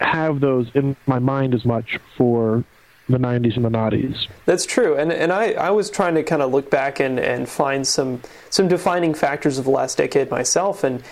have 0.00 0.40
those 0.40 0.68
in 0.74 0.96
my 1.06 1.18
mind 1.18 1.54
as 1.54 1.64
much 1.64 1.98
for 2.16 2.64
the 3.10 3.18
90s 3.18 3.56
and 3.56 3.64
the 3.64 3.70
noughties. 3.70 4.26
That's 4.46 4.66
true, 4.66 4.96
and 4.96 5.12
and 5.12 5.32
I, 5.32 5.52
I 5.52 5.70
was 5.70 5.90
trying 5.90 6.14
to 6.14 6.22
kind 6.22 6.42
of 6.42 6.50
look 6.52 6.70
back 6.70 7.00
and, 7.00 7.18
and 7.18 7.48
find 7.48 7.86
some 7.86 8.22
some 8.50 8.68
defining 8.68 9.14
factors 9.14 9.58
of 9.58 9.64
the 9.64 9.70
last 9.70 9.98
decade 9.98 10.30
myself, 10.30 10.84
and 10.84 11.02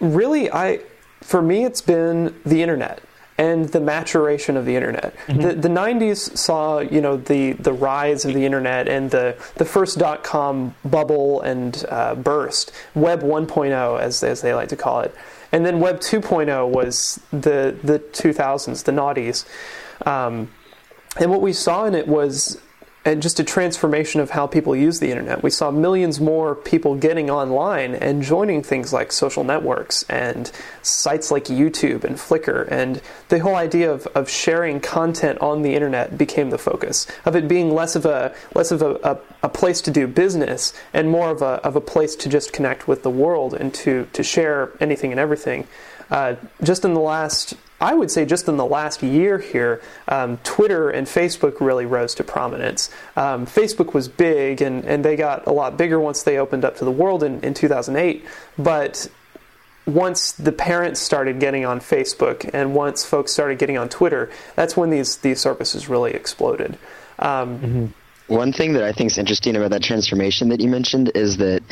really, 0.00 0.50
I 0.50 0.80
for 1.22 1.42
me 1.42 1.64
it's 1.64 1.80
been 1.80 2.34
the 2.44 2.62
internet 2.62 3.02
and 3.38 3.68
the 3.68 3.80
maturation 3.80 4.56
of 4.56 4.66
the 4.66 4.74
internet. 4.74 5.14
The 5.28 5.54
the 5.54 5.68
90s 5.68 6.36
saw 6.36 6.80
you 6.80 7.00
know 7.00 7.16
the 7.16 7.52
the 7.52 7.72
rise 7.72 8.24
of 8.24 8.34
the 8.34 8.44
internet 8.44 8.88
and 8.88 9.10
the 9.10 9.36
the 9.54 9.64
first 9.64 9.98
dot 9.98 10.24
com 10.24 10.74
bubble 10.84 11.40
and 11.42 11.84
uh, 11.88 12.16
burst, 12.16 12.72
Web 12.94 13.22
1.0 13.22 14.00
as 14.00 14.22
as 14.22 14.40
they 14.40 14.54
like 14.54 14.68
to 14.70 14.76
call 14.76 15.00
it, 15.00 15.14
and 15.52 15.64
then 15.64 15.78
Web 15.80 16.00
2.0 16.00 16.68
was 16.68 17.20
the 17.30 17.76
the 17.82 18.00
2000s, 18.00 18.84
the 18.84 18.92
noughties. 18.92 19.44
Um, 20.06 20.50
and 21.18 21.30
what 21.30 21.40
we 21.40 21.52
saw 21.52 21.84
in 21.84 21.94
it 21.94 22.08
was 22.08 22.60
uh, 23.08 23.14
just 23.14 23.40
a 23.40 23.44
transformation 23.44 24.20
of 24.20 24.30
how 24.30 24.46
people 24.46 24.74
use 24.74 25.00
the 25.00 25.10
internet. 25.10 25.42
We 25.42 25.50
saw 25.50 25.70
millions 25.70 26.20
more 26.20 26.54
people 26.54 26.94
getting 26.94 27.30
online 27.30 27.94
and 27.94 28.22
joining 28.22 28.62
things 28.62 28.92
like 28.92 29.12
social 29.12 29.44
networks 29.44 30.02
and 30.10 30.50
sites 30.82 31.30
like 31.30 31.44
YouTube 31.44 32.04
and 32.04 32.16
Flickr. 32.16 32.66
And 32.70 33.00
the 33.28 33.38
whole 33.38 33.54
idea 33.54 33.90
of, 33.90 34.06
of 34.08 34.28
sharing 34.28 34.80
content 34.80 35.38
on 35.38 35.62
the 35.62 35.74
internet 35.74 36.18
became 36.18 36.50
the 36.50 36.58
focus 36.58 37.06
of 37.24 37.34
it 37.34 37.48
being 37.48 37.72
less 37.72 37.96
of 37.96 38.04
a 38.04 38.34
less 38.54 38.70
of 38.70 38.82
a, 38.82 38.96
a, 39.04 39.18
a 39.44 39.48
place 39.48 39.80
to 39.82 39.90
do 39.90 40.06
business 40.06 40.74
and 40.92 41.08
more 41.08 41.30
of 41.30 41.40
a, 41.40 41.64
of 41.64 41.76
a 41.76 41.80
place 41.80 42.14
to 42.16 42.28
just 42.28 42.52
connect 42.52 42.88
with 42.88 43.04
the 43.04 43.10
world 43.10 43.54
and 43.54 43.72
to, 43.74 44.06
to 44.12 44.22
share 44.22 44.72
anything 44.80 45.12
and 45.12 45.20
everything. 45.20 45.66
Uh, 46.10 46.34
just 46.62 46.84
in 46.84 46.94
the 46.94 47.00
last 47.00 47.54
I 47.80 47.94
would 47.94 48.10
say 48.10 48.24
just 48.24 48.48
in 48.48 48.56
the 48.56 48.66
last 48.66 49.02
year 49.02 49.38
here, 49.38 49.80
um, 50.08 50.38
Twitter 50.38 50.90
and 50.90 51.06
Facebook 51.06 51.60
really 51.60 51.86
rose 51.86 52.14
to 52.16 52.24
prominence. 52.24 52.90
Um, 53.16 53.46
Facebook 53.46 53.94
was 53.94 54.08
big, 54.08 54.60
and, 54.60 54.84
and 54.84 55.04
they 55.04 55.16
got 55.16 55.46
a 55.46 55.52
lot 55.52 55.76
bigger 55.76 56.00
once 56.00 56.22
they 56.24 56.38
opened 56.38 56.64
up 56.64 56.76
to 56.78 56.84
the 56.84 56.90
world 56.90 57.22
in, 57.22 57.40
in 57.42 57.54
2008. 57.54 58.24
But 58.58 59.08
once 59.86 60.32
the 60.32 60.52
parents 60.52 61.00
started 61.00 61.40
getting 61.40 61.64
on 61.64 61.80
Facebook, 61.80 62.48
and 62.52 62.74
once 62.74 63.04
folks 63.04 63.32
started 63.32 63.58
getting 63.58 63.78
on 63.78 63.88
Twitter, 63.88 64.30
that's 64.56 64.76
when 64.76 64.90
these 64.90 65.16
these 65.18 65.40
services 65.40 65.88
really 65.88 66.12
exploded. 66.12 66.76
Um, 67.18 67.94
One 68.26 68.52
thing 68.52 68.74
that 68.74 68.82
I 68.82 68.92
think 68.92 69.10
is 69.12 69.18
interesting 69.18 69.56
about 69.56 69.70
that 69.70 69.82
transformation 69.82 70.50
that 70.50 70.60
you 70.60 70.68
mentioned 70.68 71.12
is 71.14 71.38
that 71.38 71.62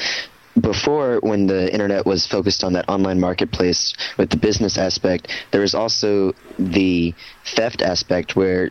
before, 0.60 1.18
when 1.22 1.46
the 1.46 1.72
internet 1.72 2.06
was 2.06 2.26
focused 2.26 2.64
on 2.64 2.72
that 2.74 2.88
online 2.88 3.20
marketplace 3.20 3.94
with 4.16 4.30
the 4.30 4.36
business 4.36 4.78
aspect, 4.78 5.30
there 5.52 5.60
was 5.60 5.74
also 5.74 6.32
the 6.58 7.14
theft 7.54 7.82
aspect 7.82 8.36
where 8.36 8.70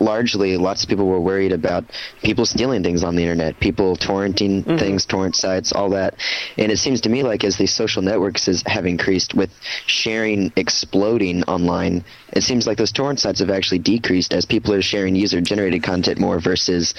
largely 0.00 0.56
lots 0.56 0.82
of 0.82 0.88
people 0.88 1.06
were 1.06 1.20
worried 1.20 1.52
about 1.52 1.84
people 2.22 2.44
stealing 2.44 2.82
things 2.82 3.02
on 3.02 3.16
the 3.16 3.22
internet, 3.22 3.58
people 3.60 3.96
torrenting 3.96 4.64
mm-hmm. 4.64 4.76
things, 4.76 5.06
torrent 5.06 5.36
sites, 5.36 5.72
all 5.72 5.90
that. 5.90 6.14
And 6.58 6.70
it 6.70 6.78
seems 6.78 7.00
to 7.02 7.08
me 7.08 7.22
like 7.22 7.44
as 7.44 7.56
these 7.56 7.72
social 7.72 8.02
networks 8.02 8.48
is, 8.48 8.62
have 8.66 8.86
increased 8.86 9.34
with 9.34 9.50
sharing 9.86 10.52
exploding 10.56 11.44
online, 11.44 12.04
it 12.32 12.42
seems 12.42 12.66
like 12.66 12.78
those 12.78 12.92
torrent 12.92 13.20
sites 13.20 13.40
have 13.40 13.50
actually 13.50 13.78
decreased 13.78 14.34
as 14.34 14.44
people 14.44 14.74
are 14.74 14.82
sharing 14.82 15.14
user 15.14 15.40
generated 15.40 15.82
content 15.82 16.18
more 16.18 16.40
versus 16.40 16.94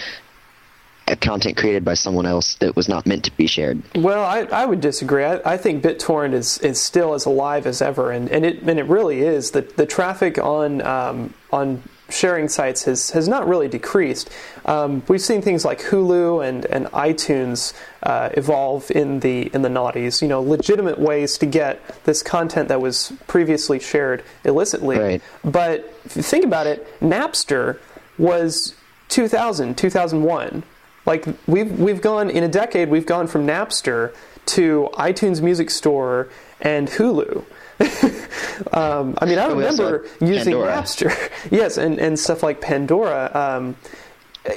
content 1.13 1.55
created 1.55 1.85
by 1.85 1.93
someone 1.93 2.25
else 2.25 2.55
that 2.55 2.75
was 2.75 2.89
not 2.89 3.05
meant 3.05 3.23
to 3.25 3.37
be 3.37 3.47
shared. 3.47 3.81
Well, 3.95 4.23
I, 4.23 4.39
I 4.41 4.65
would 4.65 4.81
disagree. 4.81 5.23
I, 5.23 5.53
I 5.53 5.57
think 5.57 5.83
BitTorrent 5.83 6.33
is, 6.33 6.57
is 6.59 6.81
still 6.81 7.13
as 7.13 7.25
alive 7.25 7.67
as 7.67 7.81
ever, 7.81 8.11
and, 8.11 8.29
and 8.29 8.45
it 8.45 8.63
and 8.63 8.79
it 8.79 8.85
really 8.85 9.21
is. 9.21 9.51
The 9.51 9.61
the 9.61 9.85
traffic 9.85 10.37
on 10.39 10.81
um, 10.81 11.33
on 11.51 11.83
sharing 12.09 12.47
sites 12.47 12.83
has 12.83 13.11
has 13.11 13.27
not 13.27 13.47
really 13.47 13.67
decreased. 13.67 14.29
Um, 14.65 15.03
we've 15.07 15.21
seen 15.21 15.41
things 15.41 15.63
like 15.63 15.79
Hulu 15.81 16.47
and 16.47 16.65
and 16.65 16.87
iTunes 16.87 17.73
uh, 18.03 18.29
evolve 18.33 18.89
in 18.91 19.19
the 19.19 19.53
in 19.53 19.61
the 19.61 19.69
noughties. 19.69 20.21
You 20.21 20.27
know, 20.27 20.41
legitimate 20.41 20.99
ways 20.99 21.37
to 21.39 21.45
get 21.45 21.81
this 22.05 22.23
content 22.23 22.69
that 22.69 22.81
was 22.81 23.13
previously 23.27 23.79
shared 23.79 24.23
illicitly. 24.43 24.97
Right. 24.97 25.21
But 25.43 25.93
if 26.05 26.15
you 26.15 26.23
think 26.23 26.45
about 26.45 26.67
it, 26.67 26.87
Napster 26.99 27.79
was 28.17 28.75
2000, 29.09 29.77
2001. 29.77 30.63
Like 31.05 31.27
we've 31.47 31.71
we've 31.79 32.01
gone 32.01 32.29
in 32.29 32.43
a 32.43 32.47
decade, 32.47 32.89
we've 32.89 33.05
gone 33.05 33.27
from 33.27 33.45
Napster 33.45 34.15
to 34.47 34.89
iTunes 34.93 35.41
Music 35.41 35.69
Store 35.69 36.29
and 36.61 36.87
Hulu. 36.87 37.43
um, 38.73 39.15
I 39.19 39.25
mean, 39.25 39.37
I 39.37 39.47
And 39.47 39.57
we 39.57 39.65
also 39.65 39.83
remember 39.83 40.07
using. 40.21 40.53
Napster, 40.53 41.13
yes, 41.51 41.77
and, 41.77 41.99
and 41.99 42.17
stuff 42.17 42.41
like 42.43 42.61
Pandora. 42.61 43.31
Um, 43.33 43.75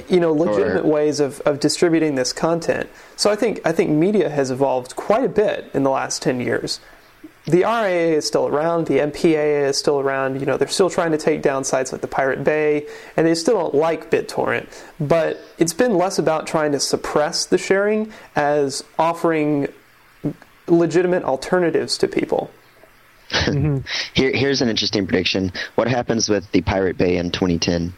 you 0.07 0.19
know, 0.19 0.31
legitimate 0.31 0.85
Or- 0.85 0.87
ways 0.87 1.19
of, 1.19 1.41
of 1.41 1.59
distributing 1.59 2.13
this 2.13 2.31
content. 2.31 2.89
So 3.15 3.31
I 3.31 3.35
think 3.35 3.61
I 3.65 3.71
think 3.71 3.89
media 3.89 4.29
has 4.29 4.51
evolved 4.51 4.95
quite 4.95 5.23
a 5.23 5.29
bit 5.29 5.69
in 5.73 5.83
the 5.83 5.89
last 5.89 6.21
ten 6.21 6.39
years. 6.39 6.79
The 7.49 7.63
RIAA 7.63 8.11
is 8.11 8.27
still 8.27 8.47
around. 8.47 8.85
The 8.85 8.99
MPAA 8.99 9.67
is 9.69 9.77
still 9.77 9.99
around. 9.99 10.39
You 10.39 10.45
know, 10.45 10.55
they're 10.55 10.67
still 10.67 10.89
trying 10.89 11.11
to 11.13 11.17
take 11.17 11.41
down 11.41 11.63
sites 11.63 11.91
like 11.91 12.01
the 12.01 12.07
Pirate 12.07 12.43
Bay, 12.43 12.85
and 13.17 13.25
they 13.25 13.33
still 13.33 13.55
don't 13.55 13.73
like 13.73 14.11
BitTorrent. 14.11 14.67
But 14.99 15.39
it's 15.57 15.73
been 15.73 15.95
less 15.95 16.19
about 16.19 16.45
trying 16.45 16.71
to 16.73 16.79
suppress 16.79 17.47
the 17.47 17.57
sharing 17.57 18.13
as 18.35 18.83
offering 18.99 19.67
legitimate 20.67 21.23
alternatives 21.23 21.97
to 21.97 22.07
people. 22.07 22.51
Here, 23.31 23.83
here's 24.31 24.61
an 24.61 24.69
interesting 24.69 25.07
prediction. 25.07 25.51
What 25.73 25.87
happens 25.87 26.29
with 26.29 26.51
the 26.51 26.61
Pirate 26.61 26.97
Bay 26.97 27.17
in 27.17 27.31
2010? 27.31 27.93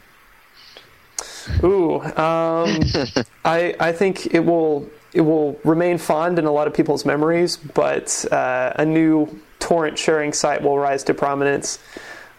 Ooh, 1.63 2.01
um, 2.01 2.81
I 3.45 3.75
I 3.79 3.91
think 3.91 4.33
it 4.33 4.41
will 4.41 4.89
it 5.13 5.21
will 5.21 5.59
remain 5.63 5.97
fond 5.97 6.39
in 6.39 6.45
a 6.45 6.51
lot 6.51 6.67
of 6.67 6.73
people's 6.73 7.05
memories, 7.05 7.57
but 7.57 8.25
uh, 8.31 8.73
a 8.75 8.85
new 8.85 9.39
torrent 9.59 9.97
sharing 9.97 10.33
site 10.33 10.61
will 10.61 10.77
rise 10.77 11.03
to 11.05 11.13
prominence. 11.13 11.79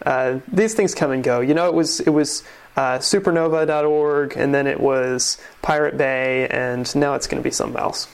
Uh, 0.05 0.39
these 0.51 0.73
things 0.73 0.93
come 0.93 1.11
and 1.11 1.23
go. 1.23 1.39
You 1.39 1.53
know, 1.53 1.67
it 1.67 1.73
was 1.73 1.99
it 2.01 2.09
was 2.09 2.43
uh, 2.75 2.97
suprnova.org, 2.97 4.33
and 4.35 4.53
then 4.53 4.67
it 4.67 4.79
was 4.79 5.37
Pirate 5.61 5.97
Bay, 5.97 6.47
and 6.49 6.93
now 6.95 7.13
it's 7.13 7.27
going 7.27 7.41
to 7.41 7.47
be 7.47 7.51
something 7.51 7.79
else. 7.79 8.07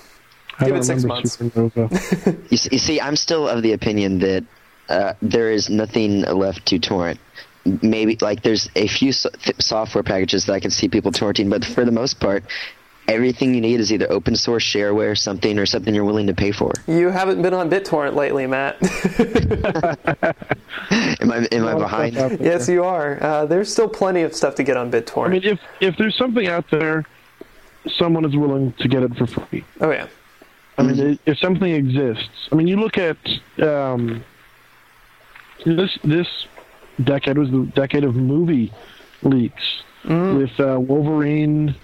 I 0.59 0.65
Give 0.65 0.75
it 0.75 0.83
six 0.83 1.05
months. 1.05 1.39
You 2.49 2.57
see, 2.57 2.69
you 2.71 2.79
see, 2.79 2.99
I'm 2.99 3.15
still 3.15 3.47
of 3.47 3.63
the 3.63 3.71
opinion 3.71 4.19
that 4.19 4.43
uh, 4.89 5.13
there 5.21 5.51
is 5.51 5.69
nothing 5.69 6.21
left 6.21 6.65
to 6.67 6.79
torrent. 6.79 7.19
Maybe 7.65 8.17
like 8.21 8.41
there's 8.41 8.69
a 8.75 8.87
few 8.87 9.11
so- 9.11 9.29
th- 9.29 9.61
software 9.61 10.03
packages 10.03 10.45
that 10.45 10.53
I 10.53 10.59
can 10.59 10.71
see 10.71 10.87
people 10.87 11.11
torrenting, 11.11 11.49
but 11.49 11.65
for 11.65 11.83
the 11.85 11.91
most 11.91 12.19
part, 12.19 12.43
everything 13.09 13.53
you 13.55 13.61
need 13.61 13.79
is 13.79 13.91
either 13.91 14.09
open 14.11 14.35
source 14.35 14.63
shareware, 14.63 15.17
something, 15.17 15.57
or 15.59 15.65
something 15.65 15.93
you're 15.93 16.05
willing 16.05 16.27
to 16.27 16.33
pay 16.33 16.51
for. 16.51 16.71
You 16.87 17.09
haven't 17.09 17.41
been 17.41 17.53
on 17.53 17.69
BitTorrent 17.69 18.15
lately, 18.15 18.47
Matt. 18.47 18.77
Am 21.21 21.31
I 21.31 21.47
am 21.51 21.67
I 21.67 21.73
behind? 21.75 22.15
yes, 22.39 22.69
you 22.69 22.83
are. 22.83 23.21
Uh, 23.21 23.45
there's 23.45 23.71
still 23.71 23.89
plenty 23.89 24.21
of 24.21 24.33
stuff 24.33 24.55
to 24.55 24.63
get 24.63 24.77
on 24.77 24.89
BitTorrent. 24.91 25.25
I 25.25 25.29
mean, 25.29 25.43
if 25.43 25.59
if 25.81 25.97
there's 25.97 26.15
something 26.15 26.47
out 26.47 26.65
there, 26.71 27.05
someone 27.87 28.25
is 28.25 28.35
willing 28.35 28.73
to 28.73 28.87
get 28.87 29.03
it 29.03 29.15
for 29.15 29.27
free. 29.27 29.65
Oh 29.81 29.91
yeah. 29.91 30.07
I 30.77 30.83
mean, 30.83 31.19
if 31.25 31.37
something 31.39 31.69
exists, 31.69 32.47
I 32.51 32.55
mean, 32.55 32.67
you 32.67 32.77
look 32.77 32.97
at 32.97 33.17
um, 33.61 34.23
this 35.65 35.97
this 36.05 36.27
decade 37.03 37.37
was 37.37 37.49
the 37.51 37.69
decade 37.75 38.03
of 38.03 38.15
movie 38.15 38.71
leaks 39.21 39.83
with 40.37 40.59
uh, 40.59 40.79
Wolverine 40.79 41.75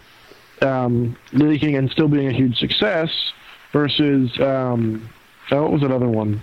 um, 0.62 1.16
leaking 1.34 1.76
and 1.76 1.90
still 1.92 2.08
being 2.08 2.28
a 2.28 2.34
huge 2.34 2.58
success 2.58 3.10
versus 3.74 4.32
um, 4.40 5.10
oh, 5.52 5.64
what 5.64 5.72
was 5.72 5.84
another 5.84 6.08
one? 6.08 6.42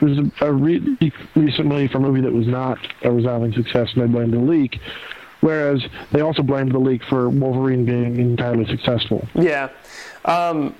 There 0.00 0.08
was 0.10 0.18
a, 0.18 0.46
a 0.46 0.52
re- 0.52 1.12
recently 1.34 1.88
for 1.88 1.98
a 1.98 2.00
movie 2.00 2.20
that 2.20 2.32
was 2.32 2.46
not 2.46 2.78
a 3.02 3.10
resounding 3.10 3.52
success, 3.52 3.92
and 3.94 4.02
they 4.02 4.06
blamed 4.06 4.32
the 4.32 4.38
leak. 4.38 4.78
Whereas 5.40 5.84
they 6.12 6.20
also 6.20 6.42
blamed 6.42 6.72
the 6.72 6.78
leak 6.78 7.02
for 7.04 7.28
Wolverine 7.28 7.84
being 7.84 8.16
entirely 8.18 8.66
successful. 8.66 9.26
Yeah. 9.34 9.68
Um, 10.24 10.74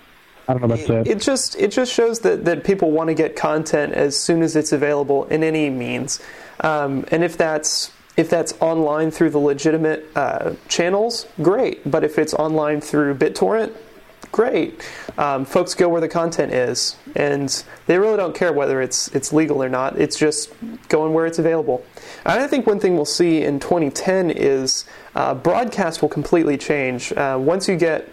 I 0.49 0.53
don't 0.53 0.63
know 0.63 0.75
about 0.75 0.87
that. 0.87 1.07
it 1.07 1.21
just 1.21 1.57
it 1.57 1.73
just 1.73 1.93
shows 1.93 2.21
that, 2.21 2.45
that 2.45 2.65
people 2.65 2.91
want 2.91 3.09
to 3.09 3.15
get 3.15 3.35
content 3.37 3.95
as 3.95 4.17
soon 4.17 4.43
as 4.43 4.55
it's 4.55 4.73
available 4.73 5.25
in 5.25 5.43
any 5.43 5.71
means, 5.71 6.21
um, 6.61 7.05
and 7.11 7.25
if 7.25 7.37
that's 7.37 7.91
if 8.17 8.31
that's 8.31 8.55
online 8.61 9.11
through 9.11 9.31
the 9.31 9.39
legitimate 9.39 10.07
uh, 10.17 10.55
channels, 10.69 11.27
great. 11.43 11.89
But 11.91 12.05
if 12.05 12.19
it's 12.19 12.33
online 12.33 12.81
through 12.81 13.17
BitTorrent, 13.17 13.75
great. 14.33 14.89
Um, 15.19 15.45
folks 15.45 15.75
go 15.75 15.89
where 15.89 16.01
the 16.01 16.09
content 16.09 16.53
is, 16.53 16.97
and 17.15 17.65
they 17.87 17.99
really 17.99 18.17
don't 18.17 18.35
care 18.35 18.53
whether 18.53 18.81
it's 18.81 19.09
it's 19.09 19.33
legal 19.33 19.63
or 19.63 19.69
not. 19.69 19.99
It's 19.99 20.19
just 20.19 20.53
going 20.89 21.13
where 21.13 21.27
it's 21.27 21.39
available. 21.39 21.85
And 22.25 22.41
I 22.41 22.47
think 22.47 22.67
one 22.67 22.81
thing 22.81 22.97
we'll 22.97 23.05
see 23.05 23.43
in 23.43 23.61
2010 23.61 24.31
is 24.31 24.85
uh, 25.15 25.35
broadcast 25.35 26.03
will 26.03 26.09
completely 26.09 26.57
change 26.57 27.13
uh, 27.13 27.39
once 27.41 27.69
you 27.69 27.77
get 27.77 28.09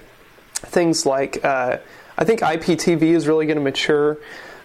things 0.53 1.05
like 1.05 1.43
uh, 1.43 1.77
I 2.17 2.25
think 2.25 2.41
IPTV 2.41 3.01
is 3.01 3.27
really 3.27 3.45
going 3.45 3.57
to 3.57 3.63
mature. 3.63 4.17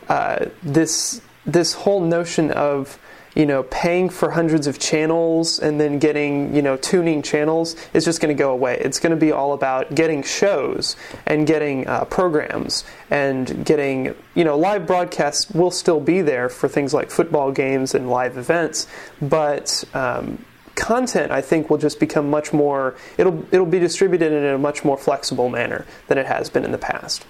Uh, 0.09 0.47
this 0.63 1.21
this 1.45 1.73
whole 1.73 2.01
notion 2.01 2.51
of 2.51 2.99
you 3.35 3.47
know 3.47 3.63
paying 3.65 4.09
for 4.09 4.31
hundreds 4.31 4.67
of 4.67 4.79
channels 4.79 5.59
and 5.59 5.81
then 5.81 5.99
getting 5.99 6.55
you 6.55 6.63
know 6.63 6.77
tuning 6.77 7.23
channels 7.23 7.77
is 7.95 8.05
just 8.05 8.21
going 8.21 8.35
to 8.35 8.39
go 8.39 8.51
away. 8.51 8.79
It's 8.81 8.99
going 8.99 9.11
to 9.11 9.17
be 9.17 9.33
all 9.33 9.53
about 9.53 9.95
getting 9.95 10.23
shows 10.23 10.97
and 11.27 11.47
getting 11.47 11.87
uh, 11.87 12.05
programs 12.07 12.85
and 13.11 13.65
getting 13.65 14.15
you 14.35 14.45
know 14.45 14.57
live 14.57 14.87
broadcasts 14.87 15.51
will 15.51 15.71
still 15.71 16.01
be 16.01 16.21
there 16.23 16.49
for 16.49 16.69
things 16.69 16.93
like 16.93 17.11
football 17.11 17.53
games 17.53 17.95
and 17.95 18.11
live 18.11 18.37
events, 18.37 18.87
but 19.21 19.85
um, 19.95 20.45
content 20.79 21.33
I 21.33 21.41
think 21.41 21.69
will 21.69 21.79
just 21.79 22.01
become 22.01 22.31
much 22.31 22.53
more 22.53 22.97
it'll 23.17 23.45
it'll 23.53 23.67
be 23.67 23.79
distributed 23.79 24.33
in 24.33 24.45
a 24.45 24.59
much 24.59 24.85
more 24.85 24.97
flexible 24.97 25.49
manner 25.49 25.85
than 26.07 26.19
it 26.19 26.27
has 26.27 26.49
been 26.49 26.65
in 26.65 26.73
the 26.73 26.79
past. 26.79 27.27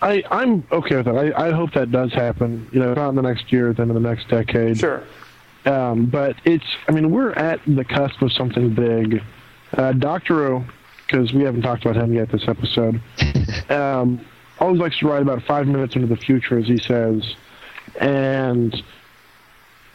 I, 0.00 0.22
I'm 0.30 0.66
okay 0.70 0.96
with 0.96 1.06
that. 1.06 1.16
I, 1.16 1.48
I 1.48 1.50
hope 1.52 1.72
that 1.72 1.90
does 1.90 2.12
happen. 2.12 2.68
You 2.72 2.80
know, 2.80 2.94
not 2.94 3.10
in 3.10 3.14
the 3.14 3.22
next 3.22 3.52
year, 3.52 3.72
then 3.72 3.88
in 3.88 3.94
the 3.94 4.08
next 4.08 4.28
decade. 4.28 4.78
Sure. 4.78 5.02
Um, 5.64 6.06
but 6.06 6.36
it's, 6.44 6.66
I 6.88 6.92
mean, 6.92 7.10
we're 7.10 7.32
at 7.32 7.60
the 7.66 7.84
cusp 7.84 8.22
of 8.22 8.32
something 8.32 8.74
big. 8.74 9.22
Uh, 9.72 9.92
Doctorow, 9.92 10.64
because 11.06 11.32
we 11.32 11.42
haven't 11.42 11.62
talked 11.62 11.84
about 11.84 11.96
him 11.96 12.12
yet 12.12 12.30
this 12.30 12.46
episode, 12.46 13.00
um, 13.70 14.24
always 14.60 14.80
likes 14.80 14.98
to 14.98 15.08
write 15.08 15.22
about 15.22 15.42
five 15.42 15.66
minutes 15.66 15.96
into 15.96 16.06
the 16.06 16.16
future, 16.16 16.58
as 16.58 16.66
he 16.66 16.78
says. 16.78 17.34
And 17.98 18.82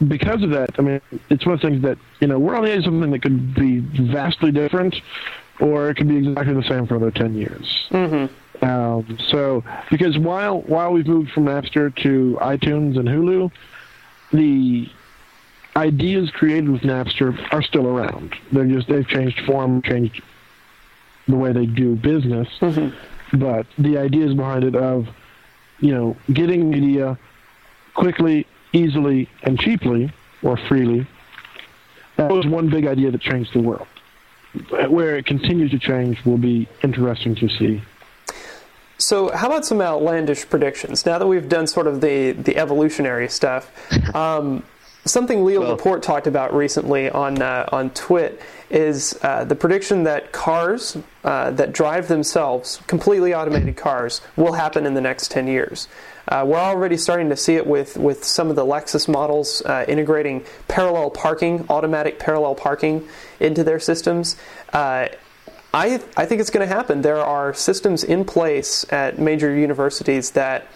because 0.08 0.42
of 0.42 0.50
that, 0.50 0.70
I 0.78 0.82
mean, 0.82 1.00
it's 1.30 1.44
one 1.46 1.54
of 1.54 1.60
the 1.60 1.68
things 1.68 1.82
that, 1.82 1.98
you 2.20 2.26
know, 2.26 2.38
we're 2.38 2.54
on 2.54 2.64
the 2.64 2.70
edge 2.70 2.78
of 2.78 2.84
something 2.84 3.10
that 3.10 3.22
could 3.22 3.54
be 3.54 3.80
vastly 3.80 4.50
different, 4.50 4.96
or 5.60 5.90
it 5.90 5.96
could 5.96 6.08
be 6.08 6.16
exactly 6.28 6.54
the 6.54 6.62
same 6.64 6.86
for 6.86 6.96
another 6.96 7.10
10 7.10 7.34
years. 7.34 7.86
Mm-hmm. 7.90 8.64
Um, 8.64 9.18
so, 9.28 9.64
because 9.90 10.16
while 10.18 10.60
while 10.62 10.92
we've 10.92 11.06
moved 11.06 11.32
from 11.32 11.46
Napster 11.46 11.94
to 11.96 12.38
iTunes 12.40 12.96
and 12.96 13.08
Hulu, 13.08 13.50
the 14.32 14.88
ideas 15.74 16.30
created 16.30 16.68
with 16.68 16.82
Napster 16.82 17.36
are 17.52 17.62
still 17.62 17.88
around. 17.88 18.36
They're 18.52 18.66
just 18.66 18.88
they've 18.88 19.06
changed 19.06 19.40
form, 19.46 19.82
changed 19.82 20.22
the 21.26 21.36
way 21.36 21.52
they 21.52 21.66
do 21.66 21.96
business, 21.96 22.48
but 23.32 23.66
the 23.78 23.98
ideas 23.98 24.34
behind 24.34 24.64
it 24.64 24.76
of 24.76 25.08
you 25.80 25.92
know 25.92 26.16
getting 26.32 26.70
media 26.70 27.18
quickly, 27.94 28.46
easily, 28.72 29.28
and 29.42 29.58
cheaply 29.58 30.12
or 30.42 30.56
freely. 30.56 31.06
That 32.16 32.30
was 32.30 32.46
one 32.46 32.68
big 32.68 32.86
idea 32.86 33.10
that 33.10 33.20
changed 33.20 33.54
the 33.54 33.60
world. 33.60 33.86
Where 34.88 35.16
it 35.16 35.26
continues 35.26 35.70
to 35.70 35.78
change 35.78 36.24
will 36.24 36.38
be 36.38 36.68
interesting 36.82 37.34
to 37.36 37.48
see. 37.48 37.82
So, 38.98 39.32
how 39.32 39.48
about 39.48 39.64
some 39.64 39.80
outlandish 39.80 40.48
predictions? 40.48 41.04
Now 41.06 41.18
that 41.18 41.26
we've 41.26 41.48
done 41.48 41.66
sort 41.66 41.86
of 41.86 42.00
the, 42.00 42.32
the 42.32 42.56
evolutionary 42.56 43.28
stuff, 43.28 43.72
um, 44.14 44.62
something 45.04 45.44
Leo 45.44 45.62
Laporte 45.62 46.02
talked 46.02 46.26
about 46.26 46.54
recently 46.54 47.10
on 47.10 47.42
uh, 47.42 47.68
on 47.72 47.90
TWiT 47.90 48.40
is 48.70 49.18
uh, 49.22 49.44
the 49.44 49.54
prediction 49.54 50.04
that 50.04 50.32
cars 50.32 50.96
uh, 51.24 51.50
that 51.52 51.72
drive 51.72 52.08
themselves, 52.08 52.80
completely 52.86 53.34
automated 53.34 53.76
cars, 53.76 54.20
will 54.36 54.52
happen 54.52 54.86
in 54.86 54.94
the 54.94 55.00
next 55.00 55.30
ten 55.30 55.46
years. 55.46 55.88
Uh, 56.28 56.44
we're 56.46 56.56
already 56.56 56.96
starting 56.96 57.28
to 57.28 57.36
see 57.36 57.56
it 57.56 57.66
with, 57.66 57.96
with 57.96 58.22
some 58.22 58.48
of 58.48 58.54
the 58.54 58.64
Lexus 58.64 59.08
models 59.08 59.60
uh, 59.66 59.84
integrating 59.88 60.44
parallel 60.68 61.10
parking, 61.10 61.66
automatic 61.68 62.20
parallel 62.20 62.54
parking 62.54 63.06
into 63.40 63.64
their 63.64 63.80
systems. 63.80 64.36
Uh, 64.72 65.08
I, 65.74 66.00
I 66.16 66.26
think 66.26 66.40
it's 66.40 66.50
going 66.50 66.66
to 66.66 66.72
happen. 66.72 67.02
There 67.02 67.18
are 67.18 67.52
systems 67.54 68.04
in 68.04 68.24
place 68.24 68.86
at 68.92 69.18
major 69.18 69.52
universities 69.52 70.30
that 70.32 70.66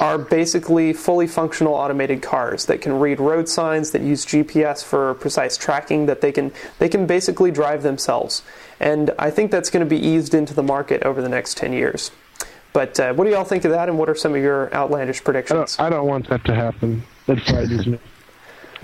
are 0.00 0.18
basically 0.18 0.92
fully 0.92 1.26
functional 1.26 1.74
automated 1.74 2.22
cars 2.22 2.66
that 2.66 2.80
can 2.80 2.98
read 2.98 3.20
road 3.20 3.48
signs, 3.48 3.92
that 3.92 4.02
use 4.02 4.26
GPS 4.26 4.84
for 4.84 5.14
precise 5.14 5.56
tracking, 5.56 6.06
that 6.06 6.20
they 6.20 6.32
can 6.32 6.52
they 6.78 6.88
can 6.88 7.06
basically 7.06 7.50
drive 7.50 7.82
themselves. 7.82 8.42
And 8.80 9.12
I 9.18 9.30
think 9.30 9.50
that's 9.50 9.70
going 9.70 9.84
to 9.84 9.88
be 9.88 9.98
eased 9.98 10.34
into 10.34 10.54
the 10.54 10.62
market 10.62 11.02
over 11.02 11.22
the 11.22 11.28
next 11.28 11.56
10 11.56 11.72
years. 11.72 12.10
But 12.72 13.00
uh, 13.00 13.14
what 13.14 13.24
do 13.24 13.30
y'all 13.30 13.44
think 13.44 13.64
of 13.64 13.70
that, 13.70 13.88
and 13.88 13.98
what 13.98 14.10
are 14.10 14.14
some 14.14 14.34
of 14.34 14.42
your 14.42 14.72
outlandish 14.74 15.20
I 15.20 15.24
predictions? 15.24 15.76
don't, 15.76 15.86
I 15.86 15.88
don't 15.88 16.06
want 16.06 16.28
that 16.28 16.44
to 16.44 16.54
happen. 16.54 17.02
That 17.26 17.40
frightens 17.40 17.86
me. 17.86 17.98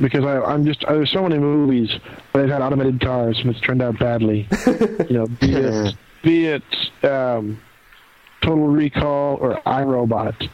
Because 0.01 0.25
I, 0.25 0.41
I'm 0.41 0.65
just 0.65 0.83
there's 0.89 1.11
so 1.11 1.23
many 1.23 1.39
movies 1.39 1.91
where 2.31 2.43
they've 2.43 2.51
had 2.51 2.63
automated 2.63 3.03
cars 3.03 3.39
and 3.39 3.51
it's 3.51 3.61
turned 3.61 3.83
out 3.83 3.99
badly. 3.99 4.49
you 5.11 5.19
know, 5.19 5.27
be 5.27 5.53
it 5.53 5.95
be 6.23 6.47
it 6.47 6.63
um, 7.05 7.61
Total 8.41 8.67
Recall 8.67 9.37
or 9.37 9.61
iRobot, 9.67 10.49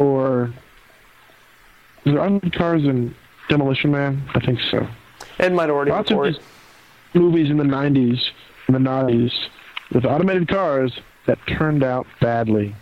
or 0.00 0.52
is 2.04 2.12
there 2.12 2.20
automated 2.20 2.54
cars 2.54 2.82
in 2.84 3.14
Demolition 3.48 3.92
Man? 3.92 4.28
I 4.34 4.40
think 4.40 4.58
so. 4.70 4.88
And 5.38 5.54
Minority 5.54 5.92
Lots 5.92 6.10
of 6.10 6.16
Report. 6.18 6.34
these 7.12 7.22
movies 7.22 7.50
in 7.50 7.58
the 7.58 7.64
'90s 7.64 8.20
and 8.66 8.74
the 8.74 8.80
'90s 8.80 9.32
with 9.92 10.04
automated 10.04 10.48
cars 10.48 10.98
that 11.26 11.38
turned 11.46 11.84
out 11.84 12.06
badly. 12.20 12.74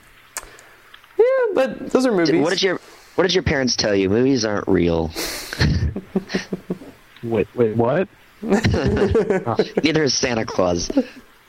Yeah, 1.18 1.24
but 1.54 1.90
those 1.90 2.06
are 2.06 2.12
movies. 2.12 2.40
What 2.40 2.50
did 2.50 2.62
your 2.62 2.80
What 3.16 3.24
did 3.24 3.34
your 3.34 3.42
parents 3.42 3.74
tell 3.76 3.94
you? 3.94 4.08
Movies 4.08 4.44
aren't 4.44 4.68
real. 4.68 5.10
Wait, 7.24 7.48
wait, 7.56 7.76
what? 7.76 8.08
Neither 8.42 10.04
is 10.04 10.14
Santa 10.14 10.44
Claus. 10.44 10.88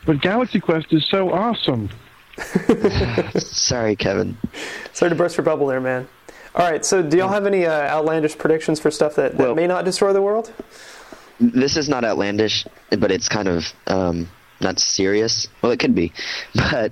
But 0.03 0.19
Galaxy 0.19 0.59
Quest 0.59 0.91
is 0.91 1.05
so 1.05 1.31
awesome. 1.31 1.89
Sorry, 3.39 3.95
Kevin. 3.95 4.37
Sorry 4.93 5.09
to 5.09 5.15
burst 5.15 5.37
your 5.37 5.43
bubble 5.43 5.67
there, 5.67 5.81
man. 5.81 6.07
All 6.55 6.69
right, 6.69 6.83
so 6.83 7.01
do 7.03 7.17
y'all 7.17 7.29
have 7.29 7.45
any 7.45 7.65
uh, 7.65 7.71
outlandish 7.71 8.37
predictions 8.37 8.79
for 8.79 8.89
stuff 8.91 9.15
that, 9.15 9.37
that 9.37 9.47
Well- 9.47 9.55
may 9.55 9.67
not 9.67 9.85
destroy 9.85 10.13
the 10.13 10.21
world? 10.21 10.51
This 11.39 11.77
is 11.77 11.87
not 11.87 12.03
outlandish, 12.03 12.65
but 12.97 13.11
it's 13.11 13.29
kind 13.29 13.47
of 13.47 13.65
um, 13.87 14.27
not 14.59 14.77
serious. 14.79 15.47
Well, 15.61 15.71
it 15.71 15.79
could 15.79 15.95
be, 15.95 16.11
but 16.55 16.91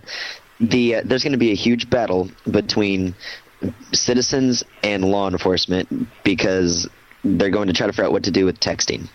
the 0.60 0.96
uh, 0.96 1.02
there's 1.04 1.24
going 1.24 1.34
to 1.34 1.38
be 1.38 1.52
a 1.52 1.56
huge 1.56 1.90
battle 1.90 2.30
between 2.50 3.14
citizens 3.92 4.64
and 4.84 5.04
law 5.04 5.28
enforcement 5.30 6.08
because 6.24 6.88
they're 7.24 7.50
going 7.50 7.68
to 7.68 7.74
try 7.74 7.88
to 7.88 7.92
figure 7.92 8.06
out 8.06 8.12
what 8.12 8.24
to 8.24 8.32
do 8.32 8.46
with 8.46 8.60
texting. 8.60 9.10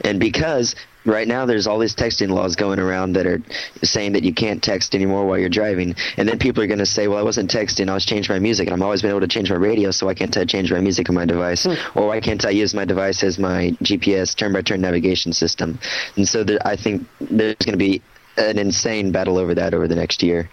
And 0.00 0.18
because 0.18 0.74
right 1.04 1.26
now 1.28 1.46
there's 1.46 1.66
all 1.66 1.78
these 1.78 1.94
texting 1.94 2.30
laws 2.30 2.56
going 2.56 2.78
around 2.78 3.14
that 3.14 3.26
are 3.26 3.40
saying 3.82 4.12
that 4.12 4.22
you 4.22 4.32
can't 4.32 4.62
text 4.62 4.94
anymore 4.94 5.26
while 5.26 5.38
you're 5.38 5.48
driving, 5.48 5.94
and 6.16 6.28
then 6.28 6.38
people 6.38 6.62
are 6.62 6.66
going 6.66 6.78
to 6.78 6.86
say, 6.86 7.08
"Well, 7.08 7.18
I 7.18 7.22
wasn't 7.22 7.50
texting; 7.50 7.88
I 7.88 7.94
was 7.94 8.04
changing 8.04 8.34
my 8.34 8.38
music, 8.38 8.66
and 8.66 8.74
I'm 8.74 8.82
always 8.82 9.02
been 9.02 9.10
able 9.10 9.20
to 9.20 9.28
change 9.28 9.50
my 9.50 9.56
radio, 9.56 9.90
so 9.90 10.06
why 10.06 10.14
can't 10.14 10.36
I 10.36 10.44
change 10.44 10.72
my 10.72 10.80
music 10.80 11.08
on 11.08 11.14
my 11.14 11.24
device, 11.24 11.64
hmm. 11.64 11.98
or 11.98 12.08
why 12.08 12.20
can't 12.20 12.44
I 12.44 12.50
use 12.50 12.74
my 12.74 12.84
device 12.84 13.22
as 13.22 13.38
my 13.38 13.70
GPS 13.82 14.34
turn-by-turn 14.34 14.80
navigation 14.80 15.32
system?" 15.32 15.78
And 16.16 16.28
so 16.28 16.44
there, 16.44 16.58
I 16.66 16.76
think 16.76 17.06
there's 17.20 17.56
going 17.56 17.72
to 17.72 17.76
be 17.78 18.02
an 18.36 18.58
insane 18.58 19.12
battle 19.12 19.38
over 19.38 19.54
that 19.54 19.74
over 19.74 19.86
the 19.86 19.94
next 19.94 20.22
year. 20.22 20.50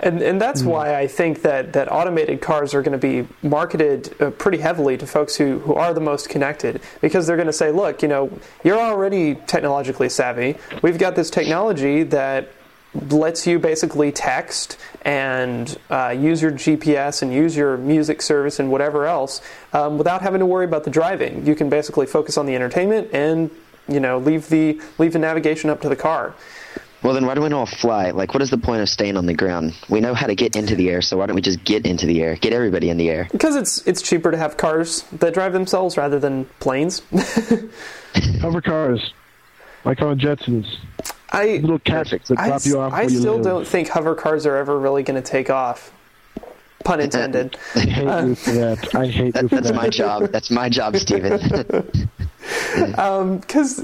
And 0.00 0.20
and 0.20 0.40
that's 0.40 0.62
why 0.62 0.94
I 0.94 1.06
think 1.06 1.42
that, 1.42 1.72
that 1.72 1.90
automated 1.90 2.42
cars 2.42 2.74
are 2.74 2.82
going 2.82 2.98
to 2.98 3.24
be 3.24 3.26
marketed 3.42 4.14
uh, 4.20 4.30
pretty 4.30 4.58
heavily 4.58 4.98
to 4.98 5.06
folks 5.06 5.36
who, 5.36 5.58
who 5.60 5.74
are 5.74 5.94
the 5.94 6.00
most 6.00 6.28
connected 6.28 6.82
because 7.00 7.26
they're 7.26 7.36
going 7.36 7.46
to 7.46 7.52
say, 7.52 7.70
look, 7.70 8.02
you 8.02 8.08
know, 8.08 8.30
you're 8.62 8.78
already 8.78 9.36
technologically 9.46 10.10
savvy. 10.10 10.56
We've 10.82 10.98
got 10.98 11.16
this 11.16 11.30
technology 11.30 12.02
that 12.04 12.50
lets 13.10 13.46
you 13.46 13.58
basically 13.58 14.12
text 14.12 14.78
and 15.02 15.78
uh, 15.90 16.14
use 16.16 16.42
your 16.42 16.52
GPS 16.52 17.22
and 17.22 17.32
use 17.32 17.56
your 17.56 17.76
music 17.76 18.22
service 18.22 18.58
and 18.58 18.70
whatever 18.70 19.06
else 19.06 19.40
um, 19.72 19.98
without 19.98 20.22
having 20.22 20.40
to 20.40 20.46
worry 20.46 20.64
about 20.64 20.84
the 20.84 20.90
driving. 20.90 21.46
You 21.46 21.54
can 21.54 21.68
basically 21.68 22.06
focus 22.06 22.36
on 22.36 22.46
the 22.46 22.54
entertainment 22.54 23.10
and 23.12 23.50
you 23.88 24.00
know 24.00 24.18
leave 24.18 24.48
the 24.48 24.80
leave 24.98 25.12
the 25.12 25.18
navigation 25.18 25.70
up 25.70 25.80
to 25.82 25.88
the 25.88 25.96
car. 25.96 26.34
Well, 27.02 27.12
then 27.14 27.26
why 27.26 27.34
do 27.34 27.42
we 27.42 27.48
not 27.48 27.58
all 27.58 27.66
fly? 27.66 28.10
Like, 28.10 28.32
what 28.34 28.42
is 28.42 28.50
the 28.50 28.58
point 28.58 28.80
of 28.82 28.88
staying 28.88 29.16
on 29.16 29.26
the 29.26 29.34
ground? 29.34 29.74
We 29.88 30.00
know 30.00 30.14
how 30.14 30.26
to 30.26 30.34
get 30.34 30.56
into 30.56 30.74
the 30.74 30.88
air, 30.90 31.02
so 31.02 31.18
why 31.18 31.26
don't 31.26 31.36
we 31.36 31.42
just 31.42 31.62
get 31.64 31.86
into 31.86 32.06
the 32.06 32.22
air? 32.22 32.36
Get 32.36 32.52
everybody 32.52 32.88
in 32.90 32.96
the 32.96 33.08
air. 33.10 33.28
Because 33.30 33.54
it's 33.54 33.86
it's 33.86 34.02
cheaper 34.02 34.30
to 34.30 34.36
have 34.36 34.56
cars 34.56 35.02
that 35.12 35.34
drive 35.34 35.52
themselves 35.52 35.96
rather 35.96 36.18
than 36.18 36.46
planes. 36.58 37.02
Hover 38.40 38.60
cars, 38.60 39.12
like 39.84 40.00
on 40.02 40.18
Jetsons. 40.18 40.66
I 41.32 41.56
Little 41.58 41.78
cats 41.80 42.10
that 42.10 42.38
I, 42.38 42.48
drop 42.48 42.64
you 42.64 42.80
off 42.80 42.92
I 42.92 43.02
where 43.02 43.10
you 43.10 43.18
still 43.18 43.34
live. 43.36 43.44
don't 43.44 43.66
think 43.66 43.88
hover 43.88 44.14
cars 44.14 44.46
are 44.46 44.56
ever 44.56 44.78
really 44.78 45.02
going 45.02 45.20
to 45.20 45.28
take 45.28 45.50
off. 45.50 45.92
Pun 46.84 47.00
intended. 47.06 47.58
I 47.74 47.80
hate 47.80 48.04
you 48.28 48.34
for 48.36 48.50
uh, 48.50 48.54
that. 48.54 48.94
I 48.94 49.06
hate 49.06 49.24
you 49.26 49.32
That, 49.32 49.48
for 49.48 49.56
that's 49.56 49.68
that. 49.68 49.74
my 49.74 49.88
job. 49.90 50.30
That's 50.32 50.50
my 50.50 50.68
job, 50.68 50.96
Steven. 50.96 52.10
Um, 52.96 53.38
because 53.38 53.80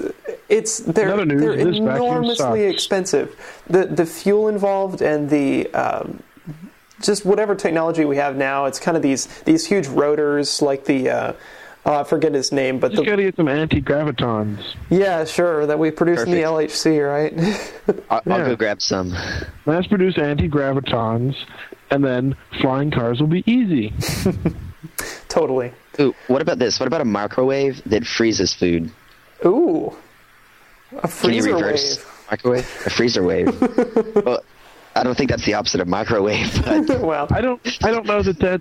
it's 0.53 0.79
they're 0.79 1.25
news, 1.25 1.41
they're 1.41 1.55
enormously 1.59 2.65
expensive. 2.65 3.35
The 3.69 3.87
the 3.87 4.07
fuel 4.07 4.49
involved 4.49 5.01
and 5.03 5.29
the 5.31 5.73
um, 5.75 6.23
just 7.01 7.25
whatever 7.25 7.55
technology 7.55 8.05
we 8.05 8.17
have 8.17 8.37
now, 8.37 8.67
it's 8.67 8.79
kind 8.79 8.97
of 8.97 9.03
these 9.03 9.27
these 9.43 9.67
huge 9.67 9.89
rotors 9.89 10.61
like 10.63 10.85
the 10.85 11.11
uh, 11.11 11.33
oh, 11.87 12.01
I 12.01 12.05
forget 12.05 12.33
his 12.35 12.53
name, 12.53 12.79
but 12.79 12.93
Just 12.93 13.03
the, 13.03 13.11
gotta 13.11 13.23
get 13.23 13.37
some 13.37 13.49
anti-gravitons. 13.49 14.63
yeah, 14.91 15.25
sure 15.25 15.67
that 15.67 15.79
we 15.79 15.91
produce 15.91 16.23
in 16.23 16.31
the 16.31 16.43
LHC, 16.43 16.87
right? 17.09 17.33
I'll, 18.11 18.21
I'll 18.33 18.39
Yeah. 18.41 18.49
go 18.51 18.57
grab 18.57 18.81
some. 18.83 19.11
Mass-produce 19.67 20.17
anti-gravitons, 20.19 21.35
and 21.91 22.05
then 22.05 22.37
flying 22.61 22.91
cars 22.91 23.21
will 23.21 23.27
be 23.27 23.43
easy. 23.51 23.93
totally. 25.29 25.73
Ooh, 26.01 26.15
what 26.29 26.41
about 26.43 26.59
this? 26.59 26.79
What 26.81 26.87
about 26.87 27.01
a 27.01 27.05
microwave 27.07 27.83
that 27.87 28.07
freezes 28.07 28.55
food? 28.55 28.91
Ooh, 29.45 29.95
a 30.99 31.09
Can 31.09 31.33
you 31.33 31.43
freezer 31.43 31.55
reverse 31.55 31.97
wave. 31.99 32.07
microwave? 32.31 32.83
A 32.87 32.91
freezer 32.91 33.23
wave. 33.23 33.61
well, 34.25 34.43
I 34.95 35.03
don't 35.03 35.17
think 35.17 35.31
that's 35.31 35.45
the 35.47 35.55
opposite 35.55 35.81
of 35.81 35.89
microwave, 35.89 36.63
but 36.65 37.01
well, 37.11 37.27
I 37.31 37.41
don't. 37.41 37.61
I 37.85 37.91
don't 37.91 38.07
know 38.07 38.23
that 38.23 38.39
that 38.41 38.61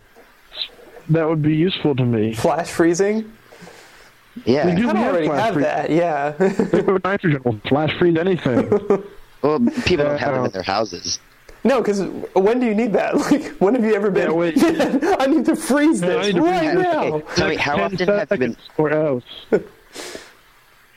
that 1.10 1.28
would 1.28 1.42
be 1.42 1.56
useful 1.56 1.96
to 1.96 2.06
me. 2.06 2.34
flash 2.34 2.70
freezing. 2.72 3.32
yeah. 4.46 4.66
We 4.68 4.82
do 4.82 4.90
I 4.90 4.96
have 4.96 5.12
already 5.14 5.28
flash 5.28 5.44
have 5.46 5.54
freeze. 5.54 5.66
that. 5.66 5.90
Yeah. 5.90 6.34
Liquid 6.74 7.04
nitrogen 7.04 7.42
will 7.44 7.60
flash 7.68 7.98
freeze 8.00 8.18
anything. 8.18 9.04
Well, 9.44 9.60
people 9.86 10.06
don't 10.06 10.20
have 10.20 10.36
them 10.36 10.46
in 10.46 10.52
their 10.52 10.62
houses. 10.62 11.18
No, 11.64 11.82
because 11.82 12.02
when 12.36 12.60
do 12.60 12.68
you 12.68 12.76
need 12.76 12.94
that? 12.94 13.18
Like, 13.32 13.46
when 13.58 13.74
have 13.74 13.84
you 13.84 13.96
ever 13.96 14.12
been? 14.12 14.30
Yeah, 14.30 14.36
wait. 14.36 14.54
I 15.20 15.26
need 15.26 15.46
to 15.46 15.56
freeze 15.56 16.00
Yeah, 16.00 16.10
this 16.10 16.28
need 16.28 16.36
to 16.36 16.42
right 16.44 16.60
freeze 16.60 16.74
this. 16.76 16.84
now. 16.84 17.04
Okay, 17.16 17.36
tell 17.36 17.50
me, 17.50 17.56
how 17.56 17.74
often 17.82 17.98
have 17.98 18.00
you 18.00 18.06
been? 18.06 18.28
seconds 18.28 18.58
or 18.78 18.92
else. 18.92 19.24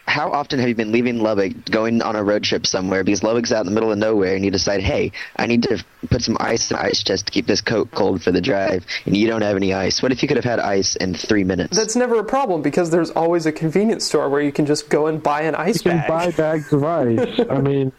How 0.06 0.30
often 0.30 0.58
have 0.58 0.68
you 0.68 0.74
been 0.74 0.92
leaving 0.92 1.18
Lubbock, 1.18 1.52
going 1.70 2.02
on 2.02 2.14
a 2.14 2.22
road 2.22 2.44
trip 2.44 2.66
somewhere 2.66 3.02
because 3.02 3.22
Lubbock's 3.22 3.50
out 3.52 3.60
in 3.60 3.66
the 3.66 3.72
middle 3.72 3.90
of 3.90 3.98
nowhere, 3.98 4.36
and 4.36 4.44
you 4.44 4.50
decide, 4.50 4.80
hey, 4.80 5.12
I 5.36 5.46
need 5.46 5.62
to 5.64 5.82
put 6.10 6.22
some 6.22 6.36
ice 6.38 6.70
in 6.70 6.76
the 6.76 6.82
ice 6.84 7.02
chest 7.02 7.26
to 7.26 7.32
keep 7.32 7.46
this 7.46 7.60
coat 7.62 7.90
cold 7.90 8.22
for 8.22 8.30
the 8.30 8.40
drive, 8.40 8.84
and 9.06 9.16
you 9.16 9.26
don't 9.26 9.42
have 9.42 9.56
any 9.56 9.72
ice. 9.72 10.02
What 10.02 10.12
if 10.12 10.22
you 10.22 10.28
could 10.28 10.36
have 10.36 10.44
had 10.44 10.60
ice 10.60 10.94
in 10.96 11.14
three 11.14 11.42
minutes? 11.42 11.76
That's 11.76 11.96
never 11.96 12.16
a 12.20 12.24
problem 12.24 12.60
because 12.62 12.90
there's 12.90 13.10
always 13.10 13.46
a 13.46 13.52
convenience 13.52 14.04
store 14.04 14.28
where 14.28 14.42
you 14.42 14.52
can 14.52 14.66
just 14.66 14.88
go 14.90 15.06
and 15.06 15.22
buy 15.22 15.42
an 15.42 15.54
ice 15.54 15.84
You 15.84 15.90
can 15.92 16.00
bag. 16.00 16.08
buy 16.08 16.30
bags 16.32 16.72
of 16.72 16.84
ice. 16.84 17.40
I 17.50 17.60
mean, 17.60 17.90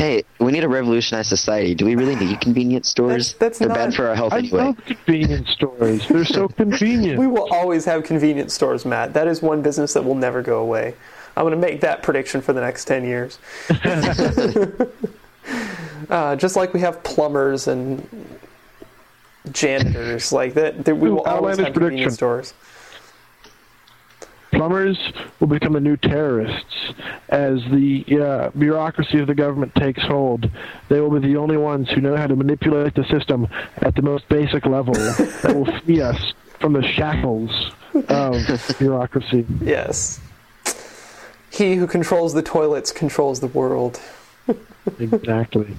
Hey, 0.00 0.22
we 0.38 0.50
need 0.50 0.62
to 0.62 0.68
revolutionize 0.68 1.28
society. 1.28 1.74
Do 1.74 1.84
we 1.84 1.94
really 1.94 2.16
need 2.16 2.40
convenience 2.40 2.88
stores? 2.88 3.34
That's- 3.34 3.38
that's 3.38 3.58
They're 3.58 3.68
not- 3.68 3.74
bad 3.76 3.94
for 3.94 4.08
our 4.08 4.14
health 4.14 4.32
I 4.32 4.38
anyway. 4.38 4.58
love 4.64 4.76
convenience 4.86 5.50
stores. 5.50 6.08
They're 6.08 6.24
so 6.24 6.48
convenient. 6.62 7.18
we 7.18 7.26
will 7.26 7.46
always 7.52 7.84
have 7.84 8.04
convenience 8.04 8.54
stores, 8.54 8.86
Matt. 8.86 9.12
That 9.12 9.28
is 9.28 9.42
one 9.42 9.60
business 9.60 9.92
that 9.92 10.02
will 10.02 10.14
never 10.14 10.40
go 10.40 10.60
away. 10.60 10.94
I'm 11.36 11.44
going 11.44 11.52
to 11.52 11.58
make 11.60 11.82
that 11.82 12.02
prediction 12.02 12.40
for 12.40 12.54
the 12.54 12.62
next 12.62 12.86
10 12.86 13.04
years. 13.04 13.38
uh, 16.08 16.34
just 16.36 16.56
like 16.56 16.72
we 16.72 16.80
have 16.80 17.02
plumbers 17.02 17.68
and 17.68 18.06
janitors, 19.52 20.32
like 20.32 20.54
that, 20.54 20.82
that 20.86 20.94
we 20.94 21.10
Ooh, 21.10 21.16
will 21.16 21.20
always 21.24 21.58
outlandish 21.58 21.64
have 21.66 21.74
convenience 21.74 22.14
stores. 22.14 22.54
Plumbers 24.52 24.98
will 25.38 25.46
become 25.46 25.72
the 25.72 25.80
new 25.80 25.96
terrorists 25.96 26.92
as 27.28 27.60
the 27.70 28.04
uh, 28.20 28.50
bureaucracy 28.58 29.20
of 29.20 29.26
the 29.26 29.34
government 29.34 29.74
takes 29.74 30.02
hold. 30.02 30.50
They 30.88 31.00
will 31.00 31.10
be 31.10 31.26
the 31.26 31.36
only 31.36 31.56
ones 31.56 31.88
who 31.90 32.00
know 32.00 32.16
how 32.16 32.26
to 32.26 32.36
manipulate 32.36 32.94
the 32.94 33.04
system 33.04 33.48
at 33.78 33.94
the 33.94 34.02
most 34.02 34.28
basic 34.28 34.66
level 34.66 34.94
that 35.42 35.54
will 35.54 35.80
free 35.80 36.00
us 36.00 36.32
from 36.58 36.72
the 36.72 36.82
shackles 36.82 37.50
of 38.08 38.76
bureaucracy. 38.78 39.46
Yes. 39.60 40.20
He 41.50 41.76
who 41.76 41.86
controls 41.86 42.34
the 42.34 42.42
toilets 42.42 42.92
controls 42.92 43.40
the 43.40 43.48
world. 43.48 44.00
Exactly. 44.98 45.76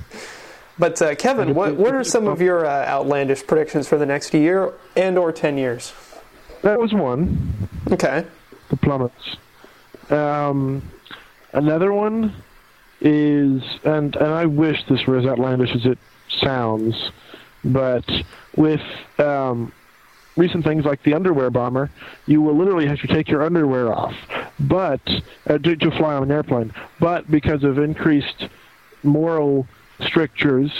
But 0.77 1.01
uh, 1.01 1.15
Kevin, 1.15 1.55
what, 1.55 1.75
what 1.75 1.93
are 1.93 2.03
some 2.03 2.27
of 2.27 2.39
your 2.39 2.65
uh, 2.65 2.85
outlandish 2.85 3.45
predictions 3.45 3.87
for 3.87 3.97
the 3.97 4.05
next 4.05 4.33
year 4.33 4.73
and 4.95 5.17
or 5.17 5.31
10 5.31 5.57
years? 5.57 5.91
That 6.61 6.79
was 6.79 6.93
one. 6.93 7.67
Okay. 7.91 8.25
The 8.71 8.77
plummets. 8.77 9.37
Um, 10.09 10.81
another 11.53 11.93
one 11.93 12.33
is, 12.99 13.61
and 13.83 14.15
and 14.15 14.33
I 14.33 14.45
wish 14.47 14.83
this 14.89 15.05
were 15.05 15.17
as 15.17 15.25
outlandish 15.25 15.75
as 15.75 15.85
it 15.85 15.99
sounds, 16.39 17.11
but 17.63 18.09
with 18.55 18.81
um, 19.19 19.71
recent 20.35 20.63
things 20.63 20.85
like 20.85 21.03
the 21.03 21.13
underwear 21.13 21.49
bomber, 21.49 21.91
you 22.25 22.41
will 22.41 22.57
literally 22.57 22.87
have 22.87 22.99
to 23.01 23.07
take 23.07 23.29
your 23.29 23.43
underwear 23.43 23.93
off, 23.93 24.15
but 24.59 25.01
uh, 25.47 25.57
to, 25.59 25.75
to 25.75 25.91
fly 25.91 26.15
on 26.15 26.23
an 26.23 26.31
airplane. 26.31 26.73
But 26.99 27.29
because 27.29 27.63
of 27.63 27.77
increased 27.77 28.47
moral 29.03 29.67
strictures, 30.01 30.71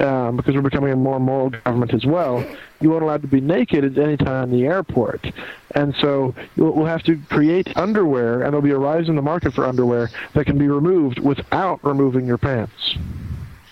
um, 0.00 0.36
because 0.36 0.54
we're 0.54 0.62
becoming 0.62 0.92
a 0.92 0.96
more 0.96 1.18
moral 1.18 1.50
government 1.50 1.94
as 1.94 2.04
well, 2.04 2.44
you 2.80 2.92
aren't 2.92 3.04
allowed 3.04 3.22
to 3.22 3.28
be 3.28 3.40
naked 3.40 3.84
at 3.84 3.98
any 3.98 4.16
time 4.16 4.44
in 4.44 4.50
the 4.50 4.66
airport. 4.66 5.26
And 5.74 5.94
so 5.96 6.34
we'll 6.56 6.86
have 6.86 7.02
to 7.04 7.18
create 7.28 7.76
underwear, 7.76 8.42
and 8.42 8.52
there'll 8.52 8.62
be 8.62 8.70
a 8.70 8.78
rise 8.78 9.08
in 9.08 9.16
the 9.16 9.22
market 9.22 9.54
for 9.54 9.64
underwear 9.64 10.10
that 10.34 10.46
can 10.46 10.58
be 10.58 10.68
removed 10.68 11.18
without 11.18 11.82
removing 11.84 12.26
your 12.26 12.38
pants. 12.38 12.96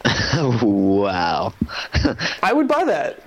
wow. 0.63 1.53
I 2.43 2.53
would 2.53 2.69
buy 2.69 2.85
that. 2.85 3.21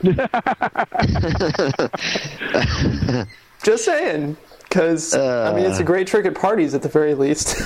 Just 3.62 3.84
saying. 3.84 4.36
Because, 4.62 5.14
I 5.14 5.54
mean, 5.54 5.64
it's 5.64 5.78
a 5.78 5.84
great 5.84 6.06
trick 6.06 6.26
at 6.26 6.34
parties 6.34 6.74
at 6.74 6.82
the 6.82 6.90
very 6.90 7.14
least. 7.14 7.56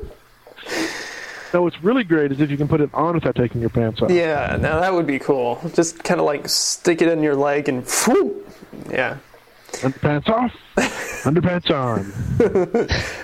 No, 1.53 1.63
what's 1.63 1.83
really 1.83 2.05
great 2.05 2.33
is 2.33 2.41
if 2.41 2.51
you 2.51 2.57
can 2.57 2.67
put 2.69 2.81
it 2.81 2.89
on 2.95 3.15
without 3.15 3.35
taking 3.37 3.61
your 3.61 3.71
pants 3.71 4.01
off. 4.01 4.11
yeah, 4.11 4.57
now 4.61 4.81
that 4.81 4.93
would 4.93 5.07
be 5.07 5.19
cool. 5.19 5.61
Just 5.75 6.03
kind 6.03 6.19
of 6.19 6.25
like 6.27 6.49
stick 6.49 7.03
it 7.03 7.09
in 7.09 7.23
your 7.23 7.35
leg 7.37 7.69
and. 7.69 7.85
Whoop. 8.07 8.49
Yeah. 8.91 9.19
Underpants 9.73 10.29
off, 10.29 10.53
underpants 11.25 11.71
on. 11.71 12.89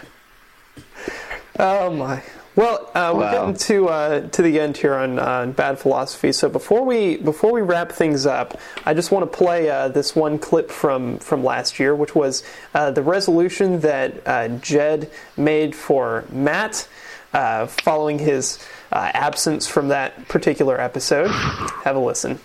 Oh 1.60 1.90
my. 1.92 2.22
Well, 2.54 2.90
uh, 2.94 3.12
we're 3.14 3.20
Wow. 3.22 3.32
getting 3.32 3.54
to 3.54 3.88
uh, 3.88 4.20
to 4.30 4.42
the 4.42 4.58
end 4.60 4.76
here 4.76 4.94
on 4.94 5.18
uh, 5.18 5.46
bad 5.46 5.78
philosophy. 5.78 6.30
So 6.32 6.48
before 6.48 6.84
we 6.84 7.16
before 7.16 7.52
we 7.52 7.62
wrap 7.62 7.90
things 7.90 8.26
up, 8.26 8.60
I 8.86 8.94
just 8.94 9.10
want 9.10 9.30
to 9.30 9.36
play 9.36 9.68
uh, 9.68 9.88
this 9.88 10.14
one 10.14 10.38
clip 10.38 10.70
from 10.70 11.18
from 11.18 11.42
last 11.44 11.78
year, 11.80 11.94
which 11.96 12.14
was 12.14 12.42
uh, 12.74 12.90
the 12.92 13.02
resolution 13.02 13.80
that 13.80 14.24
uh, 14.26 14.48
Jed 14.58 15.10
made 15.36 15.74
for 15.74 16.24
Matt 16.30 16.88
uh, 17.32 17.66
following 17.66 18.18
his 18.18 18.58
uh, 18.92 19.10
absence 19.14 19.66
from 19.66 19.88
that 19.88 20.28
particular 20.28 20.80
episode. 20.80 21.28
Have 21.28 21.96
a 21.96 22.00
listen. 22.00 22.38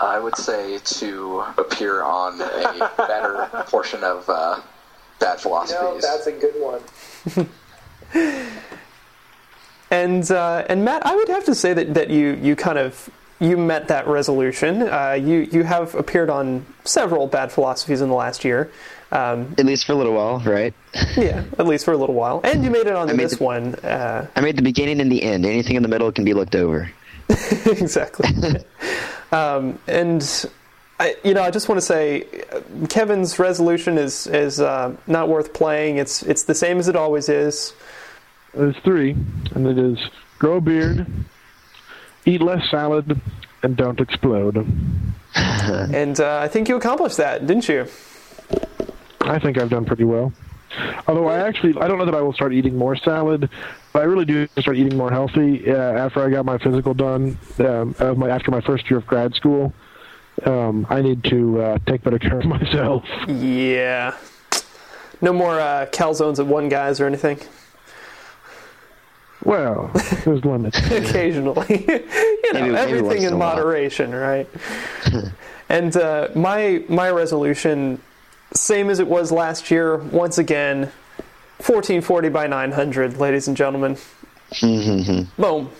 I 0.00 0.18
would 0.18 0.36
say 0.36 0.78
to 0.78 1.44
appear 1.56 2.02
on 2.02 2.40
a 2.40 2.90
better 2.96 3.48
portion 3.66 4.04
of 4.04 4.28
uh, 4.28 4.60
Bad 5.18 5.40
Philosophies. 5.40 6.02
No, 6.02 6.10
that's 6.10 6.26
a 6.26 6.32
good 6.32 6.54
one. 6.60 7.48
And 9.90 10.30
uh, 10.30 10.64
and 10.68 10.84
Matt, 10.84 11.06
I 11.06 11.14
would 11.14 11.28
have 11.28 11.44
to 11.44 11.54
say 11.54 11.72
that, 11.72 11.94
that 11.94 12.10
you 12.10 12.38
you 12.42 12.56
kind 12.56 12.78
of 12.78 13.08
you 13.38 13.56
met 13.56 13.88
that 13.88 14.06
resolution. 14.08 14.82
Uh, 14.82 15.12
you 15.12 15.48
you 15.52 15.62
have 15.62 15.94
appeared 15.94 16.28
on 16.28 16.66
several 16.84 17.26
bad 17.26 17.52
philosophies 17.52 18.00
in 18.00 18.08
the 18.08 18.14
last 18.14 18.44
year. 18.44 18.70
Um, 19.12 19.54
At 19.56 19.66
least 19.66 19.84
for 19.86 19.92
a 19.92 19.94
little 19.94 20.14
while, 20.14 20.40
right? 20.40 20.74
yeah, 21.16 21.44
at 21.58 21.66
least 21.66 21.84
for 21.84 21.92
a 21.92 21.96
little 21.96 22.14
while, 22.14 22.40
and 22.42 22.64
you 22.64 22.70
made 22.70 22.86
it 22.88 22.94
on 22.96 23.08
I 23.08 23.12
made 23.12 23.24
this 23.26 23.36
the- 23.36 23.44
one. 23.44 23.74
Uh, 23.76 24.26
I 24.34 24.40
made 24.40 24.56
the 24.56 24.62
beginning 24.62 25.00
and 25.00 25.10
the 25.12 25.22
end. 25.22 25.46
Anything 25.46 25.76
in 25.76 25.82
the 25.82 25.88
middle 25.88 26.10
can 26.10 26.24
be 26.24 26.34
looked 26.34 26.56
over. 26.56 26.90
exactly. 27.66 28.28
um, 29.32 29.78
and 29.86 30.46
I, 30.98 31.14
you 31.22 31.34
know, 31.34 31.42
I 31.42 31.50
just 31.50 31.68
want 31.68 31.80
to 31.80 31.86
say, 31.86 32.24
uh, 32.52 32.60
Kevin's 32.88 33.38
resolution 33.38 33.96
is 33.98 34.26
is 34.26 34.60
uh, 34.60 34.96
not 35.06 35.28
worth 35.28 35.52
playing. 35.54 35.98
It's 35.98 36.22
it's 36.24 36.42
the 36.44 36.54
same 36.54 36.78
as 36.78 36.88
it 36.88 36.96
always 36.96 37.28
is. 37.28 37.74
There's 38.54 38.76
three, 38.78 39.12
and 39.54 39.66
it 39.68 39.78
is 39.78 39.98
grow 40.38 40.56
a 40.56 40.60
beard, 40.60 41.06
eat 42.24 42.40
less 42.42 42.68
salad, 42.70 43.20
and 43.62 43.76
don't 43.76 44.00
explode. 44.00 44.66
And 45.36 46.18
uh, 46.20 46.38
I 46.42 46.48
think 46.48 46.68
you 46.68 46.76
accomplished 46.76 47.18
that, 47.18 47.46
didn't 47.46 47.68
you? 47.68 47.86
I 49.26 49.38
think 49.38 49.58
I've 49.58 49.70
done 49.70 49.84
pretty 49.84 50.04
well. 50.04 50.32
Although 51.08 51.28
I 51.28 51.38
actually, 51.38 51.74
I 51.80 51.88
don't 51.88 51.98
know 51.98 52.04
that 52.04 52.14
I 52.14 52.20
will 52.20 52.32
start 52.32 52.52
eating 52.52 52.76
more 52.76 52.96
salad, 52.96 53.48
but 53.92 54.02
I 54.02 54.04
really 54.04 54.24
do 54.24 54.46
start 54.58 54.76
eating 54.76 54.96
more 54.96 55.10
healthy 55.10 55.70
uh, 55.70 55.74
after 55.76 56.22
I 56.24 56.28
got 56.30 56.44
my 56.44 56.58
physical 56.58 56.92
done. 56.92 57.38
Um, 57.58 57.94
of 57.98 58.18
my, 58.18 58.28
after 58.28 58.50
my 58.50 58.60
first 58.60 58.90
year 58.90 58.98
of 58.98 59.06
grad 59.06 59.34
school, 59.34 59.72
um, 60.44 60.86
I 60.90 61.00
need 61.02 61.24
to 61.24 61.60
uh, 61.62 61.78
take 61.86 62.02
better 62.02 62.18
care 62.18 62.40
of 62.40 62.44
myself. 62.56 63.04
Yeah. 63.28 64.16
No 65.22 65.32
more 65.32 65.58
uh, 65.58 65.86
calzones 65.92 66.38
at 66.38 66.46
one 66.46 66.68
guys 66.68 67.00
or 67.00 67.06
anything. 67.06 67.38
Well, 69.44 69.90
there's 70.24 70.44
limits. 70.44 70.78
Occasionally, 70.90 71.84
you 71.88 72.52
know, 72.52 72.60
Maybe- 72.60 72.70
maybe 72.70 72.76
everything 72.76 73.22
in 73.22 73.32
in 73.32 73.38
moderation, 73.38 74.12
right? 74.14 74.48
and 75.68 75.96
uh, 75.96 76.28
my 76.34 76.84
my 76.88 77.10
resolution, 77.10 78.00
same 78.56 78.90
as 78.90 78.98
it 78.98 79.06
was 79.06 79.32
last 79.32 79.70
year. 79.70 79.96
Once 79.96 80.38
again, 80.38 80.90
fourteen 81.60 82.00
forty 82.00 82.28
by 82.28 82.46
nine 82.46 82.72
hundred, 82.72 83.18
ladies 83.18 83.48
and 83.48 83.56
gentlemen. 83.56 83.96
Boom. 84.60 85.70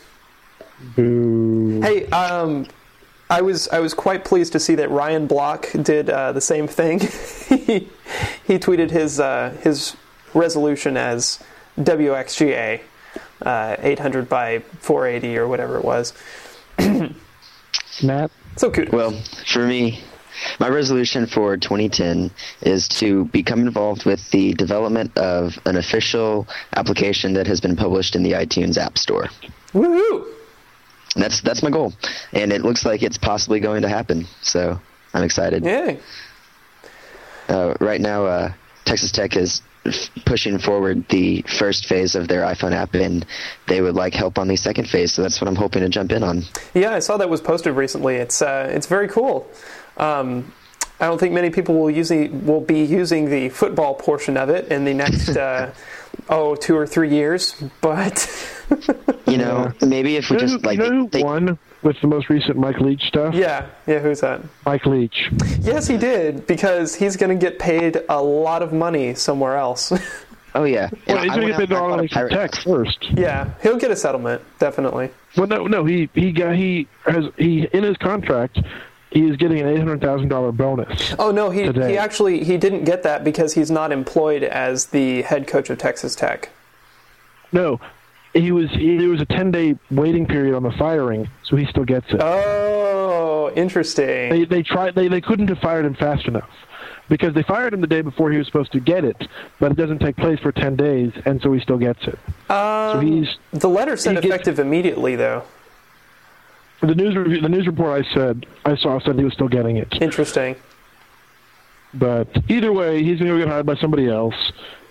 Boo. 0.95 1.81
Hey, 1.81 2.07
um, 2.07 2.66
I 3.29 3.43
was 3.43 3.68
I 3.68 3.81
was 3.81 3.95
quite 3.95 4.24
pleased 4.24 4.53
to 4.53 4.61
see 4.61 4.74
that 4.77 4.91
Ryan 4.91 5.27
Block 5.27 5.68
did 5.83 6.11
uh, 6.11 6.33
the 6.33 6.41
same 6.41 6.66
thing. 6.68 7.01
he, 7.01 7.89
he 8.47 8.59
tweeted 8.59 8.91
his 8.91 9.18
uh, 9.18 9.57
his 9.62 9.97
resolution 10.35 10.97
as 10.97 11.43
WXGA, 11.79 12.81
uh, 13.43 13.77
800 13.79 14.29
by 14.29 14.61
480 14.81 15.39
or 15.39 15.49
whatever 15.49 15.79
it 15.79 15.85
was. 15.85 16.12
Matt, 18.03 18.31
So 18.57 18.70
cute. 18.70 18.93
Well, 18.93 19.12
for 19.47 19.66
me, 19.66 20.03
my 20.61 20.68
resolution 20.68 21.26
for 21.26 21.57
2010 21.57 22.30
is 22.62 22.89
to 22.89 23.24
become 23.26 23.61
involved 23.61 24.05
with 24.05 24.30
the 24.30 24.55
development 24.55 25.16
of 25.16 25.59
an 25.66 25.76
official 25.76 26.47
application 26.74 27.34
that 27.34 27.47
has 27.47 27.61
been 27.61 27.76
published 27.76 28.16
in 28.16 28.22
the 28.22 28.32
iTunes 28.32 28.76
App 28.78 28.99
Store. 28.99 29.26
Woohoo! 29.72 30.26
That's 31.14 31.41
that's 31.41 31.62
my 31.62 31.70
goal, 31.70 31.95
and 32.32 32.53
it 32.53 32.62
looks 32.62 32.84
like 32.84 33.03
it's 33.03 33.16
possibly 33.18 33.59
going 33.61 33.82
to 33.82 33.89
happen. 33.89 34.26
So 34.43 34.78
I'm 35.14 35.22
excited. 35.22 35.64
Yeah. 35.64 35.97
Uh, 37.49 37.74
right 37.80 38.01
now, 38.01 38.26
uh, 38.26 38.53
Texas 38.84 39.12
Tech 39.12 39.37
is 39.37 39.62
f- 39.87 40.11
pushing 40.26 40.59
forward 40.59 41.09
the 41.09 41.43
first 41.43 41.87
phase 41.87 42.16
of 42.16 42.28
their 42.28 42.43
iPhone 42.43 42.72
app, 42.72 42.95
and 42.95 43.24
they 43.66 43.80
would 43.80 43.95
like 43.95 44.12
help 44.14 44.39
on 44.39 44.49
the 44.49 44.57
second 44.57 44.89
phase. 44.91 45.12
So 45.12 45.22
that's 45.22 45.41
what 45.41 45.49
I'm 45.49 45.57
hoping 45.57 45.82
to 45.82 45.89
jump 45.89 46.12
in 46.12 46.22
on. 46.22 46.43
Yeah, 46.74 46.93
I 46.93 46.99
saw 46.99 47.16
that 47.16 47.30
was 47.30 47.41
posted 47.41 47.74
recently. 47.74 48.16
It's 48.16 48.43
uh, 48.43 48.68
it's 48.70 48.87
very 48.87 49.09
cool. 49.09 49.49
Um, 49.97 50.53
I 51.01 51.07
don't 51.07 51.18
think 51.18 51.34
many 51.34 51.51
people 51.51 51.74
will 51.78 51.90
use 51.90 52.09
the, 52.09 52.28
will 52.28 52.61
be 52.62 52.82
using 52.82 53.28
the 53.28 53.49
football 53.51 53.94
portion 53.94 54.36
of 54.36 54.49
it 54.49 54.68
in 54.68 54.84
the 54.84 54.94
next 54.94 55.28
uh, 55.36 55.72
oh 56.28 56.55
two 56.55 56.76
or 56.76 56.86
three 56.86 57.11
years, 57.11 57.62
but 57.80 58.26
You 59.26 59.38
know, 59.38 59.72
maybe 59.82 60.16
if 60.16 60.30
we 60.30 60.36
you 60.36 60.40
just 60.40 60.55
who, 60.55 60.59
like 60.61 60.78
you 60.78 60.90
know 60.90 61.07
they- 61.09 61.22
won 61.22 61.59
with 61.82 62.01
the 62.01 62.07
most 62.09 62.28
recent 62.30 62.57
Mike 62.57 62.78
Leach 62.80 63.03
stuff? 63.03 63.34
yeah, 63.34 63.66
yeah. 63.86 63.99
Who's 64.01 64.20
that? 64.20 64.40
Mike 64.64 64.86
Leach. 64.86 65.30
Yes, 65.61 65.86
he 65.86 65.97
did 65.97 66.47
because 66.47 66.94
he's 66.94 67.16
going 67.16 67.36
to 67.38 67.40
get 67.44 67.59
paid 67.59 68.01
a 68.09 68.20
lot 68.20 68.62
of 68.62 68.72
money 68.72 69.14
somewhere 69.14 69.57
else. 69.57 69.92
oh 70.55 70.64
yeah, 70.64 70.88
Well, 71.07 71.18
he's 71.22 71.30
going 71.32 71.42
to 71.42 71.47
get 71.49 71.59
paid 71.59 71.70
and 71.70 71.74
I 71.74 71.80
bought 71.80 71.86
a 71.86 71.97
dollars 71.97 72.12
from 72.12 72.28
pirate 72.28 72.53
Tech 72.53 72.62
first. 72.62 73.07
yeah, 73.12 73.51
he'll 73.62 73.76
get 73.76 73.90
a 73.90 73.97
settlement 73.97 74.42
definitely. 74.59 75.11
Well, 75.36 75.47
no, 75.47 75.66
no, 75.66 75.84
he 75.84 76.09
he 76.14 76.32
got 76.32 76.55
he 76.57 76.88
has 77.05 77.26
he 77.36 77.68
in 77.72 77.84
his 77.84 77.97
contract. 77.99 78.59
He 79.11 79.28
is 79.28 79.36
getting 79.36 79.61
an 79.61 79.68
eight 79.68 79.78
hundred 79.78 80.00
thousand 80.00 80.28
dollar 80.28 80.52
bonus. 80.52 81.14
Oh 81.18 81.30
no, 81.30 81.50
he 81.50 81.62
Today. 81.64 81.92
he 81.92 81.98
actually 81.98 82.44
he 82.44 82.57
didn't 82.59 82.84
get 82.84 83.02
that 83.04 83.24
because 83.24 83.54
he's 83.54 83.70
not 83.70 83.92
employed 83.92 84.42
as 84.42 84.86
the 84.86 85.22
head 85.22 85.46
coach 85.46 85.70
of 85.70 85.78
Texas 85.78 86.14
Tech. 86.16 86.50
No, 87.52 87.80
he 88.34 88.50
was 88.52 88.70
he, 88.72 88.96
there 88.98 89.09
was 89.09 89.20
a 89.20 89.24
ten 89.26 89.50
day 89.50 89.76
waiting 89.90 90.26
period 90.26 90.54
on 90.54 90.62
the 90.64 90.72
firing, 90.72 91.28
so 91.44 91.57
he 91.57 91.64
still 91.66 91.84
gets 91.84 92.07
it. 92.11 92.20
Oh, 92.20 93.52
interesting. 93.54 94.30
They 94.30 94.44
they 94.44 94.62
tried 94.62 94.94
they 94.94 95.09
they 95.09 95.20
couldn't 95.20 95.48
have 95.48 95.59
fired 95.59 95.84
him 95.86 95.94
fast 95.94 96.26
enough 96.26 96.50
because 97.09 97.32
they 97.34 97.44
fired 97.44 97.72
him 97.72 97.80
the 97.80 97.86
day 97.86 98.02
before 98.02 98.32
he 98.32 98.38
was 98.38 98.46
supposed 98.48 98.72
to 98.72 98.80
get 98.80 99.04
it, 99.04 99.16
but 99.61 99.70
it 99.70 99.76
doesn't 99.76 100.00
take 100.00 100.16
place 100.16 100.40
for 100.40 100.50
ten 100.50 100.74
days, 100.74 101.12
and 101.24 101.40
so 101.40 101.52
he 101.52 101.61
still 101.61 101.78
gets 101.78 102.02
it. 102.09 102.18
so 102.48 102.54
um, 102.98 103.07
he's 103.07 103.36
The 103.52 103.68
letter 103.68 103.96
said 103.96 104.16
He 104.16 104.22
gets- 104.22 104.26
effective 104.26 104.59
immediately, 104.59 105.14
though. 105.14 105.44
The 106.87 106.95
news 106.95 107.16
review, 107.16 107.41
the 107.41 107.49
news 107.49 107.66
report 107.66 108.05
I 108.05 108.14
said 108.14 108.47
I 108.64 108.76
saw 108.76 108.99
said 109.01 109.18
he 109.18 109.24
was 109.24 109.32
still 109.34 109.49
getting 109.49 109.76
it. 109.76 109.89
Interesting. 110.01 110.57
But 111.95 112.28
either 112.49 112.72
way, 112.72 113.03
he's 113.03 113.18
going 113.18 113.30
to 113.30 113.39
get 113.39 113.49
hired 113.49 113.64
by 113.66 113.74
somebody 113.76 114.09
else. 114.09 114.34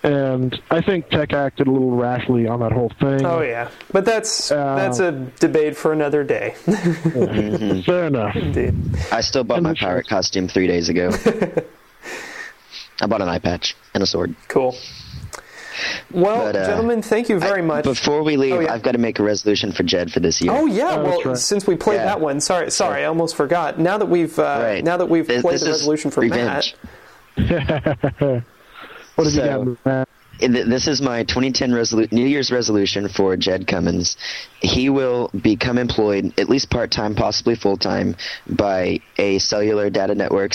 And 0.01 0.59
I 0.69 0.81
think 0.81 1.09
Tech 1.09 1.33
acted 1.33 1.67
a 1.67 1.71
little 1.71 1.95
rashly 1.95 2.47
on 2.47 2.59
that 2.59 2.71
whole 2.71 2.91
thing. 2.99 3.25
Oh 3.25 3.41
yeah, 3.41 3.69
but 3.91 4.05
that's 4.05 4.51
Uh, 4.51 4.75
that's 4.75 4.99
a 4.99 5.11
debate 5.39 5.75
for 5.75 5.93
another 5.93 6.23
day. 6.23 6.53
Fair 7.85 8.05
enough. 8.05 8.35
Indeed. 8.35 8.75
I 9.11 9.21
still 9.21 9.43
bought 9.43 9.57
And 9.57 9.63
my 9.63 9.73
pirate 9.73 10.07
costume 10.07 10.47
three 10.47 10.67
days 10.67 10.89
ago. 10.89 11.09
I 13.01 13.07
bought 13.07 13.21
an 13.21 13.29
eye 13.29 13.39
patch 13.39 13.75
and 13.95 14.03
a 14.03 14.05
sword. 14.05 14.35
Cool. 14.47 14.75
Well, 16.11 16.45
But, 16.45 16.55
uh, 16.55 16.65
gentlemen, 16.67 17.01
thank 17.01 17.29
you 17.29 17.39
very 17.39 17.61
I- 17.61 17.65
much. 17.65 17.83
Before 17.83 18.23
we 18.23 18.37
leave, 18.37 18.53
Oh, 18.53 18.59
yeah. 18.61 18.73
I've 18.73 18.81
got 18.81 18.93
to 18.93 18.97
make 18.97 19.19
a 19.19 19.23
resolution 19.23 19.71
for 19.71 19.83
Jed 19.83 20.11
for 20.11 20.19
this 20.19 20.41
year. 20.41 20.51
Oh 20.53 20.65
yeah, 20.65 20.95
Oh, 20.95 21.03
well, 21.03 21.21
right. 21.23 21.37
since 21.37 21.67
we 21.67 21.75
played 21.75 21.95
Yeah. 21.97 22.05
that 22.05 22.21
one, 22.21 22.39
sorry, 22.39 22.71
sorry, 22.71 23.01
I 23.03 23.05
almost 23.05 23.35
forgot. 23.35 23.79
Now 23.79 23.97
that 23.97 24.05
we've 24.07 24.37
uh, 24.39 24.59
Right. 24.61 24.83
now 24.83 24.97
that 24.97 25.09
we've 25.09 25.27
This- 25.27 25.41
played 25.41 25.55
this 25.55 25.63
the 25.63 25.69
resolution 25.69 26.11
for 26.11 26.21
revenge. 26.21 26.75
Matt, 27.37 27.45
What 29.15 29.23
have 29.25 29.33
So- 29.33 29.43
you 29.43 29.75
got, 29.75 29.85
Matt? 29.85 30.09
This 30.39 30.87
is 30.87 31.01
my 31.01 31.23
2010 31.23 31.71
resolu- 31.71 32.11
New 32.11 32.25
Year's 32.25 32.51
resolution 32.51 33.07
for 33.07 33.37
Jed 33.37 33.67
Cummins. 33.67 34.17
He 34.61 34.89
will 34.89 35.29
become 35.29 35.77
employed, 35.77 36.33
at 36.37 36.49
least 36.49 36.69
part 36.69 36.91
time, 36.91 37.15
possibly 37.15 37.55
full 37.55 37.77
time, 37.77 38.15
by 38.47 38.99
a 39.17 39.39
cellular 39.39 39.89
data 39.89 40.13
network, 40.13 40.51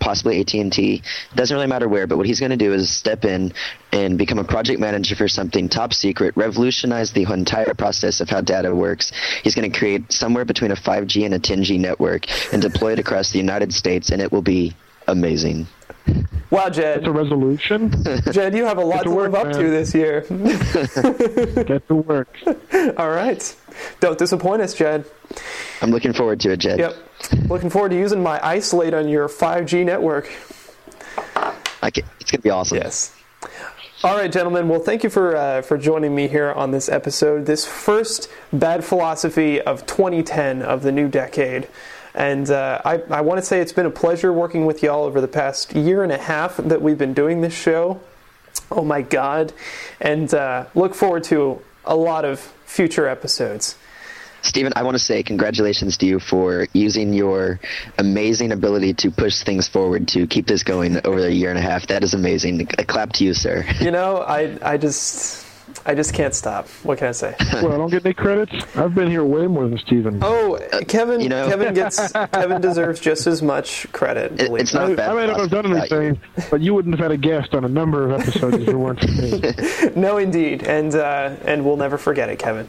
possibly 0.00 0.40
AT 0.40 0.54
and 0.54 0.72
T. 0.72 1.02
Doesn't 1.36 1.54
really 1.54 1.68
matter 1.68 1.88
where, 1.88 2.08
but 2.08 2.16
what 2.16 2.26
he's 2.26 2.40
going 2.40 2.50
to 2.50 2.56
do 2.56 2.72
is 2.72 2.90
step 2.90 3.24
in 3.24 3.52
and 3.92 4.18
become 4.18 4.38
a 4.38 4.44
project 4.44 4.80
manager 4.80 5.14
for 5.14 5.28
something 5.28 5.68
top 5.68 5.94
secret, 5.94 6.36
revolutionize 6.36 7.12
the 7.12 7.22
entire 7.32 7.74
process 7.74 8.20
of 8.20 8.28
how 8.28 8.40
data 8.40 8.74
works. 8.74 9.12
He's 9.44 9.54
going 9.54 9.70
to 9.70 9.78
create 9.78 10.10
somewhere 10.10 10.44
between 10.44 10.72
a 10.72 10.76
5G 10.76 11.24
and 11.24 11.34
a 11.34 11.38
10G 11.38 11.78
network 11.78 12.26
and 12.52 12.60
deploy 12.60 12.94
it 12.94 12.98
across 12.98 13.30
the 13.30 13.38
United 13.38 13.72
States, 13.72 14.10
and 14.10 14.20
it 14.20 14.32
will 14.32 14.42
be 14.42 14.74
amazing. 15.06 15.66
Wow, 16.50 16.68
Jed. 16.68 16.98
It's 16.98 17.06
a 17.06 17.10
Jed, 17.10 17.16
resolution. 17.16 18.04
Jed, 18.32 18.54
you 18.54 18.64
have 18.66 18.78
a 18.78 18.84
lot 18.84 18.98
to 18.98 19.04
to 19.04 19.10
work, 19.10 19.32
live 19.32 19.46
up 19.46 19.52
to 19.54 19.62
man. 19.62 19.70
this 19.70 19.94
year. 19.94 20.20
Get 21.64 21.88
to 21.88 21.94
work. 21.94 22.36
All 22.98 23.08
right, 23.10 23.56
don't 24.00 24.18
disappoint 24.18 24.60
us, 24.60 24.74
Jed. 24.74 25.06
I'm 25.80 25.90
looking 25.90 26.12
forward 26.12 26.40
to 26.40 26.50
it, 26.52 26.58
Jed. 26.58 26.78
Yep, 26.78 26.94
looking 27.48 27.70
forward 27.70 27.90
to 27.90 27.96
using 27.96 28.22
my 28.22 28.38
iSlate 28.40 28.92
on 28.92 29.08
your 29.08 29.28
5G 29.28 29.84
network. 29.84 30.30
I 31.82 31.90
ca- 31.90 32.02
it's 32.20 32.30
going 32.30 32.38
to 32.38 32.42
be 32.42 32.50
awesome. 32.50 32.78
Yes. 32.78 33.14
All 34.04 34.16
right, 34.16 34.30
gentlemen. 34.30 34.68
Well, 34.68 34.80
thank 34.80 35.04
you 35.04 35.10
for 35.10 35.36
uh, 35.36 35.62
for 35.62 35.78
joining 35.78 36.14
me 36.14 36.28
here 36.28 36.52
on 36.52 36.70
this 36.72 36.88
episode, 36.88 37.46
this 37.46 37.64
first 37.64 38.28
bad 38.52 38.84
philosophy 38.84 39.60
of 39.60 39.86
2010 39.86 40.60
of 40.60 40.82
the 40.82 40.92
new 40.92 41.08
decade. 41.08 41.68
And 42.14 42.50
uh, 42.50 42.80
I, 42.84 42.98
I 43.10 43.20
want 43.22 43.38
to 43.38 43.46
say 43.46 43.60
it's 43.60 43.72
been 43.72 43.86
a 43.86 43.90
pleasure 43.90 44.32
working 44.32 44.66
with 44.66 44.82
y'all 44.82 45.04
over 45.04 45.20
the 45.20 45.28
past 45.28 45.74
year 45.74 46.02
and 46.02 46.12
a 46.12 46.18
half 46.18 46.56
that 46.58 46.82
we've 46.82 46.98
been 46.98 47.14
doing 47.14 47.40
this 47.40 47.54
show. 47.54 48.00
Oh 48.70 48.84
my 48.84 49.02
God! 49.02 49.52
And 50.00 50.32
uh, 50.32 50.66
look 50.74 50.94
forward 50.94 51.24
to 51.24 51.62
a 51.84 51.96
lot 51.96 52.24
of 52.24 52.40
future 52.66 53.06
episodes. 53.08 53.76
Stephen, 54.42 54.72
I 54.74 54.82
want 54.82 54.96
to 54.96 54.98
say 54.98 55.22
congratulations 55.22 55.96
to 55.98 56.06
you 56.06 56.18
for 56.18 56.66
using 56.72 57.12
your 57.12 57.60
amazing 57.96 58.50
ability 58.50 58.94
to 58.94 59.10
push 59.10 59.42
things 59.42 59.68
forward 59.68 60.08
to 60.08 60.26
keep 60.26 60.46
this 60.48 60.64
going 60.64 61.00
over 61.06 61.20
a 61.20 61.30
year 61.30 61.50
and 61.50 61.58
a 61.58 61.62
half. 61.62 61.86
That 61.86 62.02
is 62.02 62.12
amazing. 62.12 62.68
A 62.76 62.84
clap 62.84 63.12
to 63.14 63.24
you, 63.24 63.34
sir. 63.34 63.64
You 63.80 63.92
know, 63.92 64.18
I 64.18 64.58
I 64.62 64.76
just 64.78 65.41
I 65.84 65.94
just 65.94 66.14
can't 66.14 66.34
stop. 66.34 66.68
What 66.84 66.98
can 66.98 67.08
I 67.08 67.12
say? 67.12 67.34
well, 67.54 67.72
I 67.72 67.76
don't 67.76 67.90
get 67.90 68.04
any 68.04 68.14
credits. 68.14 68.52
I've 68.76 68.94
been 68.94 69.10
here 69.10 69.24
way 69.24 69.46
more 69.46 69.68
than 69.68 69.78
Steven. 69.78 70.18
Oh, 70.22 70.58
Kevin. 70.88 71.20
you 71.20 71.28
know- 71.28 71.48
Kevin 71.48 71.74
gets. 71.74 72.12
Kevin 72.32 72.60
deserves 72.60 73.00
just 73.00 73.26
as 73.26 73.42
much 73.42 73.90
credit. 73.92 74.32
It- 74.40 74.50
it's 74.52 74.72
me. 74.74 74.80
not 74.80 74.90
I, 74.90 74.94
bad 74.94 75.10
I 75.10 75.14
may 75.14 75.26
not 75.26 75.40
have 75.40 75.50
done 75.50 75.64
philosophy 75.64 75.94
you. 75.94 76.00
anything, 76.00 76.20
but 76.50 76.60
you 76.60 76.74
wouldn't 76.74 76.94
have 76.98 77.02
had 77.02 77.12
a 77.12 77.16
guest 77.16 77.54
on 77.54 77.64
a 77.64 77.68
number 77.68 78.10
of 78.10 78.20
episodes 78.20 78.56
if 78.58 78.68
it 78.68 78.74
weren't 78.76 79.00
for 79.00 79.10
me. 79.10 80.00
No, 80.00 80.18
indeed, 80.18 80.62
and 80.64 80.94
uh, 80.94 81.34
and 81.44 81.64
we'll 81.64 81.76
never 81.76 81.98
forget 81.98 82.28
it, 82.28 82.38
Kevin. 82.38 82.68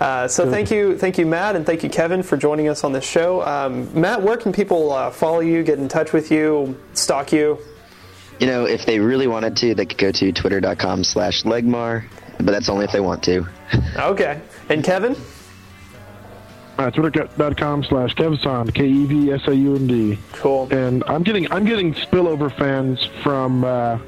Uh, 0.00 0.26
so 0.26 0.50
thank 0.50 0.70
you, 0.72 0.98
thank 0.98 1.18
you, 1.18 1.26
Matt, 1.26 1.54
and 1.54 1.64
thank 1.64 1.84
you, 1.84 1.88
Kevin, 1.88 2.22
for 2.24 2.36
joining 2.36 2.68
us 2.68 2.82
on 2.82 2.92
this 2.92 3.04
show. 3.04 3.42
Um, 3.46 3.88
Matt, 3.98 4.22
where 4.22 4.36
can 4.36 4.52
people 4.52 4.90
uh, 4.92 5.10
follow 5.12 5.38
you, 5.40 5.62
get 5.62 5.78
in 5.78 5.88
touch 5.88 6.12
with 6.12 6.32
you, 6.32 6.76
stalk 6.94 7.32
you? 7.32 7.58
You 8.40 8.46
know, 8.46 8.66
if 8.66 8.84
they 8.84 8.98
really 8.98 9.26
wanted 9.26 9.56
to, 9.58 9.74
they 9.74 9.86
could 9.86 9.98
go 9.98 10.10
to 10.12 10.32
twitter.com 10.32 11.04
slash 11.04 11.44
legmar, 11.44 12.04
but 12.38 12.46
that's 12.46 12.68
only 12.68 12.84
if 12.84 12.92
they 12.92 13.00
want 13.00 13.22
to. 13.24 13.46
Okay, 13.96 14.40
and 14.68 14.84
Kevin. 14.84 15.16
Uh, 16.76 16.90
Twitter.com 16.90 17.84
slash 17.84 18.14
Kevsaund, 18.16 18.74
K 18.74 18.86
E 18.86 19.04
V 19.06 19.32
S 19.32 19.46
A 19.46 19.54
U 19.54 19.76
N 19.76 19.86
D. 19.86 20.18
Cool. 20.32 20.68
And 20.72 21.04
I'm 21.06 21.22
getting 21.22 21.50
I'm 21.52 21.64
getting 21.64 21.94
spillover 21.94 22.56
fans 22.56 23.04
from 23.22 23.64
uh, 23.64 23.98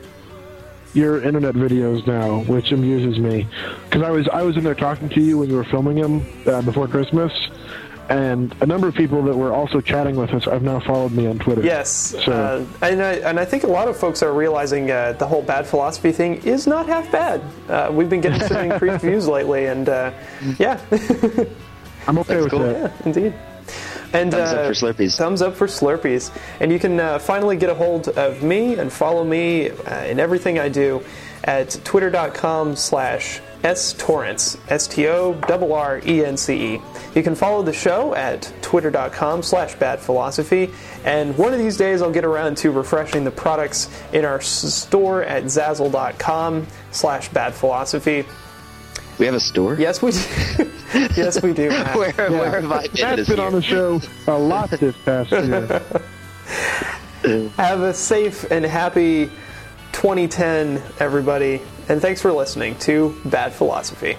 your 0.92 1.22
internet 1.22 1.54
videos 1.54 2.04
now, 2.06 2.40
which 2.44 2.72
amuses 2.72 3.18
me 3.20 3.46
because 3.84 4.02
I 4.02 4.10
was 4.10 4.28
I 4.28 4.42
was 4.42 4.56
in 4.56 4.64
there 4.64 4.74
talking 4.74 5.08
to 5.10 5.20
you 5.20 5.38
when 5.38 5.48
you 5.48 5.54
were 5.56 5.64
filming 5.64 6.00
them 6.00 6.26
uh, 6.46 6.62
before 6.62 6.88
Christmas, 6.88 7.32
and 8.08 8.54
a 8.60 8.66
number 8.66 8.86
of 8.88 8.94
people 8.94 9.22
that 9.24 9.36
were 9.36 9.52
also 9.52 9.80
chatting 9.80 10.16
with 10.16 10.30
us 10.34 10.44
have 10.44 10.62
now 10.62 10.80
followed 10.80 11.12
me 11.12 11.26
on 11.26 11.38
Twitter. 11.38 11.62
Yes, 11.62 11.90
So- 12.24 12.32
uh, 12.32 12.64
and 12.84 13.02
I, 13.02 13.12
and 13.14 13.38
I 13.40 13.44
think 13.44 13.64
a 13.64 13.68
lot 13.68 13.88
of 13.88 13.96
folks 13.96 14.22
are 14.22 14.32
realizing 14.32 14.90
uh, 14.90 15.12
the 15.12 15.26
whole 15.26 15.42
bad 15.42 15.66
philosophy 15.66 16.12
thing 16.12 16.42
is 16.44 16.66
not 16.66 16.86
half 16.86 17.10
bad. 17.10 17.40
Uh, 17.68 17.90
we've 17.92 18.08
been 18.10 18.20
getting 18.20 18.40
some 18.40 18.70
increased 18.70 19.02
views 19.04 19.26
lately, 19.28 19.66
and 19.66 19.88
uh, 19.88 20.12
yeah, 20.58 20.80
I'm 22.06 22.18
okay 22.18 22.40
with 22.40 22.50
cool. 22.50 22.60
that. 22.60 22.92
yeah, 23.00 23.06
indeed. 23.06 23.34
And 24.12 24.30
Thumbs 24.30 24.52
up 24.52 24.58
uh, 24.58 24.66
for 24.68 24.72
Slurpees. 24.72 25.16
Thumbs 25.18 25.42
up 25.42 25.56
for 25.56 25.66
Slurpees. 25.66 26.30
And 26.60 26.70
you 26.70 26.78
can 26.78 27.00
uh, 27.00 27.18
finally 27.18 27.56
get 27.56 27.68
a 27.70 27.74
hold 27.74 28.08
of 28.10 28.42
me 28.42 28.78
and 28.78 28.90
follow 28.92 29.24
me 29.24 29.70
uh, 29.70 30.04
in 30.04 30.20
everything 30.20 30.58
I 30.60 30.68
do 30.68 31.02
at 31.42 31.70
twitter.com 31.84 32.76
slash 32.76 33.40
storrence, 33.62 34.58
S-T-O-R-R-E-N-C-E. 34.70 35.40
You 37.14 37.22
can 37.22 37.34
follow 37.34 37.62
the 37.62 37.72
show 37.72 38.14
at 38.14 38.52
twitter.com 38.62 39.42
slash 39.42 39.74
badphilosophy. 39.76 40.72
And 41.04 41.36
one 41.38 41.52
of 41.52 41.58
these 41.58 41.76
days 41.76 42.02
I'll 42.02 42.10
get 42.12 42.24
around 42.24 42.56
to 42.58 42.70
refreshing 42.70 43.24
the 43.24 43.30
products 43.30 43.88
in 44.12 44.24
our 44.24 44.40
store 44.40 45.22
at 45.22 45.44
zazzle.com 45.44 46.66
slash 46.92 47.30
badphilosophy. 47.30 48.26
We 49.18 49.26
have 49.26 49.34
a 49.34 49.40
store? 49.40 49.76
Yes, 49.76 50.02
we 50.02 50.10
do. 50.12 50.18
yes, 51.16 51.42
we 51.42 51.54
do. 51.54 51.68
Matt. 51.70 51.96
Where, 51.96 52.12
where 52.12 52.60
have 52.60 52.70
I 52.70 52.86
been 52.88 53.00
Matt's 53.00 53.16
this 53.16 53.28
been 53.28 53.38
year? 53.38 53.46
on 53.46 53.52
the 53.52 53.62
show 53.62 54.00
a 54.26 54.38
lot 54.38 54.70
this 54.70 54.96
past 55.04 55.30
year. 55.32 55.82
Have 57.56 57.80
a 57.80 57.92
safe 57.92 58.48
and 58.52 58.64
happy 58.64 59.26
2010, 59.92 60.80
everybody. 61.00 61.60
And 61.88 62.00
thanks 62.00 62.20
for 62.20 62.32
listening 62.32 62.76
to 62.80 63.14
Bad 63.26 63.52
Philosophy. 63.52 64.16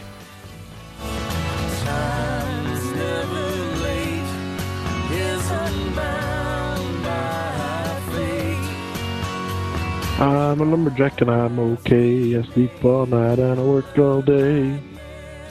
I'm 10.19 10.61
a 10.61 10.63
lumberjack 10.63 11.21
and 11.21 11.29
I'm 11.29 11.59
okay. 11.59 12.39
I 12.39 12.41
sleep 12.53 12.83
all 12.83 13.05
night 13.05 13.37
and 13.37 13.59
I 13.59 13.63
work 13.63 13.97
all 13.99 14.21
day. 14.21 14.79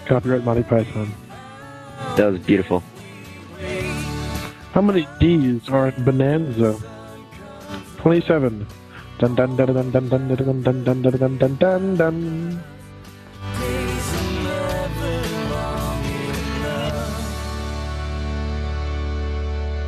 Copyright 0.07 0.43
Monty 0.43 0.63
Python. 0.63 1.13
That 2.17 2.33
was 2.33 2.41
beautiful. 2.41 2.83
How 4.73 4.81
many 4.81 5.07
D's 5.21 5.69
are 5.69 5.89
in 5.89 6.05
Bonanza? 6.05 6.79
27. 7.99 8.67
Dun 9.19 9.35
dun 9.35 9.57
dun 9.57 9.67
dun 9.67 9.91
dun 9.91 10.09
dun 10.09 10.29
dun 10.29 10.45
dun 10.45 10.63
dun 10.63 10.85
dun 10.85 11.03
dun 11.03 11.17
dun 11.17 11.39
dun 11.39 11.57
dun 11.57 11.97
dun. 11.97 12.61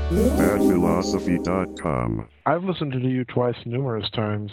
badphilosophy.com. 0.08 2.26
I've 2.46 2.64
listened 2.64 2.92
to 2.92 3.00
you 3.00 3.26
twice 3.26 3.56
numerous 3.66 4.08
times. 4.10 4.50